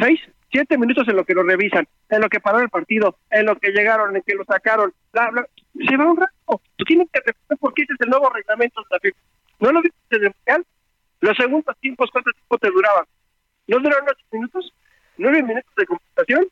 [0.00, 0.20] ¿Seis?
[0.50, 3.56] siete minutos en lo que lo revisan, en lo que paró el partido, en lo
[3.56, 5.46] que llegaron, en que lo sacaron, bla, bla.
[5.86, 6.62] Se va un rato.
[6.76, 9.12] Tú tienes que responder porque ese es el nuevo reglamento de
[9.60, 10.66] ¿No lo viste desde el mundial?
[11.20, 13.04] Los segundos tiempos, ¿cuánto tiempo te duraban?
[13.66, 14.72] ¿No duraron ocho minutos?
[15.18, 16.46] ¿Nueve minutos de computación?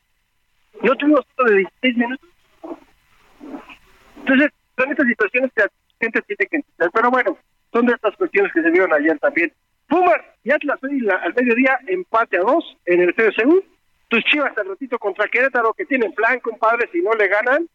[0.81, 2.29] ¿No tuvimos otro de 16 minutos?
[4.17, 5.69] Entonces, son estas situaciones que la
[6.01, 6.91] gente tiene que entender.
[6.93, 7.37] Pero bueno,
[7.75, 9.51] son de estas cuestiones que se vieron ayer también.
[9.87, 13.63] Pumas y Atlas hoy al mediodía empate a dos en el CSU
[14.07, 17.67] tus chivas al ratito contra Querétaro que tienen plan, compadre, si no le ganan.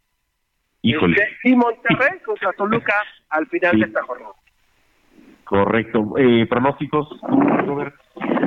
[0.82, 1.20] Híjole.
[1.20, 2.94] Este, y Monterrey contra Toluca
[3.28, 4.34] al final de esta jornada.
[5.44, 6.14] Correcto.
[6.16, 7.08] Eh, ¿Pronósticos,
[7.66, 7.94] Robert?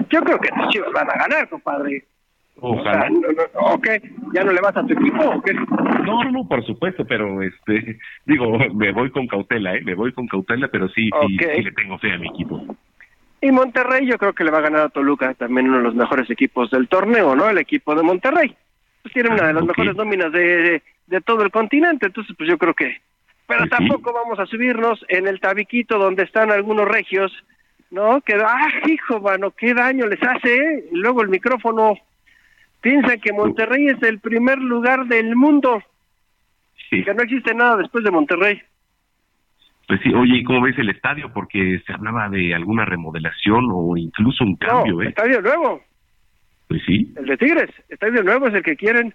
[0.09, 2.05] Yo creo que tus chivas van a ganar, compadre.
[2.59, 3.09] Ojalá.
[3.55, 3.79] O
[4.33, 5.53] ¿Ya no le vas a tu equipo o qué?
[5.53, 9.81] No, no, por supuesto, pero este, digo, me voy con cautela, ¿eh?
[9.83, 12.65] Me voy con cautela, pero sí, sí, sí le tengo fe a mi equipo.
[13.41, 15.95] Y Monterrey yo creo que le va a ganar a Toluca, también uno de los
[15.95, 17.49] mejores equipos del torneo, ¿no?
[17.49, 18.55] El equipo de Monterrey.
[19.01, 22.57] Pues tiene una de las mejores nóminas de, de, todo el continente, entonces pues yo
[22.57, 23.01] creo que...
[23.45, 27.33] Pero tampoco vamos a subirnos en el tabiquito donde están algunos regios,
[27.91, 28.21] ¿no?
[28.21, 30.85] Que, ah, hijo, mano, qué daño les hace, ¿eh?
[30.93, 31.97] Y luego el micrófono
[32.83, 35.81] piensa que Monterrey es el primer lugar del mundo.
[36.89, 37.03] Sí.
[37.03, 38.61] Que no existe nada después de Monterrey.
[39.87, 41.31] Pues sí, oye, ¿y cómo ves el estadio?
[41.33, 45.07] Porque se hablaba de alguna remodelación o incluso un cambio, ¿eh?
[45.07, 45.81] estadio nuevo.
[46.67, 47.11] Pues sí.
[47.15, 49.13] El de Tigres, estadio nuevo es el que quieren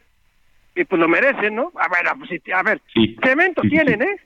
[0.74, 1.73] y pues lo merecen, ¿no?
[1.77, 2.81] A ver, pues, a ver,
[3.23, 4.16] cemento tienen, ¿eh?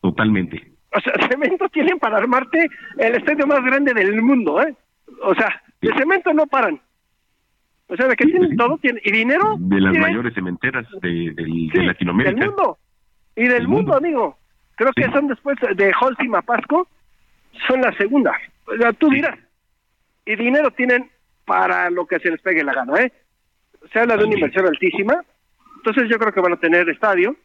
[0.00, 0.62] Totalmente.
[0.92, 2.68] O sea, cemento tienen para armarte
[2.98, 4.74] el estadio más grande del mundo, ¿eh?
[5.22, 6.80] O sea, de cemento no paran.
[7.88, 9.56] O sea, de que tienen todo, tienen, y dinero.
[9.58, 12.40] De las mayores cementeras de, de Latinoamérica.
[12.40, 12.78] Del mundo.
[13.36, 14.38] Y del mundo, amigo.
[14.76, 16.88] Creo que son después de Holz y Mapasco,
[17.68, 18.32] son la segunda.
[18.66, 19.38] O sea, tú dirás.
[20.26, 21.10] Y dinero tienen
[21.44, 23.12] para lo que se les pegue la gana, ¿eh?
[23.92, 25.22] Se habla de una inversión altísima.
[25.76, 27.36] Entonces yo creo que van a tener estadio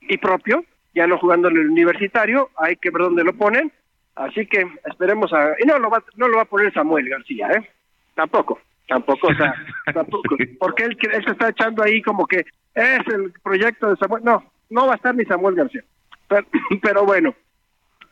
[0.00, 0.64] y propio,
[0.94, 3.72] ya no jugando en el universitario, hay que ver dónde lo ponen.
[4.16, 5.54] Así que esperemos a...
[5.62, 7.68] Y no lo va, no lo va a poner Samuel García, ¿eh?
[8.14, 8.58] Tampoco,
[8.88, 9.54] tampoco, o sea,
[9.94, 10.36] tampoco.
[10.58, 12.44] Porque él, él se está echando ahí como que
[12.74, 14.24] es el proyecto de Samuel.
[14.24, 15.84] No, no va a estar ni Samuel García.
[16.82, 17.34] Pero, bueno,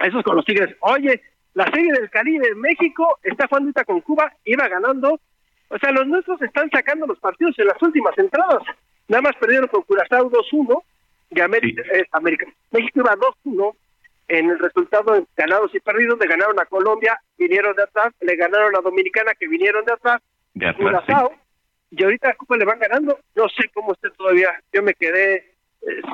[0.01, 0.75] eso es con los Tigres.
[0.81, 1.21] Oye,
[1.55, 5.21] la serie del Caribe en México está jugando ahorita con Cuba, iba ganando.
[5.69, 8.63] O sea, los nuestros están sacando los partidos en las últimas entradas.
[9.09, 10.83] Nada más perdieron con Curazao 2-1
[11.31, 12.47] y América, eh, América.
[12.71, 13.75] México iba 2-1
[14.29, 16.19] en el resultado de ganados y perdidos.
[16.19, 18.13] Le ganaron a Colombia, vinieron de atrás.
[18.21, 20.23] Le ganaron a Dominicana, que vinieron de atrás.
[20.55, 21.33] De Curazao.
[21.91, 23.19] Y ahorita a Cuba le van ganando.
[23.35, 24.49] No sé cómo esté todavía.
[24.73, 25.55] Yo me quedé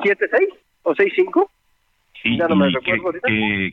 [0.03, 0.47] 7-6 eh,
[0.83, 1.49] o 6-5
[2.23, 2.37] Sí,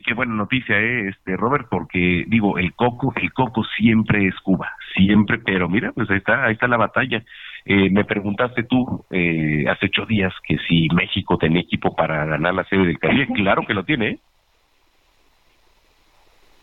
[0.03, 1.09] qué, buena noticia, ¿eh?
[1.09, 6.09] este Robert, porque digo, el coco, el coco siempre es Cuba, siempre, pero mira, pues
[6.09, 7.23] ahí está, ahí está la batalla.
[7.65, 12.55] Eh, me preguntaste tú eh, hace ocho días que si México tenía equipo para ganar
[12.55, 14.07] la serie del Caribe, claro que lo tiene.
[14.07, 14.19] ¿eh?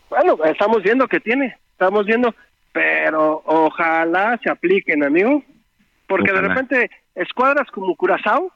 [0.09, 2.35] Bueno, estamos viendo que tiene, estamos viendo,
[2.77, 5.43] pero ojalá se apliquen, amigo,
[6.07, 8.51] porque de repente escuadras como Curazao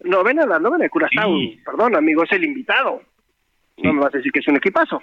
[0.00, 3.00] novena, la novena de Curazao, perdón, amigo, es el invitado.
[3.78, 5.00] No me vas a decir que es un equipazo.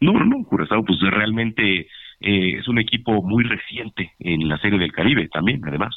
[0.00, 1.80] No, no, no, Curazao, pues realmente
[2.20, 5.94] eh, es un equipo muy reciente en la Serie del Caribe también, además.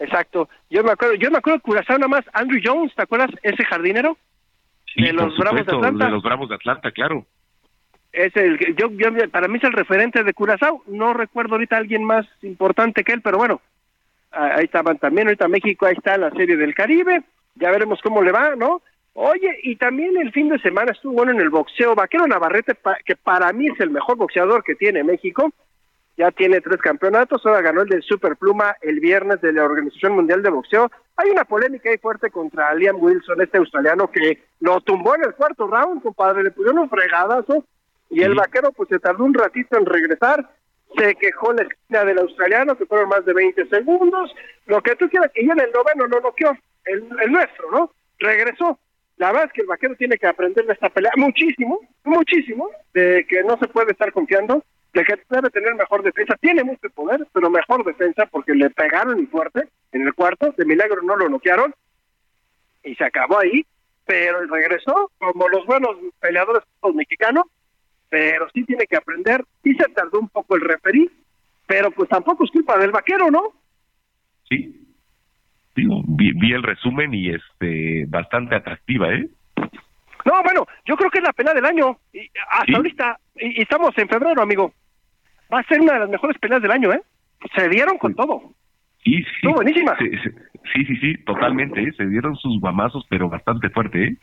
[0.00, 0.48] Exacto.
[0.68, 3.30] Yo me acuerdo, yo me acuerdo de Curazao nada más, Andrew Jones, ¿te acuerdas?
[3.44, 4.18] Ese jardinero
[4.96, 6.06] de los Bravos de Atlanta.
[6.06, 7.24] De los Bravos de Atlanta, claro.
[8.16, 10.82] Es el, yo, yo, para mí es el referente de Curazao.
[10.86, 13.60] No recuerdo ahorita a alguien más importante que él, pero bueno,
[14.30, 17.24] ahí estaban también, ahorita México, ahí está la Serie del Caribe,
[17.56, 18.80] ya veremos cómo le va, ¿no?
[19.12, 22.74] Oye, y también el fin de semana estuvo bueno en el boxeo, Vaquero Navarrete,
[23.04, 25.52] que para mí es el mejor boxeador que tiene México,
[26.16, 30.42] ya tiene tres campeonatos, ahora ganó el del Superpluma el viernes de la Organización Mundial
[30.42, 30.90] de Boxeo.
[31.18, 35.34] Hay una polémica ahí fuerte contra Liam Wilson, este australiano que lo tumbó en el
[35.34, 37.62] cuarto round, compadre, le pusieron un fregadazo
[38.10, 40.48] y el vaquero pues se tardó un ratito en regresar,
[40.96, 44.34] se quejó la esquina del australiano, que fueron más de 20 segundos,
[44.66, 47.92] lo que tú quieras, y en el noveno no noqueó, el, el nuestro, ¿no?
[48.18, 48.78] Regresó.
[49.16, 53.26] La verdad es que el vaquero tiene que aprender de esta pelea muchísimo, muchísimo, de
[53.28, 54.62] que no se puede estar confiando,
[54.92, 56.36] de que debe tener mejor defensa.
[56.40, 60.52] Tiene mucho poder, pero mejor defensa porque le pegaron y fuerte en el cuarto.
[60.56, 61.74] De milagro no lo noquearon
[62.84, 63.64] y se acabó ahí,
[64.04, 66.62] pero regresó como los buenos peleadores
[66.94, 67.44] mexicanos,
[68.08, 69.44] pero sí tiene que aprender.
[69.64, 71.10] y se tardó un poco el referí,
[71.66, 73.52] pero pues tampoco es culpa del vaquero, ¿no?
[74.48, 74.82] Sí.
[75.74, 79.28] Digo, vi, el resumen y este bastante atractiva, ¿eh?
[80.24, 81.98] No, bueno, yo creo que es la pelea del año.
[82.12, 84.72] Y hasta ahorita, y, estamos en febrero, amigo.
[85.52, 87.02] Va a ser una de las mejores peleas del año, ¿eh?
[87.54, 88.54] Se dieron con todo.
[89.04, 89.46] Sí, sí.
[89.46, 89.96] buenísima.
[89.98, 91.80] Sí, sí, sí, totalmente.
[91.80, 91.92] ¿eh?
[91.96, 94.16] Se dieron sus guamazos, pero bastante fuerte, ¿eh?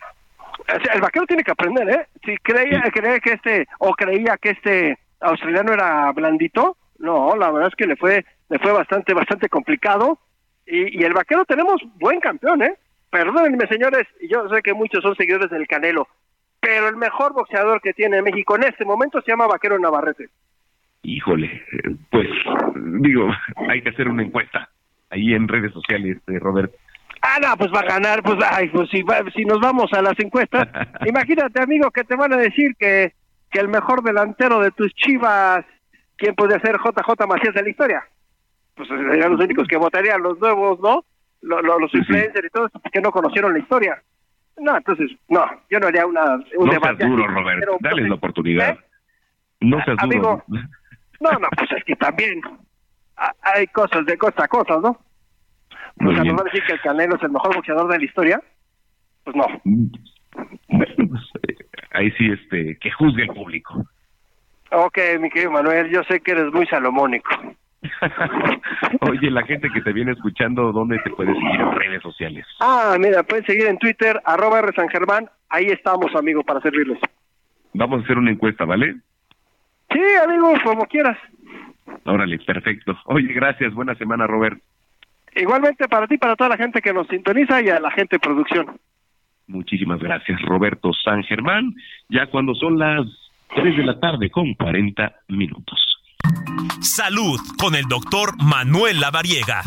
[0.67, 2.07] El vaquero tiene que aprender, ¿eh?
[2.23, 7.69] Si creía, creía que este, o creía que este australiano era blandito, no, la verdad
[7.69, 10.19] es que le fue, le fue bastante, bastante complicado.
[10.65, 12.75] Y, y el vaquero tenemos buen campeón, ¿eh?
[13.09, 16.07] Perdónenme, señores, yo sé que muchos son seguidores del Canelo,
[16.59, 20.29] pero el mejor boxeador que tiene México en este momento se llama Vaquero Navarrete.
[21.03, 21.61] Híjole,
[22.09, 22.29] pues
[23.01, 23.29] digo,
[23.69, 24.69] hay que hacer una encuesta
[25.09, 26.73] ahí en redes sociales, eh, Robert.
[27.25, 29.01] Ah, no, pues va a ganar, pues, ay, pues si,
[29.33, 30.67] si nos vamos a las encuestas,
[31.05, 33.13] imagínate, amigo, que te van a decir que,
[33.49, 35.63] que el mejor delantero de tus chivas,
[36.17, 38.03] ¿quién puede ser JJ Macías de la historia?
[38.75, 41.05] Pues serían los únicos que votarían los nuevos, ¿no?
[41.41, 44.03] Los, los, influencers y todos que no conocieron la historia.
[44.57, 46.97] No, entonces, no, yo no haría una, un no debate.
[46.97, 48.71] Seas duro, Robert, dale la oportunidad.
[48.71, 48.79] ¿Eh?
[49.61, 50.63] No seas Amigo, duro.
[51.21, 52.41] No, no, pues es que también
[53.43, 54.99] hay cosas de cosa a cosas, ¿no?
[55.99, 58.05] O sea, ¿nos va a decir que el Canelo es el mejor boxeador de la
[58.05, 58.41] historia?
[59.23, 59.45] Pues no.
[60.67, 60.89] Pues,
[61.47, 61.55] eh,
[61.91, 63.85] ahí sí, este, que juzgue el público.
[64.71, 67.29] Ok, mi querido Manuel, yo sé que eres muy salomónico.
[69.01, 72.45] Oye, la gente que te viene escuchando, ¿dónde te puede seguir en redes sociales?
[72.59, 76.99] Ah, mira, pueden seguir en Twitter, arroba R San Germán, ahí estamos, amigo, para servirles.
[77.73, 78.95] Vamos a hacer una encuesta, ¿vale?
[79.91, 81.17] Sí, amigo, como quieras.
[82.05, 82.97] Órale, perfecto.
[83.05, 84.59] Oye, gracias, buena semana, Robert.
[85.35, 88.19] Igualmente para ti, para toda la gente que nos sintoniza y a la gente de
[88.19, 88.79] producción.
[89.47, 91.73] Muchísimas gracias, Roberto San Germán.
[92.09, 93.05] Ya cuando son las
[93.55, 95.79] 3 de la tarde con 40 minutos.
[96.81, 99.61] Salud con el doctor Manuel Lavariega.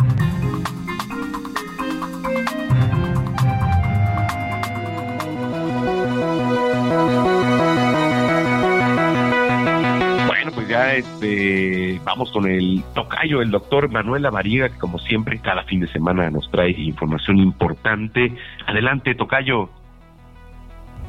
[10.67, 15.63] Pues ya este, vamos con el tocayo, el doctor Manuel Lavariega, que como siempre cada
[15.65, 18.35] fin de semana nos trae información importante.
[18.67, 19.71] Adelante, tocayo.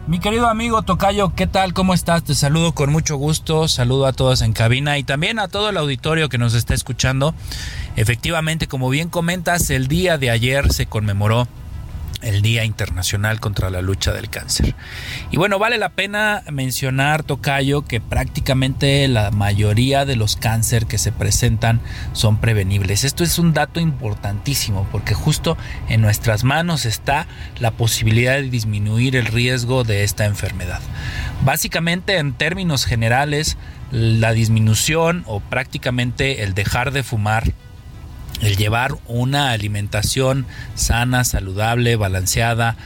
[0.08, 1.74] Mi querido amigo Tocayo, ¿qué tal?
[1.74, 2.24] ¿Cómo estás?
[2.24, 5.76] Te saludo con mucho gusto, saludo a todos en cabina y también a todo el
[5.76, 7.34] auditorio que nos está escuchando.
[7.98, 11.48] Efectivamente, como bien comentas, el día de ayer se conmemoró
[12.22, 14.76] el Día Internacional contra la Lucha del Cáncer.
[15.31, 20.98] Y bueno, vale la pena mencionar, Tocayo, que prácticamente la mayoría de los cáncer que
[20.98, 21.80] se presentan
[22.14, 23.03] son prevenibles.
[23.03, 25.57] Esto es un dato importantísimo porque justo
[25.89, 27.27] en nuestras manos está
[27.60, 30.81] la posibilidad de disminuir el riesgo de esta enfermedad.
[31.44, 33.57] Básicamente, en términos generales,
[33.91, 37.53] la disminución o prácticamente el dejar de fumar
[38.41, 40.45] el llevar una alimentación
[40.76, 42.78] sana, saludable, balanceada,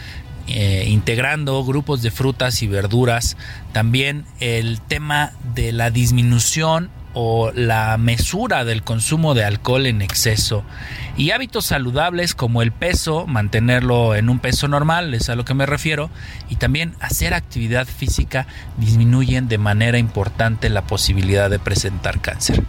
[0.47, 3.37] eh, integrando grupos de frutas y verduras,
[3.73, 10.63] también el tema de la disminución o la mesura del consumo de alcohol en exceso
[11.17, 15.53] y hábitos saludables como el peso, mantenerlo en un peso normal, es a lo que
[15.53, 16.09] me refiero,
[16.49, 18.47] y también hacer actividad física
[18.77, 22.63] disminuyen de manera importante la posibilidad de presentar cáncer.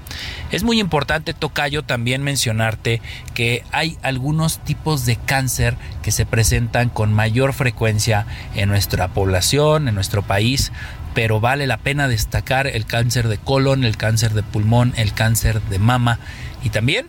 [0.50, 3.00] Es muy importante, Tocayo, también mencionarte
[3.32, 9.88] que hay algunos tipos de cáncer que se presentan con mayor frecuencia en nuestra población,
[9.88, 10.72] en nuestro país,
[11.14, 15.60] pero vale la pena destacar el cáncer de colon, el cáncer de pulmón, el cáncer
[15.62, 16.18] de mama
[16.62, 17.08] y también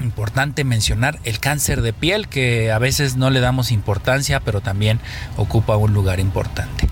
[0.00, 4.98] importante mencionar el cáncer de piel que a veces no le damos importancia pero también
[5.36, 6.88] ocupa un lugar importante.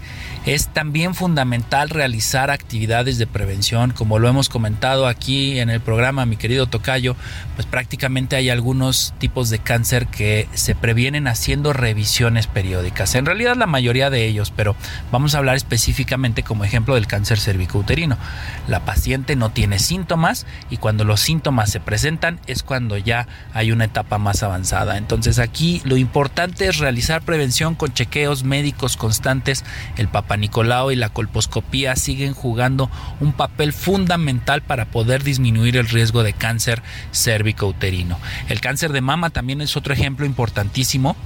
[0.50, 6.26] Es también fundamental realizar actividades de prevención, como lo hemos comentado aquí en el programa,
[6.26, 7.14] mi querido Tocayo,
[7.54, 13.14] pues prácticamente hay algunos tipos de cáncer que se previenen haciendo revisiones periódicas.
[13.14, 14.74] En realidad la mayoría de ellos, pero
[15.12, 18.18] vamos a hablar específicamente como ejemplo del cáncer cervicouterino.
[18.66, 23.70] La paciente no tiene síntomas y cuando los síntomas se presentan es cuando ya hay
[23.70, 24.96] una etapa más avanzada.
[24.96, 29.64] Entonces aquí lo importante es realizar prevención con chequeos médicos constantes.
[29.96, 32.90] El Papa Nicolau y la colposcopía siguen jugando
[33.20, 38.18] un papel fundamental para poder disminuir el riesgo de cáncer cérvico-uterino.
[38.48, 41.16] El cáncer de mama también es otro ejemplo importantísimo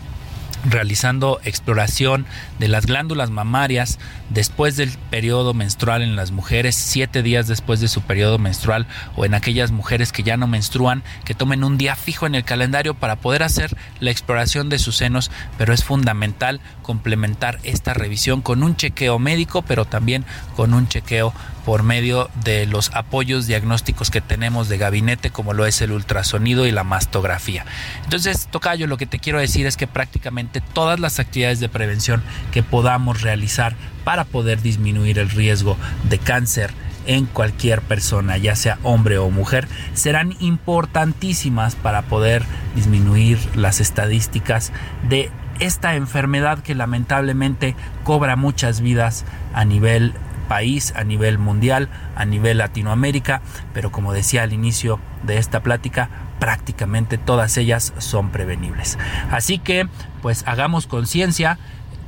[0.64, 2.26] realizando exploración
[2.58, 3.98] de las glándulas mamarias
[4.30, 8.86] después del periodo menstrual en las mujeres, siete días después de su periodo menstrual
[9.16, 12.44] o en aquellas mujeres que ya no menstruan, que tomen un día fijo en el
[12.44, 18.42] calendario para poder hacer la exploración de sus senos, pero es fundamental complementar esta revisión
[18.42, 20.24] con un chequeo médico, pero también
[20.56, 21.32] con un chequeo
[21.64, 26.66] por medio de los apoyos diagnósticos que tenemos de gabinete como lo es el ultrasonido
[26.66, 27.64] y la mastografía.
[28.04, 32.22] Entonces, Tocayo, lo que te quiero decir es que prácticamente todas las actividades de prevención
[32.52, 35.76] que podamos realizar para poder disminuir el riesgo
[36.08, 36.72] de cáncer
[37.06, 44.72] en cualquier persona, ya sea hombre o mujer, serán importantísimas para poder disminuir las estadísticas
[45.08, 45.30] de
[45.60, 50.14] esta enfermedad que lamentablemente cobra muchas vidas a nivel
[50.48, 53.42] país, a nivel mundial, a nivel Latinoamérica,
[53.72, 58.98] pero como decía al inicio de esta plática, prácticamente todas ellas son prevenibles.
[59.30, 59.88] Así que,
[60.22, 61.58] pues hagamos conciencia,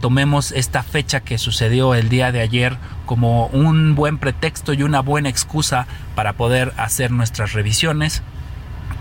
[0.01, 2.77] tomemos esta fecha que sucedió el día de ayer
[3.07, 8.23] como un buen pretexto y una buena excusa para poder hacer nuestras revisiones,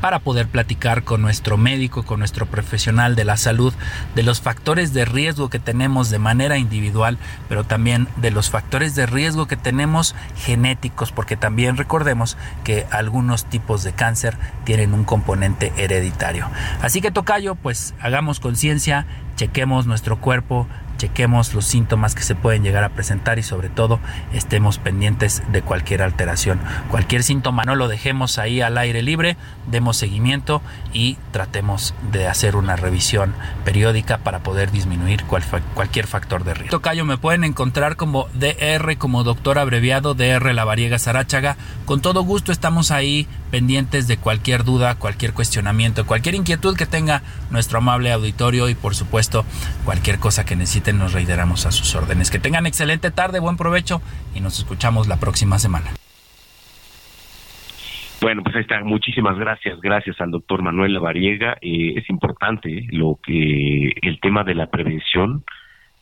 [0.06, 3.74] para poder platicar con nuestro médico, con nuestro profesional de la salud,
[4.14, 7.18] de los factores de riesgo que tenemos de manera individual,
[7.50, 13.46] pero también de los factores de riesgo que tenemos genéticos, porque también recordemos que algunos
[13.46, 16.48] tipos de cáncer tienen un componente hereditario.
[16.84, 19.08] Así que Tocayo, pues hagamos conciencia,
[19.38, 24.00] chequemos nuestro cuerpo, chequemos los síntomas que se pueden llegar a presentar y sobre todo
[24.34, 26.60] estemos pendientes de cualquier alteración.
[26.90, 30.62] Cualquier síntoma no lo dejemos ahí al aire libre, demos seguimiento
[30.94, 36.78] y tratemos de hacer una revisión periódica para poder disminuir cualquier factor de riesgo.
[36.78, 41.58] Tocayo me pueden encontrar como DR, como doctor abreviado DR Lavariega Sarachaga.
[41.86, 47.22] Con todo gusto estamos ahí pendientes de cualquier duda, cualquier cuestionamiento, cualquier inquietud que tenga
[47.52, 49.46] nuestro amable auditorio y por supuesto
[49.86, 52.32] cualquier cosa que necesite nos reiteramos a sus órdenes.
[52.32, 54.02] Que tengan excelente tarde, buen provecho
[54.36, 55.92] y nos escuchamos la próxima semana.
[58.22, 58.84] Bueno, pues ahí está.
[58.84, 59.80] Muchísimas gracias.
[59.82, 61.58] Gracias al doctor Manuel Lavariega.
[61.62, 65.44] Eh, es importante lo que el tema de la prevención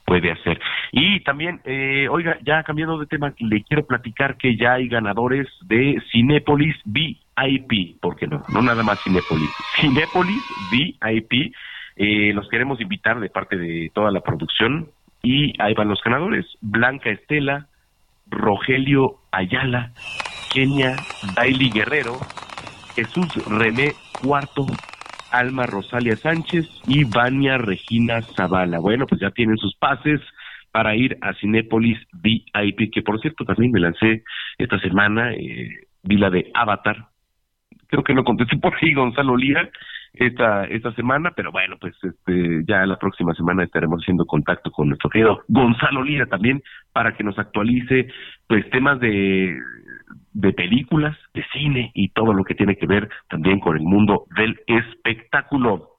[0.06, 0.60] puede hacer.
[0.92, 5.48] Y también, eh, oiga, ya cambiando de tema, le quiero platicar que ya hay ganadores
[5.62, 8.44] de Cinépolis VIP, ¿por qué no?
[8.50, 9.50] No nada más Cinépolis.
[9.80, 11.54] Cinépolis VIP
[11.96, 14.90] eh, los queremos invitar de parte de toda la producción
[15.22, 16.46] y ahí van los ganadores.
[16.62, 17.68] Blanca Estela,
[18.28, 19.94] Rogelio Ayala,
[20.54, 20.96] Kenia
[21.36, 22.18] Daily Guerrero,
[22.96, 24.66] Jesús René Cuarto,
[25.32, 28.80] Alma Rosalia Sánchez y Vania Regina Zavala.
[28.80, 30.22] Bueno, pues ya tienen sus pases
[30.72, 34.24] para ir a Cinépolis VIP, que por cierto también me lancé
[34.58, 35.70] esta semana, eh,
[36.02, 37.10] vi la de Avatar.
[37.88, 39.70] Creo que no contesté por ahí Gonzalo Lira,
[40.14, 44.90] esta esta semana, pero bueno, pues este, ya la próxima semana estaremos haciendo contacto con
[44.90, 46.62] nuestro querido Gonzalo Lira también
[46.92, 48.08] para que nos actualice
[48.48, 49.58] pues temas de
[50.34, 54.26] de películas, de cine y todo lo que tiene que ver también con el mundo
[54.36, 55.92] del espectáculo.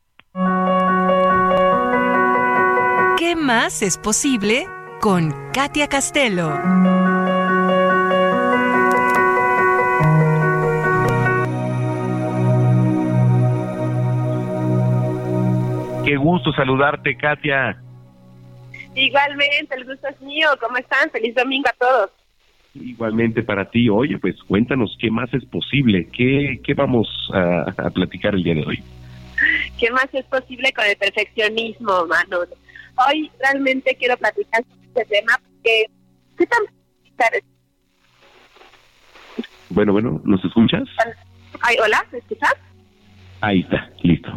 [3.18, 4.68] ¿Qué más es posible
[5.02, 6.54] con Katia Castelo?
[16.06, 17.82] Qué gusto saludarte, Katia.
[18.98, 20.50] Igualmente, el gusto es mío.
[20.60, 21.10] ¿Cómo están?
[21.12, 22.10] Feliz domingo a todos.
[22.74, 23.90] Igualmente para ti.
[23.90, 28.66] Oye, pues cuéntanos qué más es posible, qué, qué vamos a, platicar el día de
[28.66, 28.84] hoy.
[29.80, 32.40] ¿Qué más es posible con el perfeccionismo, Manu?
[33.08, 35.86] Hoy realmente quiero platicar este tema porque
[36.38, 36.64] ¿qué tan
[39.70, 40.88] bueno, bueno, ¿nos escuchas?
[41.62, 42.56] Ay, hola, ¿me escuchas?
[43.42, 44.32] Ahí está, listo.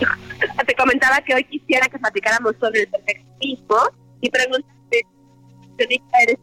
[0.66, 3.76] Te comentaba que hoy quisiera que platicáramos sobre el perfeccionismo
[4.20, 5.06] y preguntarte,
[5.78, 6.38] ¿eres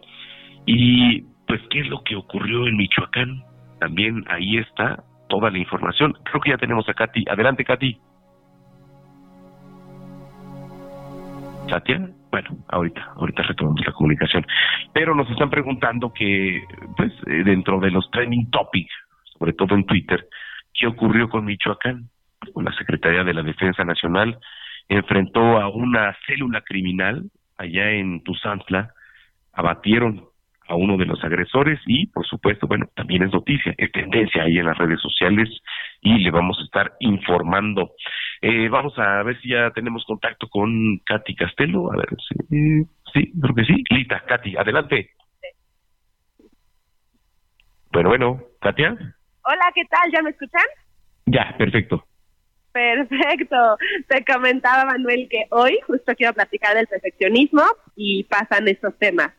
[0.71, 3.43] y pues, ¿qué es lo que ocurrió en Michoacán?
[3.81, 6.13] También ahí está toda la información.
[6.25, 7.25] Creo que ya tenemos a Katy.
[7.31, 7.99] Adelante, Katy.
[11.71, 14.45] Katia, bueno, ahorita, ahorita retomamos la comunicación.
[14.93, 16.63] Pero nos están preguntando que,
[16.99, 18.93] pues, eh, dentro de los trending topics,
[19.39, 20.29] sobre todo en Twitter,
[20.75, 22.11] ¿qué ocurrió con Michoacán?
[22.53, 24.39] Con la Secretaría de la Defensa Nacional
[24.91, 28.93] enfrentó a una célula criminal allá en Tuzantla,
[29.53, 30.28] abatieron
[30.69, 34.59] a uno de los agresores y, por supuesto, bueno, también es noticia, es tendencia ahí
[34.59, 35.49] en las redes sociales
[36.01, 37.93] y le vamos a estar informando.
[38.43, 41.93] Eh, vamos a ver si ya tenemos contacto con Katy Castelo.
[41.93, 43.85] A ver, sí, sí, creo que sí.
[43.91, 45.11] Lita, Katy, adelante.
[47.93, 48.91] Bueno, bueno, Katia.
[48.91, 50.13] Hola, ¿qué tal?
[50.13, 50.65] ¿Ya me escuchan?
[51.27, 52.05] Ya, perfecto.
[52.73, 53.77] Perfecto.
[54.09, 57.63] Te comentaba, Manuel, que hoy justo quiero platicar del perfeccionismo
[57.97, 59.33] y pasan estos temas.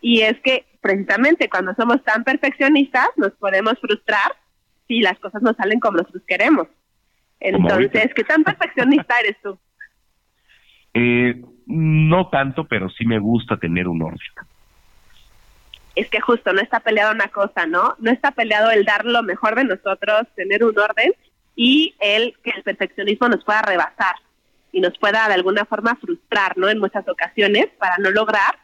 [0.00, 4.32] Y es que precisamente cuando somos tan perfeccionistas nos podemos frustrar
[4.86, 6.68] si las cosas no salen como nosotros queremos.
[7.40, 9.58] Entonces, ¿qué tan perfeccionista eres tú?
[10.94, 14.18] Eh, no tanto, pero sí me gusta tener un orden.
[15.94, 17.96] Es que justo no está peleado una cosa, ¿no?
[17.98, 21.12] No está peleado el dar lo mejor de nosotros, tener un orden
[21.54, 24.14] y el que el perfeccionismo nos pueda rebasar
[24.72, 26.68] y nos pueda de alguna forma frustrar, ¿no?
[26.68, 28.58] En muchas ocasiones para no lograr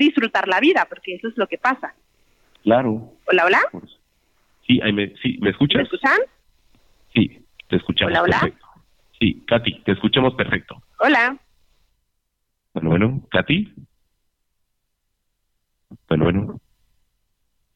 [0.00, 1.94] disfrutar la vida, porque eso es lo que pasa.
[2.62, 3.12] Claro.
[3.26, 3.60] Hola, hola.
[4.66, 5.76] Sí, me, sí, ¿me escuchas?
[5.76, 6.18] ¿Me escuchan?
[7.14, 8.40] Sí, te escuchamos hola, hola.
[8.40, 8.66] perfecto.
[9.18, 10.82] Sí, Katy, te escuchamos perfecto.
[10.98, 11.36] Hola.
[12.72, 13.74] Bueno, bueno, Katy.
[16.08, 16.60] Bueno, bueno.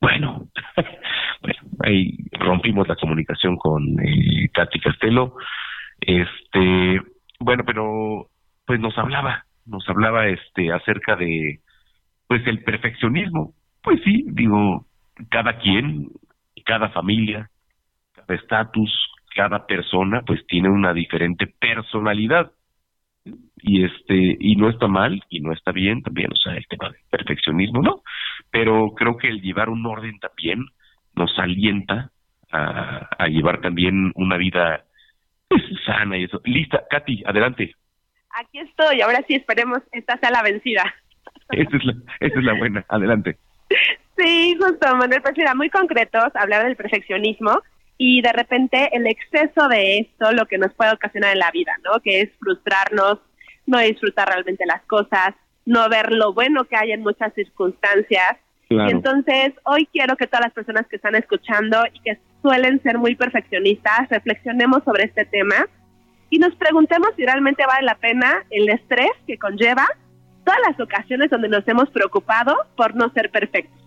[0.01, 0.49] Bueno,
[1.43, 5.37] bueno, ahí rompimos la comunicación con eh, Katy Castelo.
[6.01, 7.01] Este,
[7.41, 8.29] bueno, pero
[8.67, 11.61] pues nos hablaba, nos hablaba este acerca de
[12.27, 13.55] pues el perfeccionismo.
[13.83, 14.87] Pues sí, digo,
[15.31, 16.09] cada quien,
[16.65, 17.51] cada familia,
[18.15, 18.91] cada estatus,
[19.35, 22.53] cada persona, pues tiene una diferente personalidad.
[23.57, 26.91] Y este, y no está mal, y no está bien también, o sea, el tema
[26.91, 28.03] del perfeccionismo, ¿no?
[28.51, 30.67] Pero creo que el llevar un orden también
[31.15, 32.11] nos alienta
[32.51, 34.85] a, llevar también una vida
[35.49, 36.41] pues, sana y eso.
[36.45, 37.75] Lista, Katy, adelante.
[38.31, 40.95] Aquí estoy, ahora sí esperemos esta sea la vencida.
[41.51, 42.85] Esa es la, esa es la buena.
[42.89, 43.37] Adelante.
[44.17, 47.61] Sí, justo, Manuel, pues mira, muy concretos, hablar del perfeccionismo
[47.99, 51.73] y de repente el exceso de esto lo que nos puede ocasionar en la vida,
[51.85, 52.01] ¿no?
[52.01, 53.19] Que es frustrarnos,
[53.67, 55.35] no disfrutar realmente las cosas,
[55.67, 58.37] no ver lo bueno que hay en muchas circunstancias.
[58.69, 62.99] Y entonces hoy quiero que todas las personas que están escuchando y que suelen ser
[62.99, 65.67] muy perfeccionistas, reflexionemos sobre este tema
[66.31, 69.87] y nos preguntemos si realmente vale la pena el estrés que conlleva
[70.45, 73.81] todas las ocasiones donde nos hemos preocupado por no ser perfectos.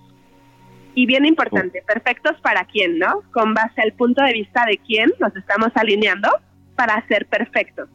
[0.95, 3.21] Y bien importante, perfectos para quién, ¿no?
[3.31, 6.29] Con base al punto de vista de quién nos estamos alineando
[6.75, 7.87] para ser perfectos.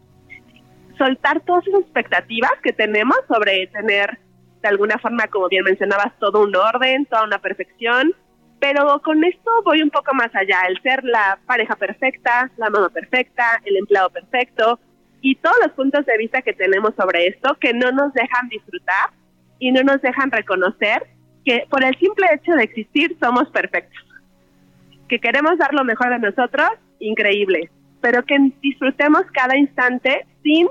[0.96, 4.18] Soltar todas esas expectativas que tenemos sobre tener,
[4.62, 8.14] de alguna forma, como bien mencionabas, todo un orden, toda una perfección,
[8.60, 12.90] pero con esto voy un poco más allá, el ser la pareja perfecta, la mamá
[12.90, 14.78] perfecta, el empleado perfecto,
[15.22, 19.10] y todos los puntos de vista que tenemos sobre esto que no nos dejan disfrutar
[19.58, 21.04] y no nos dejan reconocer
[21.44, 24.02] que por el simple hecho de existir somos perfectos.
[25.08, 26.68] Que queremos dar lo mejor de nosotros,
[26.98, 27.70] increíble,
[28.00, 30.66] pero que disfrutemos cada instante sin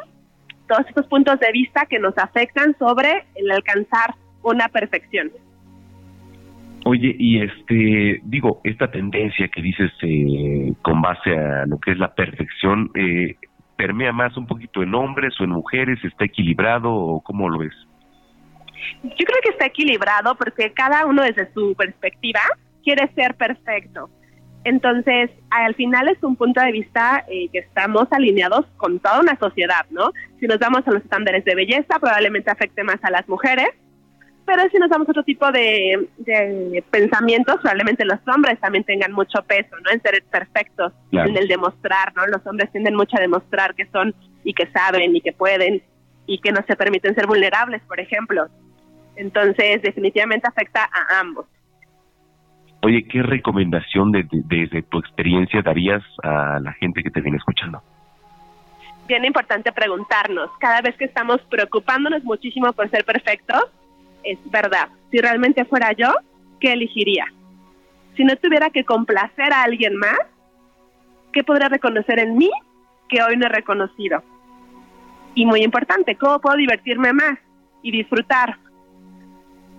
[0.68, 5.32] todos estos puntos de vista que nos afectan sobre el alcanzar una perfección.
[6.84, 11.98] Oye, y este, digo, esta tendencia que dices eh, con base a lo que es
[12.00, 13.36] la perfección, eh,
[13.82, 15.98] permea más un poquito en hombres o en mujeres?
[16.04, 17.74] ¿Está equilibrado o cómo lo ves?
[19.04, 22.42] Yo creo que está equilibrado porque cada uno desde su perspectiva
[22.84, 24.10] quiere ser perfecto.
[24.64, 29.36] Entonces, al final es un punto de vista eh, que estamos alineados con toda una
[29.38, 30.12] sociedad, ¿no?
[30.40, 33.70] Si nos damos a los estándares de belleza, probablemente afecte más a las mujeres,
[34.46, 36.08] pero si nos damos otro tipo de,
[36.90, 39.92] pensamientos, probablemente los hombres también tengan mucho peso, ¿no?
[39.92, 42.26] En ser perfectos, en el demostrar, ¿no?
[42.28, 44.14] Los hombres tienden mucho a demostrar que son
[44.44, 45.82] y que saben y que pueden
[46.26, 48.48] y que no se permiten ser vulnerables, por ejemplo.
[49.16, 51.46] Entonces, definitivamente afecta a ambos.
[52.84, 57.84] Oye, ¿qué recomendación desde tu experiencia darías a la gente que te viene escuchando?
[59.08, 63.66] Bien importante preguntarnos, cada vez que estamos preocupándonos muchísimo por ser perfectos,
[64.24, 66.14] es verdad, si realmente fuera yo,
[66.60, 67.26] ¿qué elegiría?
[68.16, 70.20] Si no tuviera que complacer a alguien más,
[71.34, 72.52] ¿qué podría reconocer en mí
[73.10, 74.24] que hoy no he reconocido?
[75.34, 77.40] Y muy importante, ¿cómo puedo divertirme más
[77.82, 78.58] y disfrutar?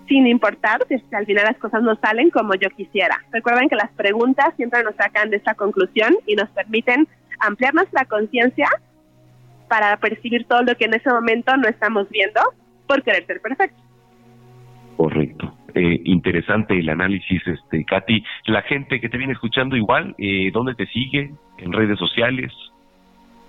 [0.07, 3.23] Sin importar si al final las cosas no salen como yo quisiera.
[3.31, 7.07] Recuerden que las preguntas siempre nos sacan de esta conclusión y nos permiten
[7.39, 8.67] ampliar nuestra conciencia
[9.69, 12.41] para percibir todo lo que en ese momento no estamos viendo
[12.87, 13.81] por querer ser perfecto.
[14.97, 15.57] Correcto.
[15.75, 18.23] Eh, interesante el análisis, este, Katy.
[18.45, 21.31] La gente que te viene escuchando igual, eh, ¿dónde te sigue?
[21.57, 22.51] ¿En redes sociales?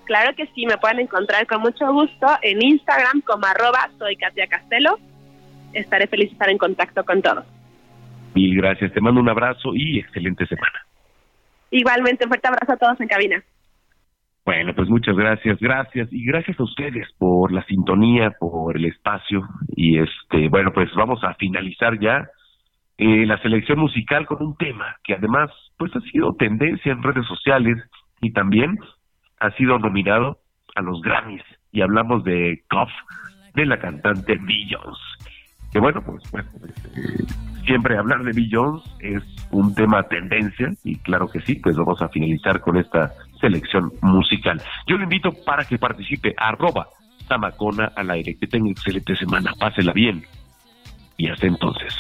[0.05, 4.47] Claro que sí, me pueden encontrar con mucho gusto en Instagram como arroba soy Katia
[4.47, 4.99] Castelo.
[5.73, 7.45] Estaré feliz de estar en contacto con todos.
[8.35, 10.85] Mil gracias, te mando un abrazo y excelente semana.
[11.71, 13.43] Igualmente, un fuerte abrazo a todos en cabina.
[14.45, 19.43] Bueno, pues muchas gracias, gracias y gracias a ustedes por la sintonía, por el espacio
[19.75, 22.29] y este, bueno, pues vamos a finalizar ya
[22.99, 27.27] eh, la selección musical con un tema que además pues ha sido tendencia en redes
[27.27, 27.79] sociales
[28.21, 28.79] y también
[29.41, 30.39] ha sido nominado
[30.75, 31.43] a los Grammys
[31.73, 32.93] y hablamos de Cough
[33.55, 35.31] de la cantante Beyoncé.
[35.73, 36.49] Que bueno, pues, bueno,
[36.97, 37.25] eh,
[37.65, 42.09] siempre hablar de Beyoncé es un tema tendencia y claro que sí, pues vamos a
[42.11, 43.13] finalizar con esta
[43.45, 44.63] selección musical.
[44.87, 46.35] Yo le invito para que participe.
[46.37, 46.89] Arroba
[47.29, 48.37] Tamacona al aire.
[48.39, 50.25] Que tenga excelente semana, pásela bien.
[51.19, 51.95] Y hasta entonces.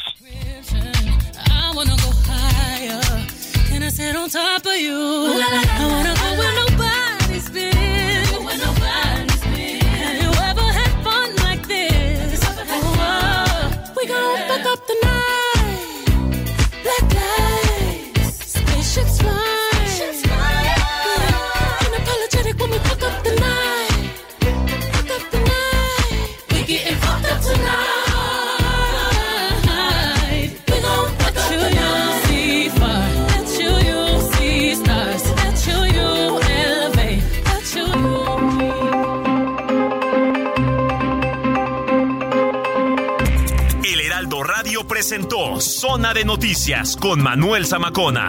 [45.04, 48.28] Presentó Zona de Noticias con Manuel Zamacona.